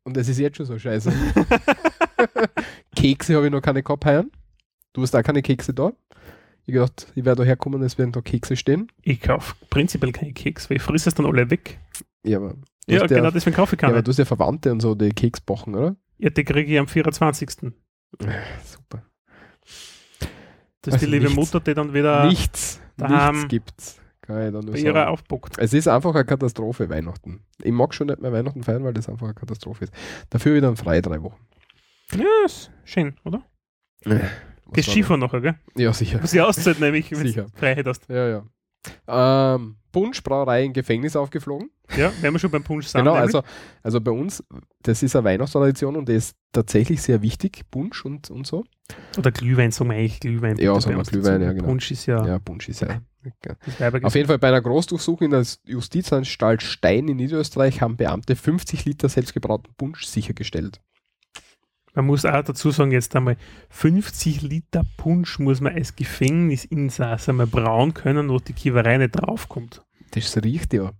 [0.03, 1.13] Und es ist jetzt schon so scheiße.
[2.97, 4.05] Kekse habe ich noch keine gehabt.
[4.93, 5.93] Du hast auch keine Kekse da.
[6.67, 8.91] Ich gedacht, ich werde da herkommen, es werden da Kekse stehen.
[9.03, 11.79] Ich kaufe prinzipiell keine Keks, weil ich friss es dann alle weg.
[12.25, 12.55] Ja, aber
[12.87, 14.03] Ja, genau deswegen kaufe ich Ja, aber keine.
[14.05, 15.97] du hast ja Verwandte und so, die Keksbochen, oder?
[16.19, 17.51] Ja, die kriege ich am 24.
[17.51, 19.03] Super.
[20.83, 21.37] Das ist Also die liebe nichts.
[21.37, 24.01] Mutter, die dann wieder nichts, nichts gibt's.
[24.23, 25.11] Kann ich da nur bei ihrer sagen.
[25.11, 25.59] aufbockt.
[25.59, 27.41] Es ist einfach eine Katastrophe, Weihnachten.
[27.63, 29.95] Ich mag schon nicht mehr Weihnachten feiern, weil das einfach eine Katastrophe ist.
[30.31, 31.41] Dafür wieder ein frei drei Wochen.
[32.15, 33.43] Ja, ist schön, oder?
[34.05, 34.21] Was
[34.77, 35.55] War Skifahren nachher, gell?
[35.75, 35.83] das?
[35.83, 36.23] Ja, sicher.
[36.23, 37.43] Was die Auszeit nämlich, wenn Sicher.
[37.45, 38.09] du Freiheit hast.
[38.09, 38.45] Ja, ja.
[39.55, 41.71] Ähm, Punschbrauerei im Gefängnis aufgeflogen.
[41.97, 43.01] Ja, wenn wir schon beim Punsch sind.
[43.01, 43.35] Genau, nämlich.
[43.35, 43.47] also,
[43.83, 44.45] also bei uns,
[44.83, 48.65] das ist eine Weihnachtstradition und die ist tatsächlich sehr wichtig, Punsch und, und so.
[49.19, 50.57] Oder Glühwein, sagen wir eigentlich Glühwein.
[50.57, 51.67] Ja, sagen wir Glühwein, ja, genau.
[51.67, 53.01] Punsch ist ja, Ja, Punsch ist ja.
[53.23, 54.05] das Weibergesetz.
[54.07, 58.85] Auf jeden Fall bei einer Großdurchsuchung in der Justizanstalt Stein in Niederösterreich haben Beamte 50
[58.85, 60.81] Liter selbstgebrauten Punsch sichergestellt.
[61.95, 63.37] Man muss auch dazu sagen, jetzt einmal
[63.71, 69.83] 50 Liter Punsch muss man als Gefängnisinsass einmal brauen können, wo die Kiewerei nicht draufkommt.
[70.13, 70.93] Das riecht ja.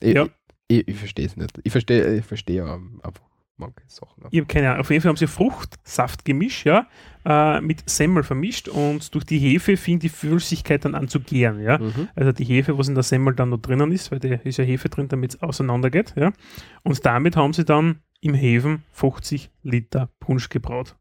[0.00, 0.28] Ich, Ja.
[0.68, 1.58] ich, ich verstehe es nicht.
[1.64, 3.22] Ich verstehe ich verstehe ja einfach
[3.56, 4.24] manche Sachen.
[4.30, 4.80] Ich habe keine Ahnung.
[4.82, 6.86] Auf jeden Fall haben sie Fruchtsaft gemischt, ja,
[7.24, 11.60] äh, mit Semmel vermischt und durch die Hefe fing die Flüssigkeit dann an zu gären,
[11.60, 11.78] ja.
[11.78, 12.08] Mhm.
[12.14, 14.64] Also die Hefe, was in der Semmel dann noch drinnen ist, weil da ist ja
[14.64, 16.32] Hefe drin, damit es auseinandergeht, ja.
[16.84, 20.96] Und damit haben sie dann im Hefen 50 Liter Punsch gebraut.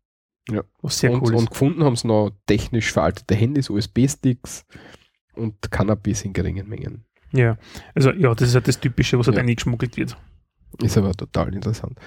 [0.49, 0.63] Ja.
[0.81, 1.39] Was sehr und, cool ist.
[1.39, 4.65] und gefunden haben sie noch technisch veraltete Handys, USB-Sticks
[5.35, 7.03] und Cannabis in geringen Mengen.
[7.33, 7.57] Ja,
[7.93, 9.43] also ja, das ist ja das Typische, was halt Ja.
[9.43, 10.15] eingeschmuggelt wird.
[10.81, 11.99] Ist aber total interessant.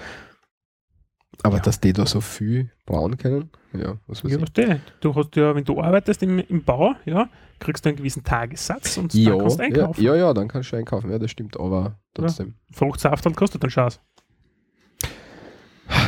[1.43, 1.61] Aber Ja.
[1.63, 4.53] dass die da so viel brauen können, ja, was weiß Ja, ich.
[4.53, 4.79] der?
[4.99, 7.29] Du hast ja, wenn du arbeitest im, im Bau, ja,
[7.59, 10.03] kriegst du einen gewissen Tagessatz und Ja, dann kannst du ja, einkaufen.
[10.03, 12.55] ja, ja, dann kannst du einkaufen, ja, das stimmt, aber trotzdem.
[12.71, 13.99] Fruchtsaft dann kostet dann Schaß.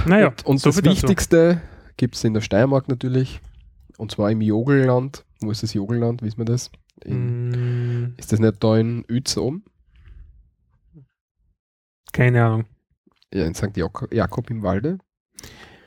[0.06, 0.84] Naja, und und so das.
[0.84, 1.62] Wichtigste
[1.98, 3.40] gibt es in der Steiermark natürlich,
[3.98, 5.26] und zwar im Jogelland.
[5.42, 6.72] Wo ist das Jogelland, wissen wir das?
[7.04, 7.50] In,
[8.10, 9.64] Mm, Ist das nicht da in Uetz oben?
[12.12, 12.66] keine Ahnung.
[13.34, 13.76] Ja, in St.
[13.76, 15.00] Jak Jakob im Walde?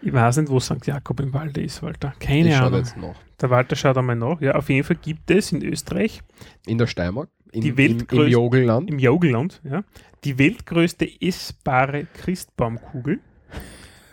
[0.02, 0.84] Ich weiß nicht, wo St.
[0.86, 2.12] Jakob im Walde ist, Walter.
[2.18, 2.80] Keine ich Ahnung.
[2.80, 3.14] jetzt nach.
[3.40, 4.40] Der Walter schaut einmal nach.
[4.40, 6.22] Ja, auf jeden Fall gibt es in Österreich,
[6.66, 7.30] In der Steiermark?
[7.52, 8.90] In, Die im, weltgrößte- Im Jogelland?
[8.90, 9.84] im Jogelland, ja,
[10.24, 13.20] die weltgrößte essbare Christbaumkugel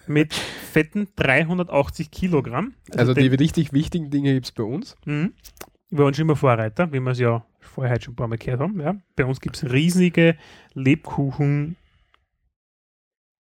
[0.07, 2.73] mit fetten 380 Kilogramm.
[2.95, 4.95] Also den- die richtig wichtigen Dinge gibt es bei uns.
[5.05, 5.33] Mhm.
[5.89, 8.59] Wir waren schon immer Vorreiter, wie wir es ja vorher schon ein paar Mal gehört
[8.61, 8.79] haben.
[8.79, 8.95] Ja.
[9.15, 10.35] Bei uns gibt es riesige
[10.73, 11.75] Lebkuchen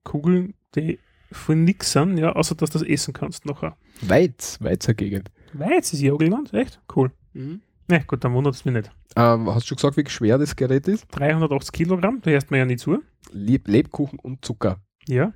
[0.04, 0.98] Kugeln, die
[1.32, 3.76] von nix sind, ja, außer dass du das essen kannst nachher.
[4.02, 5.30] Weiz, Weizer Gegend.
[5.52, 6.80] Weiz ist Jogelland, echt?
[6.94, 7.10] Cool.
[7.32, 8.90] Ne, gut, dann wundert es mich nicht.
[9.16, 11.06] Ähm, hast du schon gesagt, wie schwer das Gerät ist?
[11.10, 13.02] 380 Kilogramm, da hörst mir ja nicht zu.
[13.32, 14.80] Leb Lebkuchen und Zucker.
[15.08, 15.32] Ja.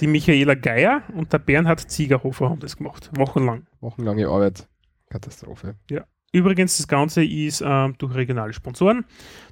[0.00, 3.66] Die Michaela Geier und der Bernhard Ziegerhofer haben das gemacht, wochenlang.
[3.80, 4.68] Wochenlange Arbeit.
[5.10, 5.76] Katastrophe.
[6.32, 9.04] Übrigens, das Ganze ist ähm, durch regionale Sponsoren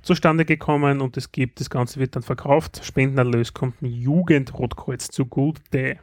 [0.03, 2.81] zustande gekommen und es gibt, das Ganze wird dann verkauft.
[2.85, 5.99] Spendenerlös kommt dem Jugendrotkreuz zugute.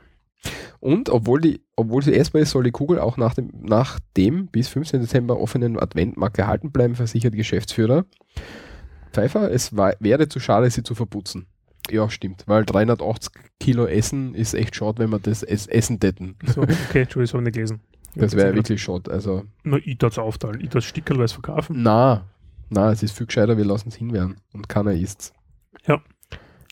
[0.81, 4.47] Und obwohl, die, obwohl sie essbar ist, soll die Kugel auch nach dem, nach dem
[4.47, 4.99] bis 15.
[4.99, 8.05] Dezember offenen Adventmarkt erhalten bleiben, versichert die Geschäftsführer.
[9.13, 11.47] Pfeiffer, es war, wäre zu schade, sie zu verputzen.
[11.91, 16.35] Ja, stimmt, weil 380 Kilo Essen ist echt schade, wenn wir das es essen täten.
[16.45, 17.81] So, okay, Entschuldigung, das habe ich nicht gelesen.
[18.15, 19.11] Das wäre wirklich schade.
[19.11, 20.61] Also, Nur ich darf es aufteilen.
[20.61, 21.83] Ich darf es stickerweise verkaufen.
[21.83, 22.25] na,
[22.69, 25.33] na, es ist viel gescheiter, wir lassen es hinwerden und keiner isst.
[25.85, 26.01] Ja.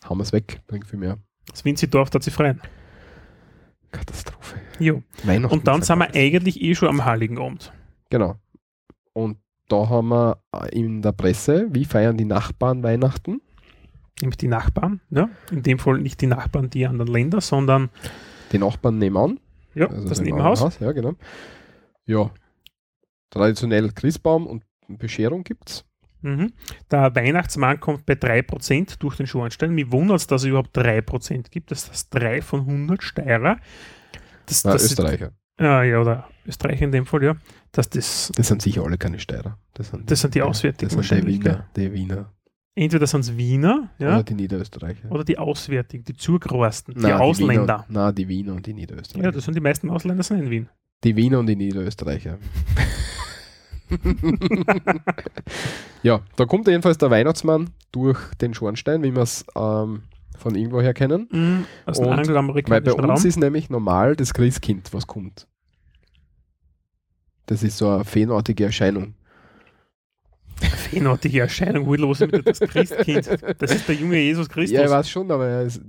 [0.03, 1.18] Haben wir es weg, bringt viel mehr.
[1.49, 2.60] Das Winzi-Dorf darf sich freuen.
[3.91, 4.57] Katastrophe.
[4.80, 5.03] Jo.
[5.23, 7.72] Weihnachten Und dann sind wir eigentlich eh schon am Heiligen Abend.
[8.10, 8.35] Genau.
[9.14, 9.38] Und
[9.69, 10.40] da haben wir
[10.72, 13.41] in der Presse, wie feiern die Nachbarn Weihnachten?
[14.22, 15.02] Nämlich die Nachbarn.
[15.10, 15.30] Ja?
[15.52, 17.90] In dem Fall nicht die Nachbarn, die anderen Länder, sondern
[18.52, 19.40] Die Nachbarn nebenan.
[19.76, 20.80] ja, also das Nebenhaus.
[20.80, 21.14] Ja, genau.
[22.06, 22.31] Ja.
[23.30, 25.85] Traditionell Christbaum und Bescherung gibt's.
[26.22, 26.53] Mhm.
[26.90, 29.73] Der Weihnachtsmann kommt bei 3% durch den Schornstein.
[29.73, 31.72] Mich wundert es, dass es überhaupt 3% gibt.
[31.72, 33.57] Das ist das 3 von 100 Steirer.
[34.45, 35.27] Das, Na, das Österreicher.
[35.27, 37.35] Ist, ja, ja, oder Österreicher in dem Fall, ja.
[37.72, 39.57] Dass das, Das sind sicher alle keine Steirer.
[39.73, 41.68] Das sind, Das sind die Auswärtigen Das sind die Wiener.
[41.76, 42.31] Die Wiener.
[42.76, 45.12] Entweder sind es Wiener ja, Oder die Niederösterreicher.
[45.12, 47.62] oder die Auswärtigen, die Zugrosten, die Nein, Ausländer.
[47.62, 49.26] Wiener, na, die Wiener und die Niederösterreicher.
[49.26, 50.70] ja, das sind die meisten Ausländer sind in Wien.
[51.04, 52.38] Die Wiener und die Niederösterreicher.
[56.04, 60.04] ja, da kommt jedenfalls der Weihnachtsmann durch den Schornstein, wie wir es ähm,
[60.38, 61.28] von irgendwoher kennen.
[61.32, 61.66] Mhm.
[61.86, 63.28] Aus dem Weil bei uns Raum.
[63.28, 65.48] ist nämlich normal das Christkind, was kommt.
[67.45, 69.16] Das ist so eine feenartige Erscheinung.
[70.62, 73.28] Feenartige Erscheinung, wo los ist mit das Christkind.
[73.60, 74.78] Das ist der junge Jesus Christus.
[74.78, 75.82] Ja, ich weiß schon, aber, es,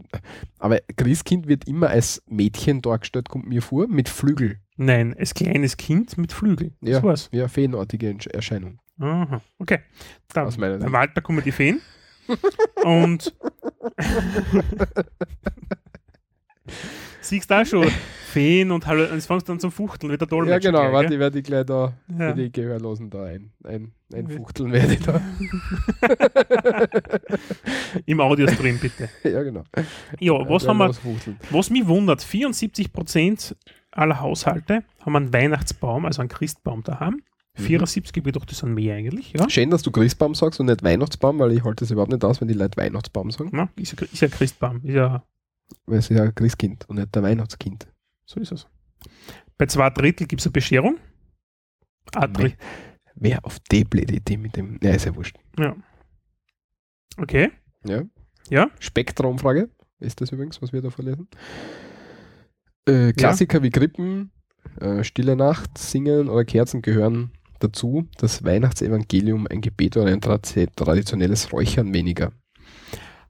[0.58, 4.58] aber Christkind wird immer als Mädchen dargestellt, kommt mir vor, mit Flügel.
[4.76, 6.72] Nein, als kleines Kind mit Flügel.
[6.80, 7.28] Ja, war's.
[7.32, 8.80] ja feenartige Erscheinung.
[8.98, 9.40] Aha.
[9.58, 9.80] Okay.
[10.32, 10.92] Da, Aus meiner Sicht.
[10.92, 11.80] Walter kommen die Feen.
[12.82, 13.34] Und
[17.28, 17.88] siehst da schon
[18.32, 20.48] Feen und hallo, es fängst dann zum Fuchteln, wieder toll.
[20.48, 22.32] Ja, genau, warte, ich werde ich gleich da Ja.
[22.32, 25.20] die Gehörlosen da ein, ein, ein Fuchteln werde ich da.
[28.06, 29.08] Im Audiostream, bitte.
[29.28, 29.62] ja, genau.
[30.18, 30.94] Ja, was der haben wir,
[31.50, 33.54] was mich wundert, 74%
[33.92, 37.22] aller Haushalte haben einen Weihnachtsbaum, also einen Christbaum daheim.
[37.56, 37.62] Mhm.
[37.62, 39.48] 74 wird doch das sind mehr eigentlich, ja?
[39.48, 42.40] Schön, dass du Christbaum sagst und nicht Weihnachtsbaum, weil ich halte das überhaupt nicht aus,
[42.40, 43.50] wenn die Leute Weihnachtsbaum sagen.
[43.52, 45.22] Na, ist, ja, ist ja Christbaum, ist ja,
[45.86, 47.86] Weil es ist ja ein Christkind und nicht der Weihnachtskind.
[48.26, 48.66] so ist es.
[49.58, 50.98] Bei zwei Drittel gibt es eine Bescherung.
[52.12, 52.56] Drittel.
[53.14, 54.78] Wer auf die blöde Idee mit dem.
[54.82, 55.36] Ja, ist ja wurscht.
[55.58, 55.76] Ja.
[57.16, 57.50] Okay.
[57.84, 58.02] Ja.
[58.50, 58.70] Ja.
[58.80, 59.70] Spektra-Umfrage
[60.00, 61.28] ist das übrigens, was wir da vorlesen.
[62.86, 64.32] Äh, Klassiker wie Krippen,
[64.80, 68.08] äh, Stille Nacht, Singen oder Kerzen gehören dazu.
[68.18, 72.32] Das Weihnachtsevangelium, ein Gebet oder ein tra traditionelles Räuchern weniger.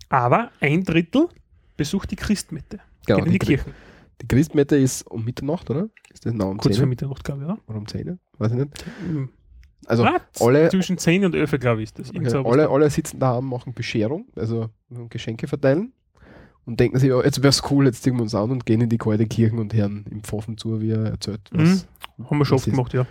[0.08, 1.28] Aber ein Drittel
[1.76, 2.80] besucht die Christmette.
[3.06, 3.74] Genau, Geht in die, die, Chri- Kirche.
[4.22, 5.88] die Christmette ist um Mitternacht, oder?
[6.12, 6.88] Ist das noch um Kurz vor 10?
[6.88, 7.58] Mitternacht, glaube ich, oder?
[7.66, 8.18] Oder um 10?
[8.38, 8.84] Weiß ich nicht.
[9.06, 9.28] Hm.
[9.86, 10.04] Also
[10.40, 12.08] alle, Zwischen 10 und 11, glaube ich, ist das.
[12.10, 14.70] Okay, alle, alle sitzen da und machen Bescherung, also
[15.10, 15.92] Geschenke verteilen
[16.64, 18.80] und denken sich, ja, jetzt wäre es cool, jetzt ziehen wir uns an und gehen
[18.80, 21.50] in die kalte Kirchen und hören im Pfaffen zu, wie er erzählt.
[21.52, 21.86] Was,
[22.30, 23.06] Haben wir schon oft gemacht, ja.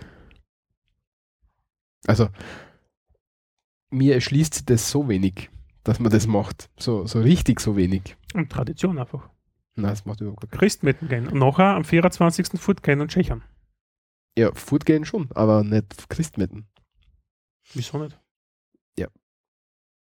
[2.06, 2.28] Also,
[3.90, 5.50] mir erschließt das so wenig,
[5.84, 6.68] dass man das macht.
[6.78, 8.16] So, so richtig so wenig.
[8.34, 9.28] Und Tradition einfach.
[9.76, 11.28] Nein, das macht überhaupt keinen Christmetten gehen.
[11.28, 12.60] Und nachher am 24.
[12.60, 13.42] fortgehen und schächern.
[14.36, 16.66] Ja, fortgehen schon, aber nicht Christmetten.
[17.72, 18.18] Wieso nicht?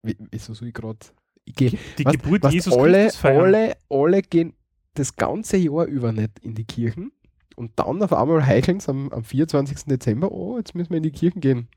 [0.07, 0.99] Wie- Wieso soll ich gerade.
[1.47, 3.41] Die Was- Geburt was Jesus alle, Christus feiern.
[3.43, 4.53] alle, alle gehen
[4.93, 7.11] das ganze Jahr über nicht in die Kirchen
[7.55, 9.85] und dann auf einmal heicheln sie am, am 24.
[9.85, 11.67] Dezember, oh, jetzt müssen wir in die Kirchen gehen.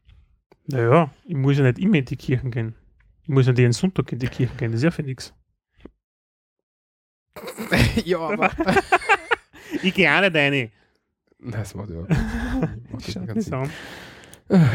[0.66, 2.74] Naja, ich muss ja nicht immer in die Kirchen gehen.
[3.28, 4.72] Ich muss ja jeden Sonntag in die Kirchen gehen.
[4.72, 5.34] Das ist ja für nichts.
[8.04, 8.50] ja, aber.
[9.82, 10.72] Ich gehe auch nicht rein.
[11.38, 12.00] das macht ja.
[12.90, 13.06] macht
[13.36, 13.54] nicht Sinn.
[13.54, 13.70] an.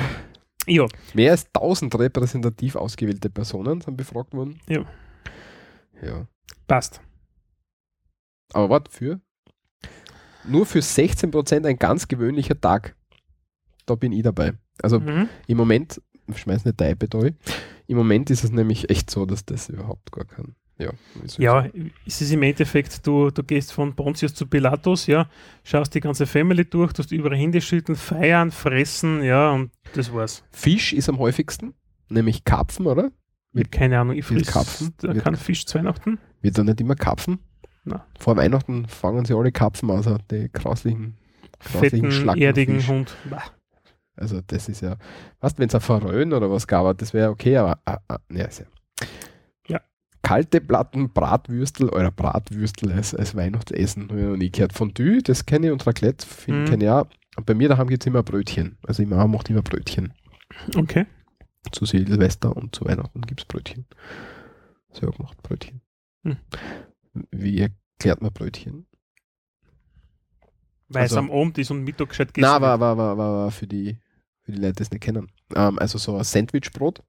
[0.67, 4.61] Ja, Mehr als 1000 repräsentativ ausgewählte Personen sind befragt worden.
[4.69, 4.85] Ja.
[6.01, 6.25] Ja.
[6.67, 7.01] passt.
[8.53, 9.19] Aber warte, für?
[10.45, 12.95] Nur für 16% ein ganz gewöhnlicher Tag.
[13.87, 14.53] Da bin ich dabei.
[14.81, 15.27] Also Mhm.
[15.47, 17.35] im Moment, ich schmeiß nicht dein da.
[17.87, 20.55] Im Moment ist es nämlich echt so, dass das überhaupt gar kein.
[20.79, 20.91] Ja,
[21.37, 21.67] Ja,
[22.07, 25.29] es ist im Endeffekt, du, du gehst von Pontius zu Pilatus, ja,
[25.63, 30.43] schaust die ganze Family durch, tust überall Hände schütteln, feiern, fressen, ja, und das war's.
[30.51, 31.75] Fisch ist am häufigsten,
[32.09, 33.11] nämlich Karpfen, oder?
[33.55, 34.93] Hab keine Ahnung, ich friss Karpfen?
[34.97, 36.17] da Wird- kein Fisch zu Weihnachten.
[36.41, 37.37] Wird da nicht immer Karpfen?
[37.85, 38.07] Na.
[38.17, 41.17] Vor Weihnachten fangen sie alle Karpfen aus, also die grauslichen,
[41.59, 42.87] grauslichen Fetten, erdigen Fisch.
[42.87, 43.15] Hund.
[43.29, 43.43] Bah.
[44.15, 44.97] Also das ist ja,
[45.39, 48.45] weißt wenn es ein Faröen oder was gab, das wäre okay, aber ah, ah, ja,
[48.45, 48.65] ist ja.
[49.67, 49.81] Ja.
[50.21, 54.09] Kalte Platten, Bratwürstel oder Bratwürstel als, als Weihnachtsessen.
[54.09, 54.73] Habe ich noch nie gehört.
[54.73, 56.65] Fondue, das kenne ich und Raclette Mhm.
[56.65, 57.07] kenne ich auch.
[57.35, 58.77] Und bei mir daheim gibt es immer Brötchen.
[58.85, 60.13] Also die Mama macht immer Brötchen.
[60.77, 61.07] Okay.
[61.71, 63.87] Zu Silvester und zu Weihnachten gibt es Brötchen.
[64.91, 65.81] Selber gemacht Brötchen.
[66.23, 66.37] Hm.
[67.31, 68.85] Wie erklärt man Brötchen?
[70.89, 72.81] Weil Also- es am Abend ist und Mittag gescheit Nein, gegessen aber, wird.
[72.81, 73.97] aber, aber, aber für, die,
[74.43, 75.31] für die Leute, die es nicht kennen.
[75.55, 77.01] Ähm, also so ein Sandwichbrot,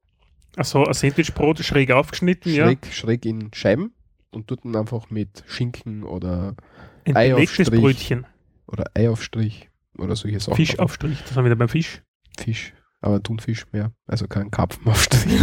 [0.57, 3.93] Achso, ein Sandwichbrot schräg aufgeschnitten, schräg, schräg in Scheiben
[4.31, 6.55] und dort dann einfach mit Schinken oder,
[7.07, 7.15] ja.
[7.15, 7.71] Ein Ei belegtes.
[7.71, 8.27] Brötchen.
[8.67, 10.57] oder Eiaufstrich oder solche Sachen.
[10.57, 12.03] Fischaufstrich, das haben wir wieder beim Fisch.
[12.39, 13.93] Fisch, aber Thunfisch mehr.
[14.07, 15.43] Also kein Karpfenaufstrich.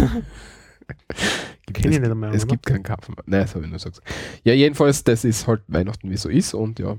[1.66, 2.50] Gibt Kenn ich es, nicht einmal, es oder?
[2.52, 3.14] gibt keinen Karpfen.
[3.26, 4.00] Nein, das habe ich nur gesagt.
[4.44, 6.96] Ja, jedenfalls, das ist halt Weihnachten, wie so ist und ja,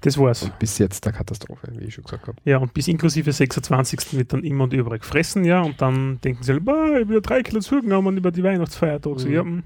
[0.00, 0.42] Das war's.
[0.42, 2.38] und bis jetzt der Katastrophe, wie ich schon gesagt habe.
[2.44, 4.16] Ja, und bis inklusive 26.
[4.16, 7.42] wird dann immer und überall gefressen, ja, und dann denken sie, bah, ich wieder drei
[7.42, 9.26] Kilo zugenommen über die Weihnachtsfeiertage.
[9.26, 9.32] Mhm.
[9.32, 9.62] ja, hm.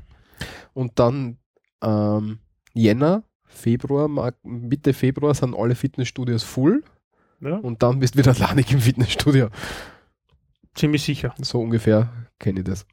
[0.74, 1.38] Und dann
[1.82, 2.38] ähm,
[2.72, 4.09] Jänner, Februar,
[4.42, 6.82] Mitte Februar sind alle Fitnessstudios full
[7.40, 9.48] ja, und dann bist du wieder alleinig im Fitnessstudio.
[10.74, 11.34] ziemlich sicher.
[11.38, 12.86] So ungefähr kenne ich das.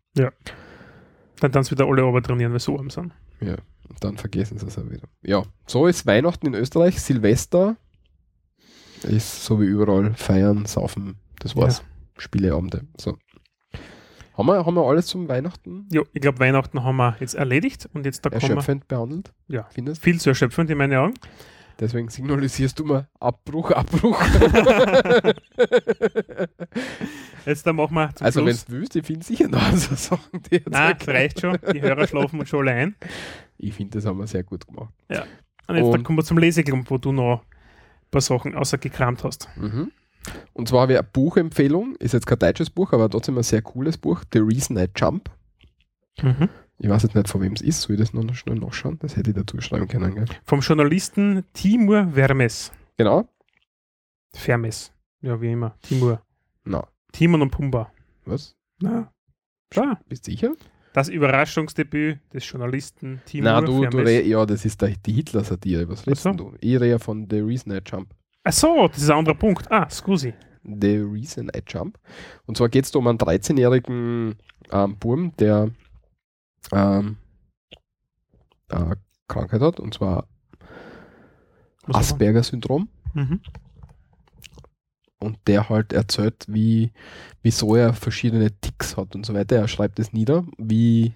[1.39, 3.13] Dann dann wieder alle aber trainieren, weil so arm sind.
[3.39, 3.55] Ja,
[3.87, 5.07] und dann vergessen sie es auch wieder.
[5.21, 7.01] Ja, so ist Weihnachten in Österreich.
[7.01, 7.77] Silvester
[9.03, 11.83] ist so wie überall feiern, saufen, das war's.
[12.17, 12.85] Spieleabende.
[12.97, 13.17] So.
[14.37, 17.89] Haben wir, haben wir alles zum Weihnachten Ja, ich glaube, Weihnachten haben wir jetzt erledigt
[17.93, 19.33] und jetzt da kommen wir erschöpfend behandelt?
[19.47, 19.67] Ja.
[19.71, 21.13] Findest viel zu erschöpfend in meinen Augen.
[21.79, 24.21] Deswegen signalisierst du mal Abbruch, Abbruch.
[27.49, 28.65] Jetzt da machen wir zum also, wenn Schluss.
[28.65, 31.17] du willst, ich finde sicher noch so Sachen, die jetzt Nein, das erklären.
[31.17, 31.57] reicht schon.
[31.73, 32.95] Die Hörer schlafen schon alle ein.
[33.57, 34.93] Ich finde, das haben wir sehr gut gemacht.
[35.67, 39.49] Und jetzt Und- kommen wir zum Leseklump, wo du noch ein paar Sachen außergekramt hast.
[39.57, 39.91] Mhm.
[40.53, 43.61] Und zwar habe ich eine Buchempfehlung, ist jetzt kein deutsches Buch, aber trotzdem ein sehr
[43.61, 45.29] cooles Buch, The Reason I Jump.
[46.21, 46.49] Mhm.
[46.77, 47.81] Ich weiß jetzt nicht, von wem es ist.
[47.81, 48.99] Soll ich das noch schnell nachschauen?
[48.99, 50.15] Das hätte ich dazu schreiben können.
[50.15, 50.25] Gell?
[50.45, 52.71] Vom Journalisten Timur Vermes.
[52.97, 53.27] Genau.
[54.33, 54.91] Vermes.
[55.21, 55.75] Ja, wie immer.
[55.81, 56.21] Timur.
[56.63, 57.91] Na, Timon und Pumba.
[58.25, 58.55] was?
[58.81, 59.11] Na,
[59.69, 59.99] klar.
[60.07, 60.53] Bist du sicher?
[60.93, 64.07] Das Überraschungsdebüt des Journalisten Timur Na, du, du Vermes.
[64.07, 65.87] re- ja, das ist die Hitler-Satire.
[65.87, 66.31] Was redest so.
[66.31, 66.53] du?
[66.61, 68.13] Ich rede ja von The Reason I Jump.
[68.43, 69.69] Ach so, das ist ein anderer Punkt.
[69.71, 70.33] Ah, scusi.
[70.63, 71.99] The Reason I Jump.
[72.45, 74.35] Und zwar geht es um einen 13-jährigen
[74.71, 75.69] ähm, Burm, der
[76.71, 77.17] ähm,
[78.69, 80.27] eine Krankheit hat, und zwar
[81.87, 82.87] Asperger-Syndrom.
[83.13, 83.41] Mhm.
[85.19, 86.91] Und der halt erzählt, wie,
[87.43, 89.57] wieso er verschiedene Ticks hat und so weiter.
[89.57, 91.13] Er schreibt es nieder, wie,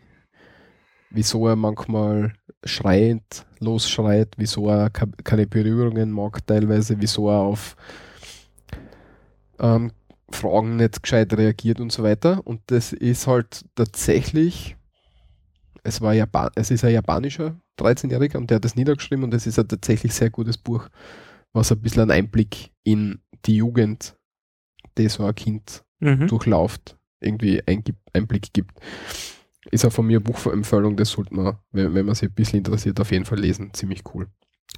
[1.10, 2.34] wieso er manchmal
[2.66, 7.76] schreiend losschreit, wieso er ke- keine Berührungen mag teilweise, wieso er auf
[9.60, 9.92] ähm,
[10.32, 12.46] Fragen nicht gescheit reagiert und so weiter.
[12.46, 14.76] Und das ist halt tatsächlich,
[15.84, 19.48] es, war Japan, es ist ein japanischer 13-Jähriger und der hat das niedergeschrieben und es
[19.48, 20.88] ist ein tatsächlich sehr gutes Buch,
[21.54, 24.16] was ein bisschen einen Einblick in die Jugend,
[24.98, 26.28] die so ein Kind Mhm.
[26.28, 27.62] durchlauft, irgendwie
[28.14, 28.78] Einblick gibt.
[29.72, 33.00] Ist auch von mir Buchempfehlung, das sollte man, wenn, wenn man sich ein bisschen interessiert,
[33.00, 33.74] auf jeden Fall lesen.
[33.74, 34.28] Ziemlich cool.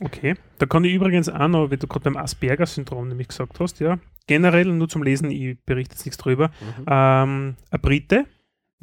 [0.01, 0.35] Okay.
[0.59, 3.97] Da kann ich übrigens auch noch, wie du gerade beim Asperger-Syndrom nämlich gesagt hast, ja,
[4.27, 6.51] generell nur zum Lesen, ich berichte jetzt nichts drüber,
[6.85, 8.25] ähm, ein Brite,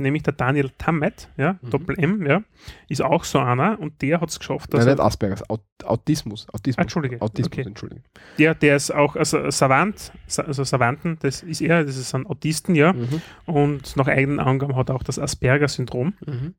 [0.03, 1.71] nämlich der Daniel Tammet, ja, Mhm.
[1.71, 2.43] Doppel-M, ja,
[2.89, 5.63] ist auch so einer und der hat es geschafft, dass Nein, er, nicht Asperger, Aut
[5.85, 6.47] Autismus.
[6.53, 6.79] Autismus.
[6.79, 7.63] Ah, Entschuldige, Autismus, okay.
[7.69, 8.03] Entschuldige.
[8.39, 12.27] der, der ist auch, also Savant, Sa- also Savanten, das ist er, das ist ein
[12.27, 13.23] Autisten, ja, Mhm.
[13.47, 16.15] und nach eigenen Angaben hat er auch das Asperger-Syndrom.
[16.27, 16.55] Mhm.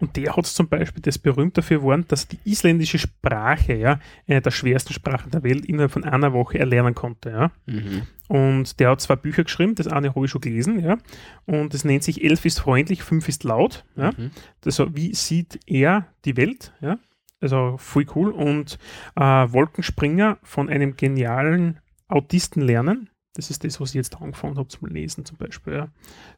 [0.00, 4.40] Und der hat zum Beispiel das berühmt dafür geworden, dass die isländische Sprache, ja, eine
[4.40, 7.50] der schwersten Sprachen der Welt, innerhalb von einer Woche erlernen konnte, ja.
[7.66, 8.02] Mhm.
[8.28, 10.96] Und der hat zwei Bücher geschrieben, das eine habe ich schon gelesen, ja.
[11.44, 14.12] Und das nennt sich Elf ist freundlich, fünf ist laut, ja.
[14.16, 14.30] Mhm.
[14.64, 16.98] Also wie sieht er die Welt, ja.
[17.42, 18.30] Also voll cool.
[18.30, 18.78] Und
[19.16, 21.78] äh, Wolkenspringer von einem genialen
[22.08, 23.09] Autisten lernen.
[23.34, 25.72] Das ist das, was ich jetzt angefangen habe zum Lesen zum Beispiel.
[25.74, 25.88] Ja.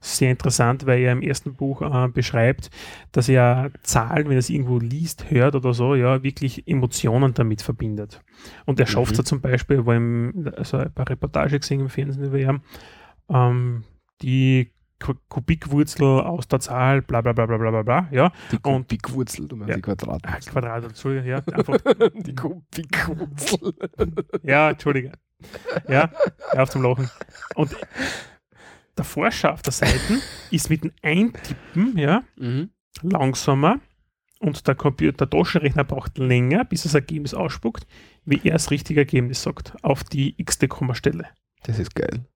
[0.00, 2.70] Sehr interessant, weil er im ersten Buch äh, beschreibt,
[3.12, 7.62] dass er Zahlen, wenn er es irgendwo liest, hört oder so, ja, wirklich Emotionen damit
[7.62, 8.20] verbindet.
[8.66, 9.22] Und er schafft es Mhm.
[9.22, 12.60] ja zum Beispiel, wo ihm, also ein paar Reportage gesehen im Fernsehen über ihn,
[13.30, 13.84] ähm,
[14.20, 14.70] die
[15.00, 18.30] Ku- Kubikwurzel aus der Zahl, bla bla bla bla bla bla, bla ja.
[18.52, 19.76] Die Kubikwurzel, du meinst Ja.
[19.76, 20.20] die Quadrat.
[20.24, 21.78] Ah, Quadrat, Entschuldigung, ja, einfach,
[22.14, 23.72] die Kubikwurzel.
[24.44, 25.12] ja, Entschuldige.
[25.88, 26.10] Ja,
[26.56, 27.10] auf zum Lachen.
[27.54, 27.76] Und
[28.96, 30.20] der Forscher auf der Seite
[30.50, 32.70] ist mit dem Eintippen, ja, mhm.
[33.02, 33.80] langsamer
[34.42, 37.86] und der Computer, der Taschenrechner braucht länger, bis das Ergebnis ausspuckt,
[38.24, 41.28] wie er das richtige Ergebnis sagt, auf die x-te Kommastelle.
[41.62, 42.26] Das ist geil.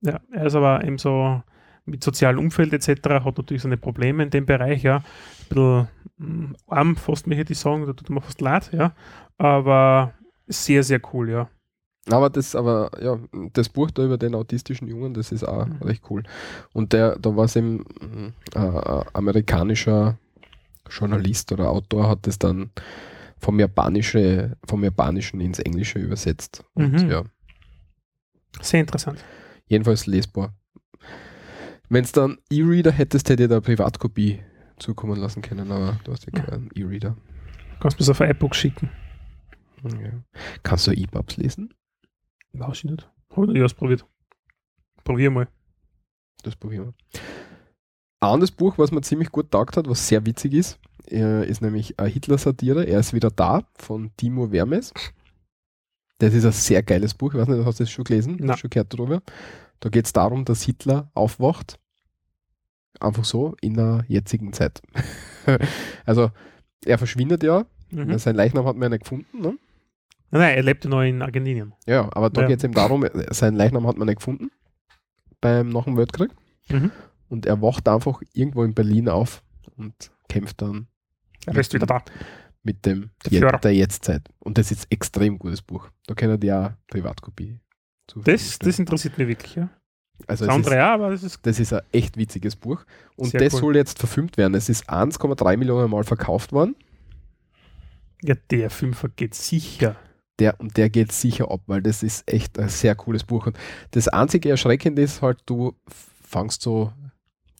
[0.00, 1.42] Ja, er ist aber eben so
[1.84, 3.24] mit sozialem Umfeld etc.
[3.24, 4.96] hat natürlich seine Probleme in dem Bereich, ja.
[4.96, 5.04] Ein
[5.48, 8.94] bisschen mm, arm, fast mir hätte ich sagen, da tut mir fast leid, ja.
[9.38, 10.14] Aber
[10.46, 11.50] sehr, sehr cool, ja.
[12.10, 13.18] Aber das, aber ja,
[13.52, 15.82] das Buch da über den autistischen Jungen, das ist auch Mhm.
[15.82, 16.22] recht cool.
[16.72, 17.84] Und der, da war es eben
[18.54, 20.16] äh, ein amerikanischer
[20.88, 22.70] Journalist oder Autor hat das dann
[23.38, 26.62] vom, Japanische, vom Japanischen ins Englische übersetzt.
[26.74, 27.10] Und Mhm.
[27.10, 27.24] ja,
[28.60, 29.18] Sehr interessant.
[29.66, 30.54] jedenfalls lesbar.
[31.88, 34.40] Wenn es dann E-Reader hättest, hätte ich da eine Privatkopie
[34.78, 37.16] zukommen lassen können, aber du hast ja keinen E-Reader.
[37.80, 38.90] Kannst du es auf ein iBook schicken?
[39.84, 40.10] Ja.
[40.62, 41.74] Kannst du E-Pubs lesen?
[42.58, 43.08] Weiß ich nicht.
[43.30, 44.04] Habe ich noch nie ausprobiert.
[45.04, 45.48] Probier mal.
[46.42, 47.20] Das probieren wir.
[48.20, 50.78] Ein anderes Buch, was mir ziemlich gut taugt hat, was sehr witzig ist,
[51.10, 52.84] äh, ist nämlich eine Hitler-Satire.
[52.84, 54.92] Er ist wieder da von Timo Vermes.
[56.18, 57.34] Das ist ein sehr geiles Buch.
[57.34, 58.36] Ich weiß nicht, hast du das schon gelesen?
[58.40, 58.56] Nein.
[58.56, 59.22] Schon gehört darüber?
[59.80, 61.78] Da geht es darum, dass Hitler aufwacht.
[62.98, 64.80] Einfach so in der jetzigen Zeit.
[66.06, 66.30] also,
[66.84, 67.66] er verschwindet ja.
[67.90, 68.18] Mhm.
[68.18, 69.40] Sein Leichnam hat man ja nicht gefunden.
[69.40, 69.58] Ne?
[70.30, 71.72] Nein, nein, er lebt ja noch in Argentinien.
[71.86, 72.46] Ja, aber da Ja.
[72.48, 74.50] geht es eben darum, äh, sein Leichnam hat man nicht gefunden
[75.40, 76.30] beim nach dem Weltkrieg.
[76.68, 76.90] Mhm.
[77.28, 79.42] Und er wacht einfach irgendwo in Berlin auf
[79.76, 79.94] und
[80.28, 80.88] kämpft dann
[81.46, 82.02] Er ist wieder da.
[82.62, 84.28] mit dem Der Je der Jetztzeit.
[84.40, 85.88] Und das ist extrem gutes Buch.
[86.06, 87.58] Da können die auch Privatkopie
[88.08, 89.68] zur Das, das interessiert mich wirklich, ja.
[90.26, 92.84] also Das andere ist, ja, aber das ist das ist ein echt witziges Buch.
[93.16, 93.60] Und das cool.
[93.60, 94.54] soll jetzt verfilmt werden.
[94.54, 96.74] Es ist 1,3 Millionen Mal verkauft worden.
[98.22, 99.96] ja der Fünfer geht sicher.
[100.38, 103.46] Der, und der geht sicher ab, weil das ist echt ein sehr cooles Buch.
[103.46, 103.56] Und
[103.92, 105.74] das einzige Erschreckende ist halt, du
[106.22, 106.92] fangst so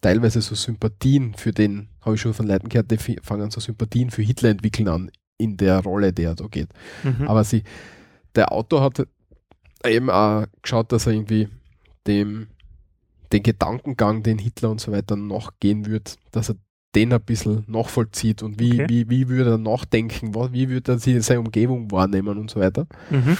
[0.02, 4.10] teilweise so Sympathien für den, habe ich schon von Leuten gehört, die fangen so Sympathien
[4.10, 6.68] für Hitler entwickeln an, in der Rolle, der da geht.
[7.02, 7.26] Mhm.
[7.26, 7.62] Aber sie,
[8.34, 9.06] der Autor hat
[9.84, 11.48] eben auch geschaut, dass er irgendwie
[12.06, 12.48] dem
[13.32, 16.56] den Gedankengang, den Hitler und so weiter nachgehen wird, dass er
[16.96, 18.86] den ein bisschen nachvollzieht und wie, Okay.
[18.88, 22.86] wie, wie würde er nachdenken, wie würde er sie- seine Umgebung wahrnehmen und so weiter.
[23.10, 23.36] Mhm.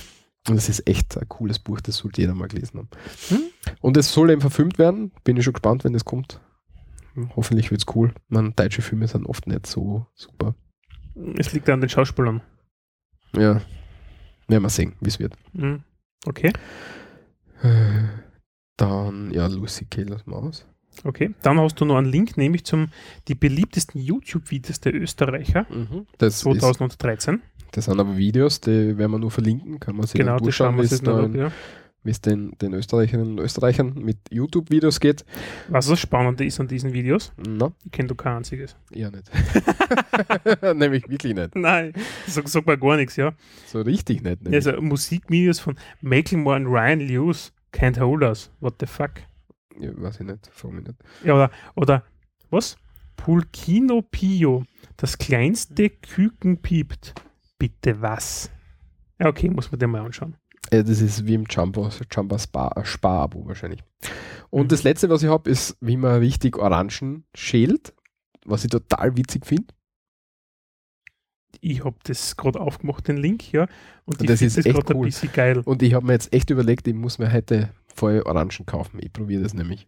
[0.49, 2.89] Und es ist echt ein cooles Buch, das sollte jeder mal gelesen haben.
[3.31, 3.41] Hm?
[3.81, 5.11] Und es soll eben verfilmt werden.
[5.25, 6.41] Bin ich schon gespannt, wenn das kommt.
[7.35, 8.13] Hoffentlich wird es cool.
[8.29, 10.55] Man, deutsche Filme sind oft nicht so super.
[11.39, 12.43] Es liegt an den Schauspielern.
[13.35, 13.63] Ja.
[14.49, 15.35] Werden wir sehen, wie es wird.
[15.55, 15.83] Mhm.
[16.27, 16.53] Okay.
[18.77, 20.67] Dann, ja, Lucy Kay, lass mal aus.
[21.05, 21.35] Okay.
[21.43, 22.89] Dann hast du noch einen Link, nämlich zum
[23.29, 25.67] die beliebtesten YouTube-Videos der Österreicher
[26.19, 27.43] Das, ist, 2013.
[27.73, 29.79] das sind aber Videos, die werden wir nur verlinken.
[29.81, 31.53] Kann man sich Genau, dann das schauen wie es ja.
[32.03, 35.25] wie es den, den Österreicherinnen und Österreichern mit YouTube-Videos geht.
[35.69, 38.77] Was das Spannende ist an diesen Videos, Na, ich kenne du kein einziges.
[38.93, 39.31] eher nicht.
[40.75, 41.55] Nämlich wirklich nicht.
[41.57, 41.93] Nein,
[42.27, 43.33] sag, sag mal gar nichts, ja.
[43.67, 44.43] So richtig nicht.
[44.43, 44.67] Nämlich.
[44.67, 49.11] Also Musikvideos von Macklemore und Ryan Lewis, Can't Hold Us, what the fuck.
[49.79, 50.99] Ja, weiß ich nicht, frag mich nicht.
[51.25, 52.05] Ja, oder, oder
[52.51, 52.77] was?
[53.17, 54.65] Pulkino Pio,
[54.97, 57.15] das kleinste Küken piept.
[57.59, 58.51] Bitte was?
[59.19, 60.37] Ja, okay, muss man den mal anschauen.
[60.71, 63.83] Äh, das ist wie im Jumbo, Jumbo Spa, äh, Spar-Abo wahrscheinlich.
[64.51, 64.69] Und Mhm.
[64.69, 67.95] das letzte, was ich habe, ist, wie man richtig Orangen schält,
[68.45, 69.67] was ich total witzig finde.
[71.61, 73.67] Ich habe das gerade aufgemacht, den Link, ja.
[74.05, 75.07] Und Und das ist das echt cool.
[75.07, 75.61] bisschen geil.
[75.65, 78.99] Und ich habe mir jetzt echt überlegt, ich muss mir heute voll Orangen kaufen.
[79.03, 79.87] Ich probiere das nämlich.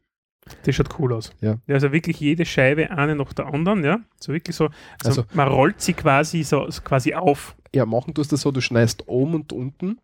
[0.64, 1.32] Das schaut cool aus.
[1.40, 1.58] Ja.
[1.68, 4.00] Also wirklich jede Scheibe eine nach der anderen, ja.
[4.18, 4.70] So wirklich so.
[5.04, 7.54] Also, Also- man rollt sie quasi so so quasi auf.
[7.74, 9.98] Ja, machen tust du das so, du schneidest oben und unten,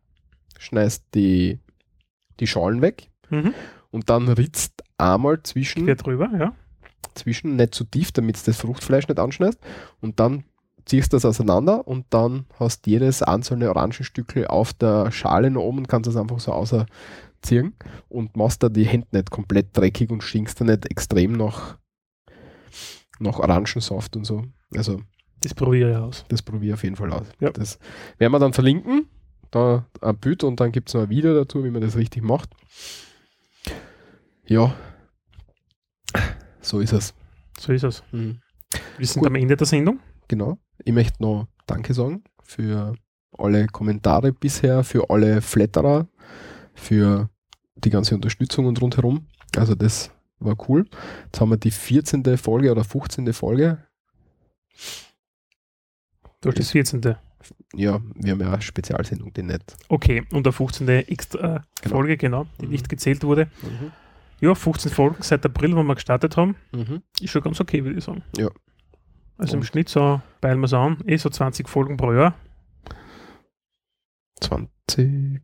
[0.59, 1.60] schneidest die,
[2.40, 3.55] die Schalen weg Mhm.
[3.90, 6.52] und dann ritzt einmal zwischen, Quer drüber, ja.
[7.14, 9.59] zwischen nicht zu tief, damit du das Fruchtfleisch nicht anschneidest
[10.02, 10.44] und dann
[10.85, 15.78] ziehst du das auseinander und dann hast jedes einzelne Orangenstückel auf der Schale noch oben
[15.78, 16.52] und kannst das einfach so
[17.44, 17.74] auserziehen
[18.08, 21.78] und machst da die Hände nicht komplett dreckig und stinkst da nicht extrem nach,
[23.18, 24.44] nach Orangensaft und so.
[24.74, 25.00] Also
[25.40, 26.24] Das probiere ich aus.
[26.28, 27.26] das probiere ich auf jeden Fall aus.
[27.40, 27.50] Ja.
[27.50, 27.78] Das
[28.18, 29.06] werden wir dann verlinken.
[29.50, 32.24] Da ein Bild und dann gibt es noch ein Video dazu, wie man das richtig
[32.24, 32.50] macht.
[34.46, 34.74] Ja.
[36.60, 37.14] So ist es.
[37.58, 38.02] So ist es.
[38.10, 38.40] Mhm.
[38.98, 39.28] Wir sind Gut.
[39.28, 40.00] am Ende der Sendung.
[40.26, 40.58] Genau.
[40.84, 42.94] Ich möchte noch Danke sagen für
[43.38, 46.08] alle Kommentare bisher, für alle Flatterer,
[46.74, 47.28] für
[47.76, 49.26] die ganze Unterstützung und rundherum.
[49.56, 50.86] Also das war cool.
[51.26, 52.36] Jetzt haben wir die 14.
[52.38, 53.32] Folge oder 15.
[53.32, 53.84] Folge.
[56.40, 57.01] Du hast das 14.
[57.74, 59.76] Ja, wir haben ja eine Spezialsendung, die nicht.
[59.88, 60.88] Okay, und der 15.
[60.88, 61.96] extra Genau.
[61.96, 62.72] Folge, genau, die Mhm.
[62.72, 63.51] nicht gezählt wurde.
[64.40, 66.56] Ja, 15 Folgen seit April, wo wir gestartet haben.
[66.72, 67.02] Mhm.
[67.20, 68.22] Ist schon ganz okay, würde ich sagen.
[68.36, 68.48] Ja.
[69.36, 72.34] Also im Und- Schnitt so, peilen wir es an, eh so 20 Folgen pro Jahr.
[74.40, 75.42] 20,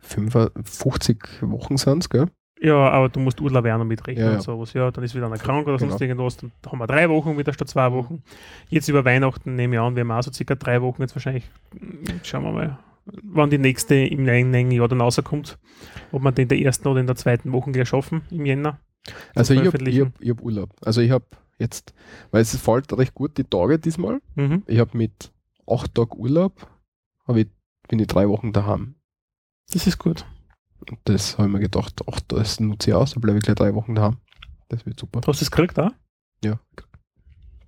[0.00, 2.26] 55 Wochen sind es, gell?
[2.60, 4.36] Ja, aber du musst Urlaub auch noch mitrechnen Ja, ja.
[4.38, 4.72] und sowas.
[4.72, 6.08] Ja, dann ist wieder einer krank oder sonst Genau.
[6.10, 6.36] irgendwas.
[6.38, 8.22] Dann haben wir drei Wochen wieder statt zwei Wochen.
[8.68, 11.50] Jetzt über Weihnachten nehme ich an, wir haben auch so circa drei Wochen jetzt wahrscheinlich.
[12.08, 12.78] Jetzt Schauen wir mal,
[13.22, 15.58] wann die nächste im nächsten Jahr dann rauskommt.
[16.12, 18.78] Ob wir den in der ersten oder in der zweiten Woche gleich schaffen im Jänner.
[19.34, 19.86] Also ich habe hab,
[20.22, 20.70] ich hab Urlaub.
[20.82, 21.26] Also ich habe
[21.58, 21.92] jetzt,
[22.30, 24.20] weil es fällt recht gut die Tage diesmal.
[24.36, 24.62] Mhm.
[24.66, 25.32] Ich habe mit
[25.66, 26.66] acht Tagen Urlaub,
[27.34, 27.48] ich,
[27.88, 28.94] bin ich drei Wochen daheim.
[29.74, 30.24] Das ist gut.
[31.04, 33.74] Das habe ich mir gedacht, ach, das nutze ich aus, da bleibe ich gleich drei
[33.74, 34.18] Wochen daheim.
[34.68, 35.20] Das wird super.
[35.26, 35.90] Hast du es gekriegt auch?
[36.44, 36.60] Ja.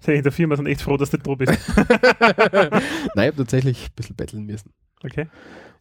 [0.06, 1.52] Die in der Firma sind echt froh, dass du da bist.
[1.76, 2.80] Nein,
[3.16, 4.72] ich habe tatsächlich ein bisschen betteln müssen.
[5.02, 5.26] Okay.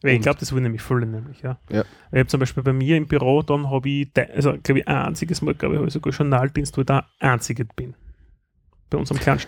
[0.02, 1.60] Weil ich glaube, das will nämlich voll nämlich, ja.
[1.70, 1.84] Ja.
[2.10, 4.96] Ich habe zum Beispiel bei mir im Büro, dann habe ich, also glaube ich, ein
[4.96, 7.94] einziges Mal, glaube ich, habe ich sogar Journaldienst, wo ich da einzige bin.
[8.90, 9.38] Bei unserem kleinen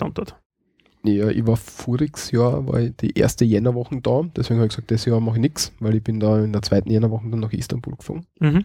[1.04, 5.04] Ja, ich war voriges Jahr, war die erste Jännerwoche da, deswegen habe ich gesagt, das
[5.04, 7.94] Jahr mache ich nichts, weil ich bin da in der zweiten Jännerwoche dann nach Istanbul
[7.96, 8.26] geflogen.
[8.40, 8.64] Mhm.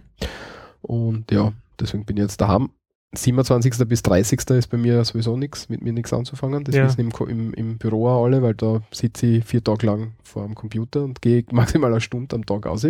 [0.81, 2.69] Und ja, deswegen bin ich jetzt daheim.
[3.15, 3.87] 27.
[3.87, 4.39] bis 30.
[4.49, 6.63] ist bei mir sowieso nichts, mit mir nichts anzufangen.
[6.63, 6.85] Das Ja.
[6.85, 10.43] wissen im, im, im Büro auch alle, weil da sitze ich vier Tage lang vor
[10.45, 12.87] dem Computer und gehe maximal eine Stunde am Tag aus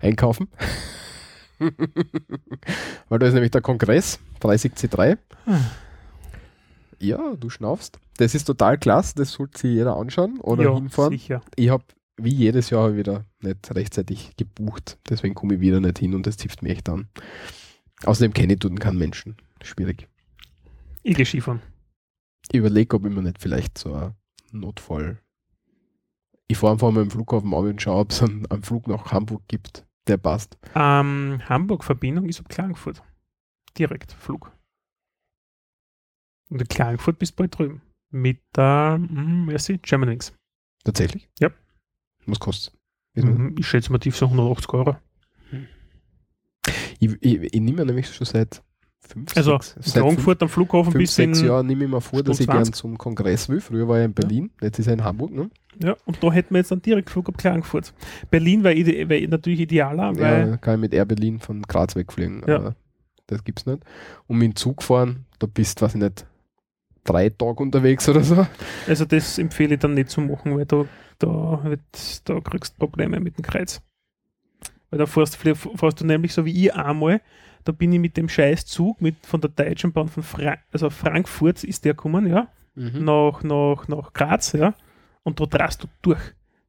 [0.00, 0.48] einkaufen.
[3.08, 5.16] weil da ist nämlich der Kongress, 30C3.
[7.02, 7.98] Ja, du schnaufst.
[8.16, 11.12] Das ist total klasse, das sollte sich jeder anschauen oder ja, hinfahren.
[11.12, 11.42] sicher.
[11.56, 11.84] Ich habe
[12.16, 14.98] wie jedes Jahr wieder nicht rechtzeitig gebucht.
[15.08, 17.08] Deswegen komme ich wieder nicht hin und das zipft mich echt an.
[18.04, 19.36] Außerdem kenne ich dort keinen Menschen.
[19.62, 20.08] Schwierig.
[21.02, 21.62] Ich gehe Skifahren.
[22.50, 24.14] Ich überlege, ob ich mir nicht vielleicht so ein
[24.52, 25.18] Notfall.
[26.48, 29.10] Ich fahre einfach mal im Flughafen ab und schaue, ob es einen, einen Flug nach
[29.10, 29.86] Hamburg gibt.
[30.06, 30.58] Der passt.
[30.74, 33.02] Ähm, Hamburg-Verbindung ist ab Klagenfurt.
[33.78, 34.52] Direkt Flug.
[36.52, 37.80] Und in Klagenfurt bist du bald drüben.
[38.10, 39.80] Mit der, hm, wer ist sie?
[40.84, 41.30] Tatsächlich?
[41.40, 41.48] Ja.
[42.26, 42.74] Was kostet?
[43.14, 44.96] Mhm, ich schätze mal tief so 180 Euro.
[47.00, 48.62] Ich, ich, ich nehme nämlich schon seit
[49.00, 51.46] fünf, Also sechs, seit Frankfurt am Flughafen fünf, bis sechs in.
[51.46, 52.74] Jahren nehme ich mir vor, dass Stunde ich gern 20.
[52.74, 53.60] zum Kongress will.
[53.60, 55.32] Früher war er in Berlin, jetzt ist er in Hamburg.
[55.32, 55.50] Ne?
[55.82, 57.94] Ja, und da hätten wir jetzt einen Direktflug ab Klagenfurt.
[58.30, 61.96] Berlin wäre ide wär natürlich idealer, weil Ja, kann ich mit Air Berlin von Graz
[61.96, 62.44] wegfliegen.
[62.46, 62.56] Ja.
[62.56, 62.76] Aber
[63.26, 63.82] das gibt's nicht.
[64.26, 66.26] Und mit dem Zug fahren, da bist du, weiß ich nicht,
[67.04, 68.46] drei Tage unterwegs oder so.
[68.86, 70.84] also das empfehle ich dann nicht zu machen, weil da,
[71.18, 71.80] da, wird,
[72.28, 73.80] da kriegst du Probleme mit dem Kreuz.
[74.90, 77.20] Weil da fährst, fährst du nämlich so wie ich einmal,
[77.64, 80.90] da bin ich mit dem scheiß Zug mit, von der Deutschen Bahn von Fra also
[80.90, 83.04] Frankfurt ist der gekommen, ja, Mhm.
[83.04, 84.74] nach, nach, nach Graz, ja,
[85.24, 86.20] und da drast du durch.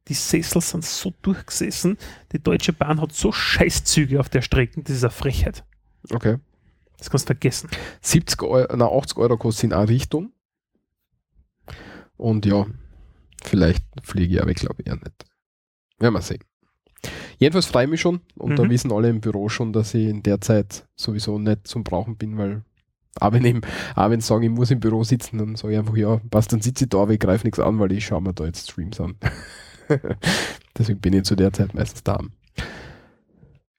[0.06, 1.96] Die Sessel sind so durchgesessen,
[2.32, 5.64] die Deutsche Bahn hat so Scheißzüge auf der Strecke, das ist eine Frechheit.
[6.10, 6.36] Okay.
[6.98, 7.68] Das kannst du vergessen.
[8.00, 10.32] 70 Euro, na, 80 Euro kostet in eine Richtung.
[12.16, 12.66] Und ja,
[13.42, 15.24] vielleicht fliege ich, aber ich glaube eher nicht.
[15.98, 16.42] Werden wir sehen.
[17.38, 18.70] Jedenfalls freue ich mich schon und da Mhm.
[18.70, 22.38] wissen alle im Büro schon, dass ich in der Zeit sowieso nicht zum Brauchen bin,
[22.38, 22.62] weil
[23.20, 23.60] auch wenn, eben,
[23.94, 26.52] auch wenn sie sagen, ich muss im Büro sitzen, dann sage ich einfach, ja, passt,
[26.52, 28.70] dann sitze ich da, aber ich greife nichts an, weil ich schaue mir da jetzt
[28.70, 29.16] Streams an.
[30.78, 32.18] Deswegen bin ich zu der Zeit meistens da.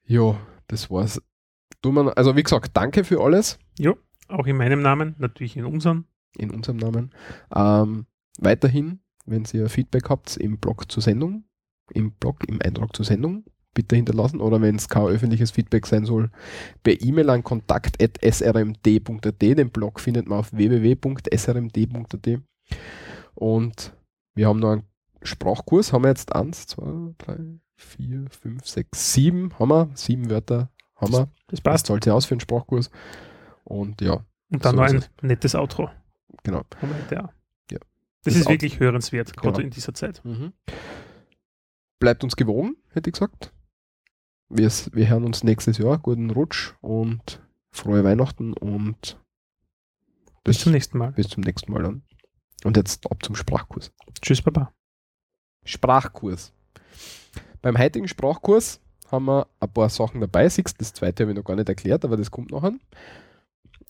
[0.06, 0.38] Ja,
[0.68, 1.20] das war's.
[1.86, 3.60] Tun wir, also wie gesagt, danke für alles
[4.26, 6.06] Auch in meinem Namen, natürlich in unserem.
[6.36, 7.12] in unserem Namen.
[7.54, 8.06] Ähm,
[8.40, 11.44] weiterhin, wenn ihr Feedback habt im Blog zur Sendung,
[11.92, 16.04] im Blog, im Eintrag zur Sendung, bitte hinterlassen oder wenn es kein öffentliches Feedback sein
[16.04, 16.32] soll,
[16.82, 19.40] per E-Mail an kontakt.srmd.at.
[19.40, 22.40] Den Blog findet man auf www.srmd.at.
[23.36, 23.96] Und
[24.34, 24.82] wir haben noch einen
[25.22, 30.68] Sprachkurs, haben wir jetzt eins, zwei, drei, vier, fünf, sechs, sieben, haben wir, sieben Wörter
[31.00, 31.08] wir.
[31.08, 31.86] Das Das passt.
[31.86, 32.90] zahlt sich aus für einen Sprachkurs.
[33.64, 35.10] Und ja, Und dann so noch ein es.
[35.22, 35.90] nettes Outro.
[36.42, 36.62] genau.
[36.80, 37.32] Heute auch.
[37.70, 37.78] Ja.
[37.78, 39.64] Das, Das ist Out- wirklich hörenswert, gerade Genau.
[39.66, 40.24] in dieser Zeit.
[40.24, 40.52] Mhm.
[41.98, 43.52] Bleibt uns gewogen, hätte ich gesagt.
[44.48, 45.98] Wir, wir hören uns nächstes Jahr.
[45.98, 47.40] Guten Rutsch und
[47.72, 49.18] frohe Weihnachten und
[50.44, 51.12] Bis zum nächsten Mal.
[51.12, 52.02] bis zum nächsten Mal dann.
[52.64, 53.92] Und jetzt ab zum Sprachkurs.
[54.22, 54.72] Tschüss, Baba.
[55.64, 56.52] Sprachkurs.
[57.60, 60.48] Beim heutigen Sprachkurs haben wir ein paar Sachen dabei.
[60.48, 62.80] Siehst, das zweite habe ich noch gar nicht erklärt, aber das kommt noch an.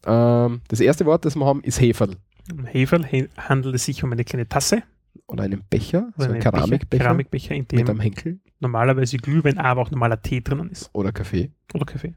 [0.05, 2.16] Ähm, das erste Wort, das wir haben, ist Heferl.
[2.51, 4.82] Im Heferl he- handelt es sich um eine kleine Tasse,
[5.26, 8.40] Oder einen Becher, so oder ein einen Keramikbecher Becher, Keramikbecher, in mit dem einem Henkel
[8.60, 10.88] normalerweise Glühwein, aber auch normaler Tee drinnen ist.
[10.93, 11.51] oder Kaffee.
[11.74, 12.14] Oder Kaffee.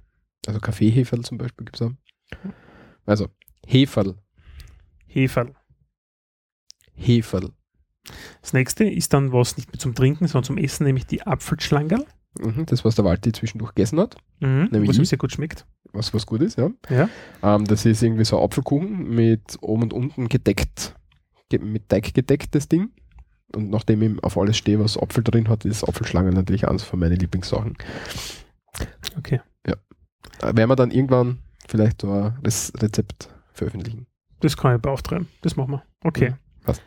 [0.47, 1.91] Also Kaffeeheferl zum Beispiel gibt es auch.
[3.05, 3.27] Also
[3.65, 4.15] Heferl,
[5.07, 5.53] Heferl.
[6.93, 7.51] Heferl.
[8.41, 12.05] Das nächste ist dann was nicht mehr zum Trinken, sondern zum Essen, nämlich die Apfelschlangerl.
[12.37, 15.65] Mhm, das, was der Walti zwischendurch gegessen hat, Mhm, Nämlich was ihm sehr gut schmeckt.
[15.93, 16.69] was, was gut ist, ja.
[16.89, 17.09] Ja.
[17.41, 20.95] Ähm, das ist irgendwie so ein Apfelkuchen mit oben und unten gedeckt,
[21.49, 22.91] ge- mit Teig gedeckt, das Ding.
[23.55, 26.99] Und nachdem ich auf alles stehe, was Apfel drin hat, ist Apfelschlange natürlich eines von
[26.99, 27.75] meinen Lieblingssachen.
[29.17, 29.41] Okay.
[30.41, 34.05] Äh, werden wir dann irgendwann vielleicht so ein Rezept veröffentlichen.
[34.41, 35.27] Das kann ich beauftragen.
[35.41, 35.83] Das machen wir.
[36.03, 36.29] Okay.
[36.29, 36.81] Mhm, passt.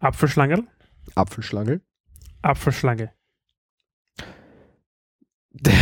[0.00, 0.64] Apfelschlangerl.
[1.14, 1.80] Apfelschlange.
[2.42, 3.12] Apfelschlange.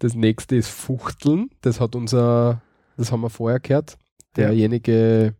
[0.00, 1.50] Das nächste ist Fuchteln.
[1.62, 2.60] Das hat unser,
[2.96, 3.96] das haben wir vorher gehört.
[4.36, 5.34] Derjenige,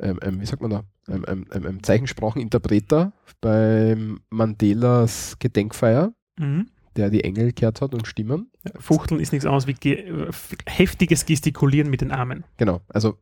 [0.00, 6.68] ähm, ähm, wie sagt man da, ähm, ähm, ähm, ähm, Zeichenspracheninterpreter beim Mandelas Gedenkfeier, Mhm.
[6.96, 8.50] der die Engel gehört hat und Stimmen.
[8.78, 10.28] Fuchteln ist nichts anderes wie ge
[10.66, 12.44] heftiges Gestikulieren mit den Armen.
[12.56, 13.18] Genau, also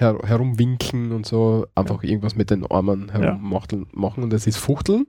[0.00, 5.06] her herumwinken und so, einfach irgendwas mit den Armen herummachteln machen und das ist Fuchteln.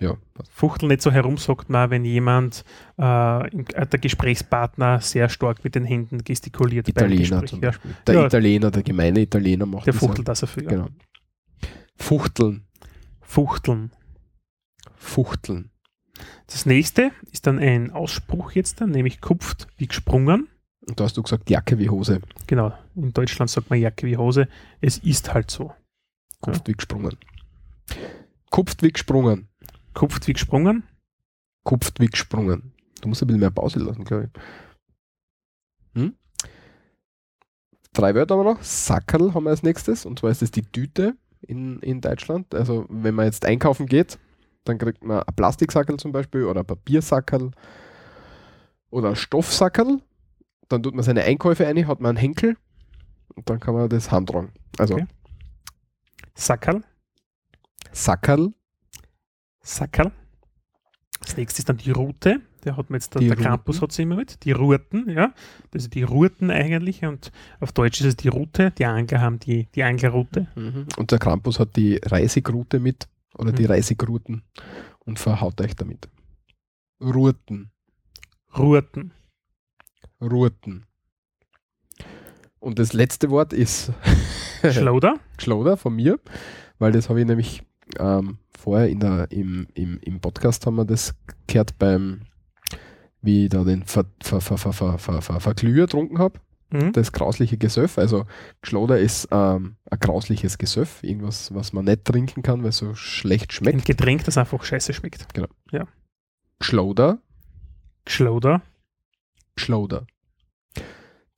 [0.00, 0.16] Ja,
[0.50, 2.64] Fuchteln nicht so herum, sagt man, wenn jemand,
[2.98, 6.86] äh, äh, der Gesprächspartner sehr stark mit den Händen gestikuliert.
[6.86, 7.68] beim Italiener Gespräch, zum ja.
[7.68, 7.94] Beispiel.
[8.06, 8.26] Der Ja.
[8.26, 10.08] Italiener, der gemeine Italiener macht Der das ja.
[10.08, 10.62] fuchtelt das dafür.
[10.64, 10.68] Ja.
[10.70, 10.88] Genau.
[11.96, 12.66] Fuchteln.
[13.20, 13.92] Fuchteln.
[14.96, 15.70] Fuchteln.
[16.46, 20.48] Das nächste ist dann ein Ausspruch jetzt, dann, nämlich kupft wie gesprungen.
[20.86, 22.20] Und da hast du gesagt, Jacke wie Hose.
[22.46, 24.48] Genau, in Deutschland sagt man Jacke wie Hose.
[24.80, 25.72] Es ist halt so.
[26.40, 27.16] Kupft wie gesprungen.
[28.50, 29.48] Kupft wie gesprungen.
[29.94, 30.82] Kupft wie gesprungen.
[31.62, 32.72] Kupft wie gesprungen.
[33.00, 34.40] Du musst ein bisschen mehr Pause lassen, glaube ich.
[36.00, 36.14] Hm?
[37.94, 38.62] Drei Wörter haben wir noch.
[38.62, 40.04] Sackerl haben wir als nächstes.
[40.04, 42.54] Und zwar ist das die Tüte in, in Deutschland.
[42.54, 44.18] Also wenn man jetzt einkaufen geht,
[44.64, 47.52] dann kriegt man ein Plastiksackerl zum Beispiel oder ein Papiersackerl
[48.90, 50.00] oder ein Stoffsackerl.
[50.68, 52.56] Dann tut man seine Einkäufe ein, hat man einen Henkel
[53.34, 54.52] und dann kann man das handtragen.
[54.78, 55.06] Also Okay.
[56.34, 56.82] Sackerl.
[57.92, 58.52] Sackerl,
[59.62, 60.10] Sackerl.
[61.20, 62.40] Das nächste ist dann die Rute.
[62.64, 64.44] Der hat man jetzt, der, Die der Krampus hat sie immer mit.
[64.44, 65.32] Die Ruten, ja.
[65.70, 67.04] Das sind die Ruten eigentlich.
[67.04, 67.30] Und
[67.60, 68.72] auf Deutsch ist es die Rute.
[68.72, 70.48] Die Angler haben die, die Anglerrute.
[70.96, 73.08] Und der Krampus hat die Reisigrute mit
[73.38, 73.68] oder die Mhm.
[73.68, 74.42] Reisigruten
[75.00, 76.08] und verhaut euch damit.
[77.00, 77.70] Ruten.
[78.56, 79.12] Ruten.
[80.26, 80.86] Ruten.
[82.60, 83.92] Und das letzte Wort ist
[84.70, 85.18] Schloder.
[85.38, 86.18] Schloder von mir,
[86.78, 87.62] weil das habe ich nämlich
[87.98, 91.14] ähm, vorher in der, im, im, im Podcast haben wir das
[91.46, 92.22] gehört beim,
[93.20, 96.40] wie ich da den Ver, Ver, Ver, Ver, Ver, Ver, Ver, Verglüher getrunken habe.
[96.70, 96.92] Mhm.
[96.92, 97.98] Das grausliche Gesöff.
[97.98, 98.24] Also
[98.62, 102.94] Schloder ist ähm, ein grausliches Gesöff, irgendwas, was man nicht trinken kann, weil es so
[102.94, 103.84] schlecht Ein schmeckt.
[103.84, 105.26] Getränk, das einfach scheiße schmeckt.
[106.60, 107.18] Schloder,
[108.08, 108.62] Schloder.
[109.56, 110.06] Schloder.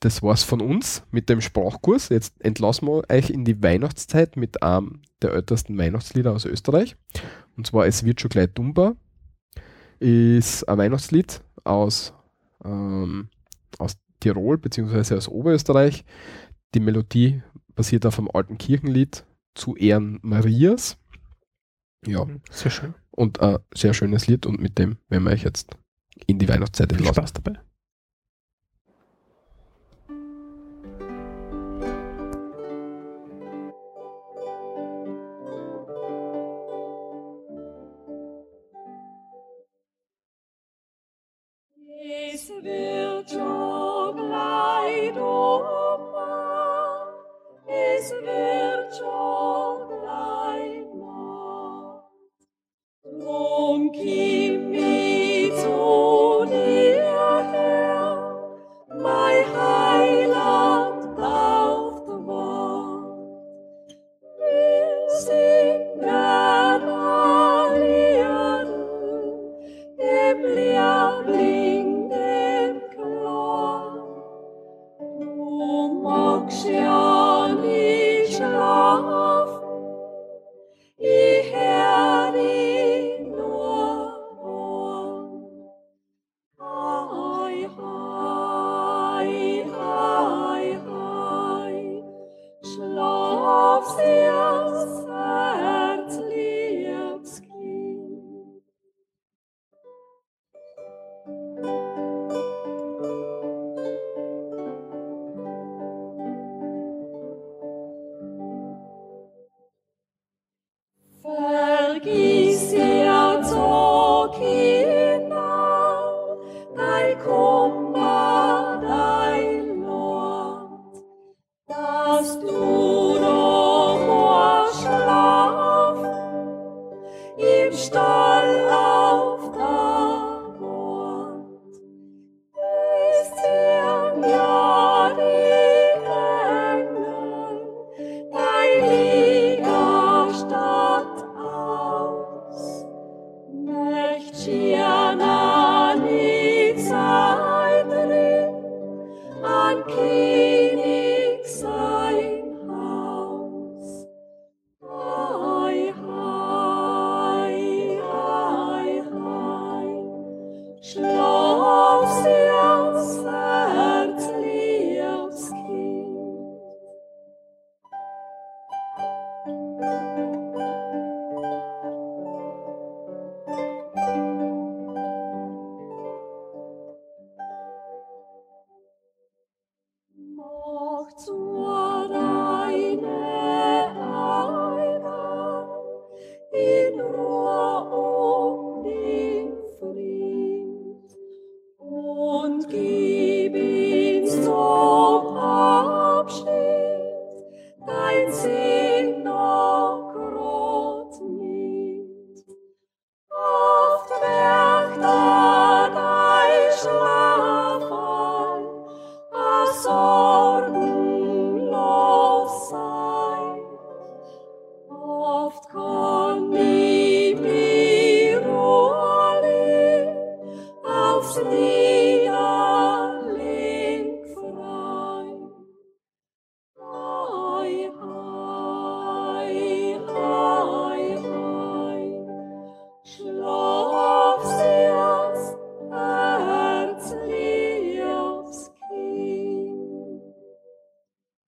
[0.00, 2.10] Das war's von uns mit dem Sprachkurs.
[2.10, 6.96] Jetzt entlassen wir euch in die Weihnachtszeit mit einem der ältesten Weihnachtslieder aus Österreich.
[7.56, 8.94] Und zwar Es wird schon gleich dummer.
[9.98, 12.12] Ist ein Weihnachtslied aus,
[12.64, 13.28] ähm,
[13.78, 15.14] aus Tirol bzw.
[15.16, 16.04] aus Oberösterreich.
[16.74, 17.42] Die Melodie
[17.74, 19.24] basiert auf einem alten Kirchenlied
[19.54, 20.98] zu Ehren Marias.
[22.06, 22.40] Ja, Mhm.
[22.50, 22.94] Sehr schön.
[23.10, 25.74] und ein sehr schönes Lied und mit dem werden wir euch jetzt
[26.26, 27.14] in die Weihnachtszeit Viel entlassen.
[27.26, 27.58] Spaß dabei.
[42.62, 46.06] Wird schon gleich dummer,
[47.66, 48.45] es wird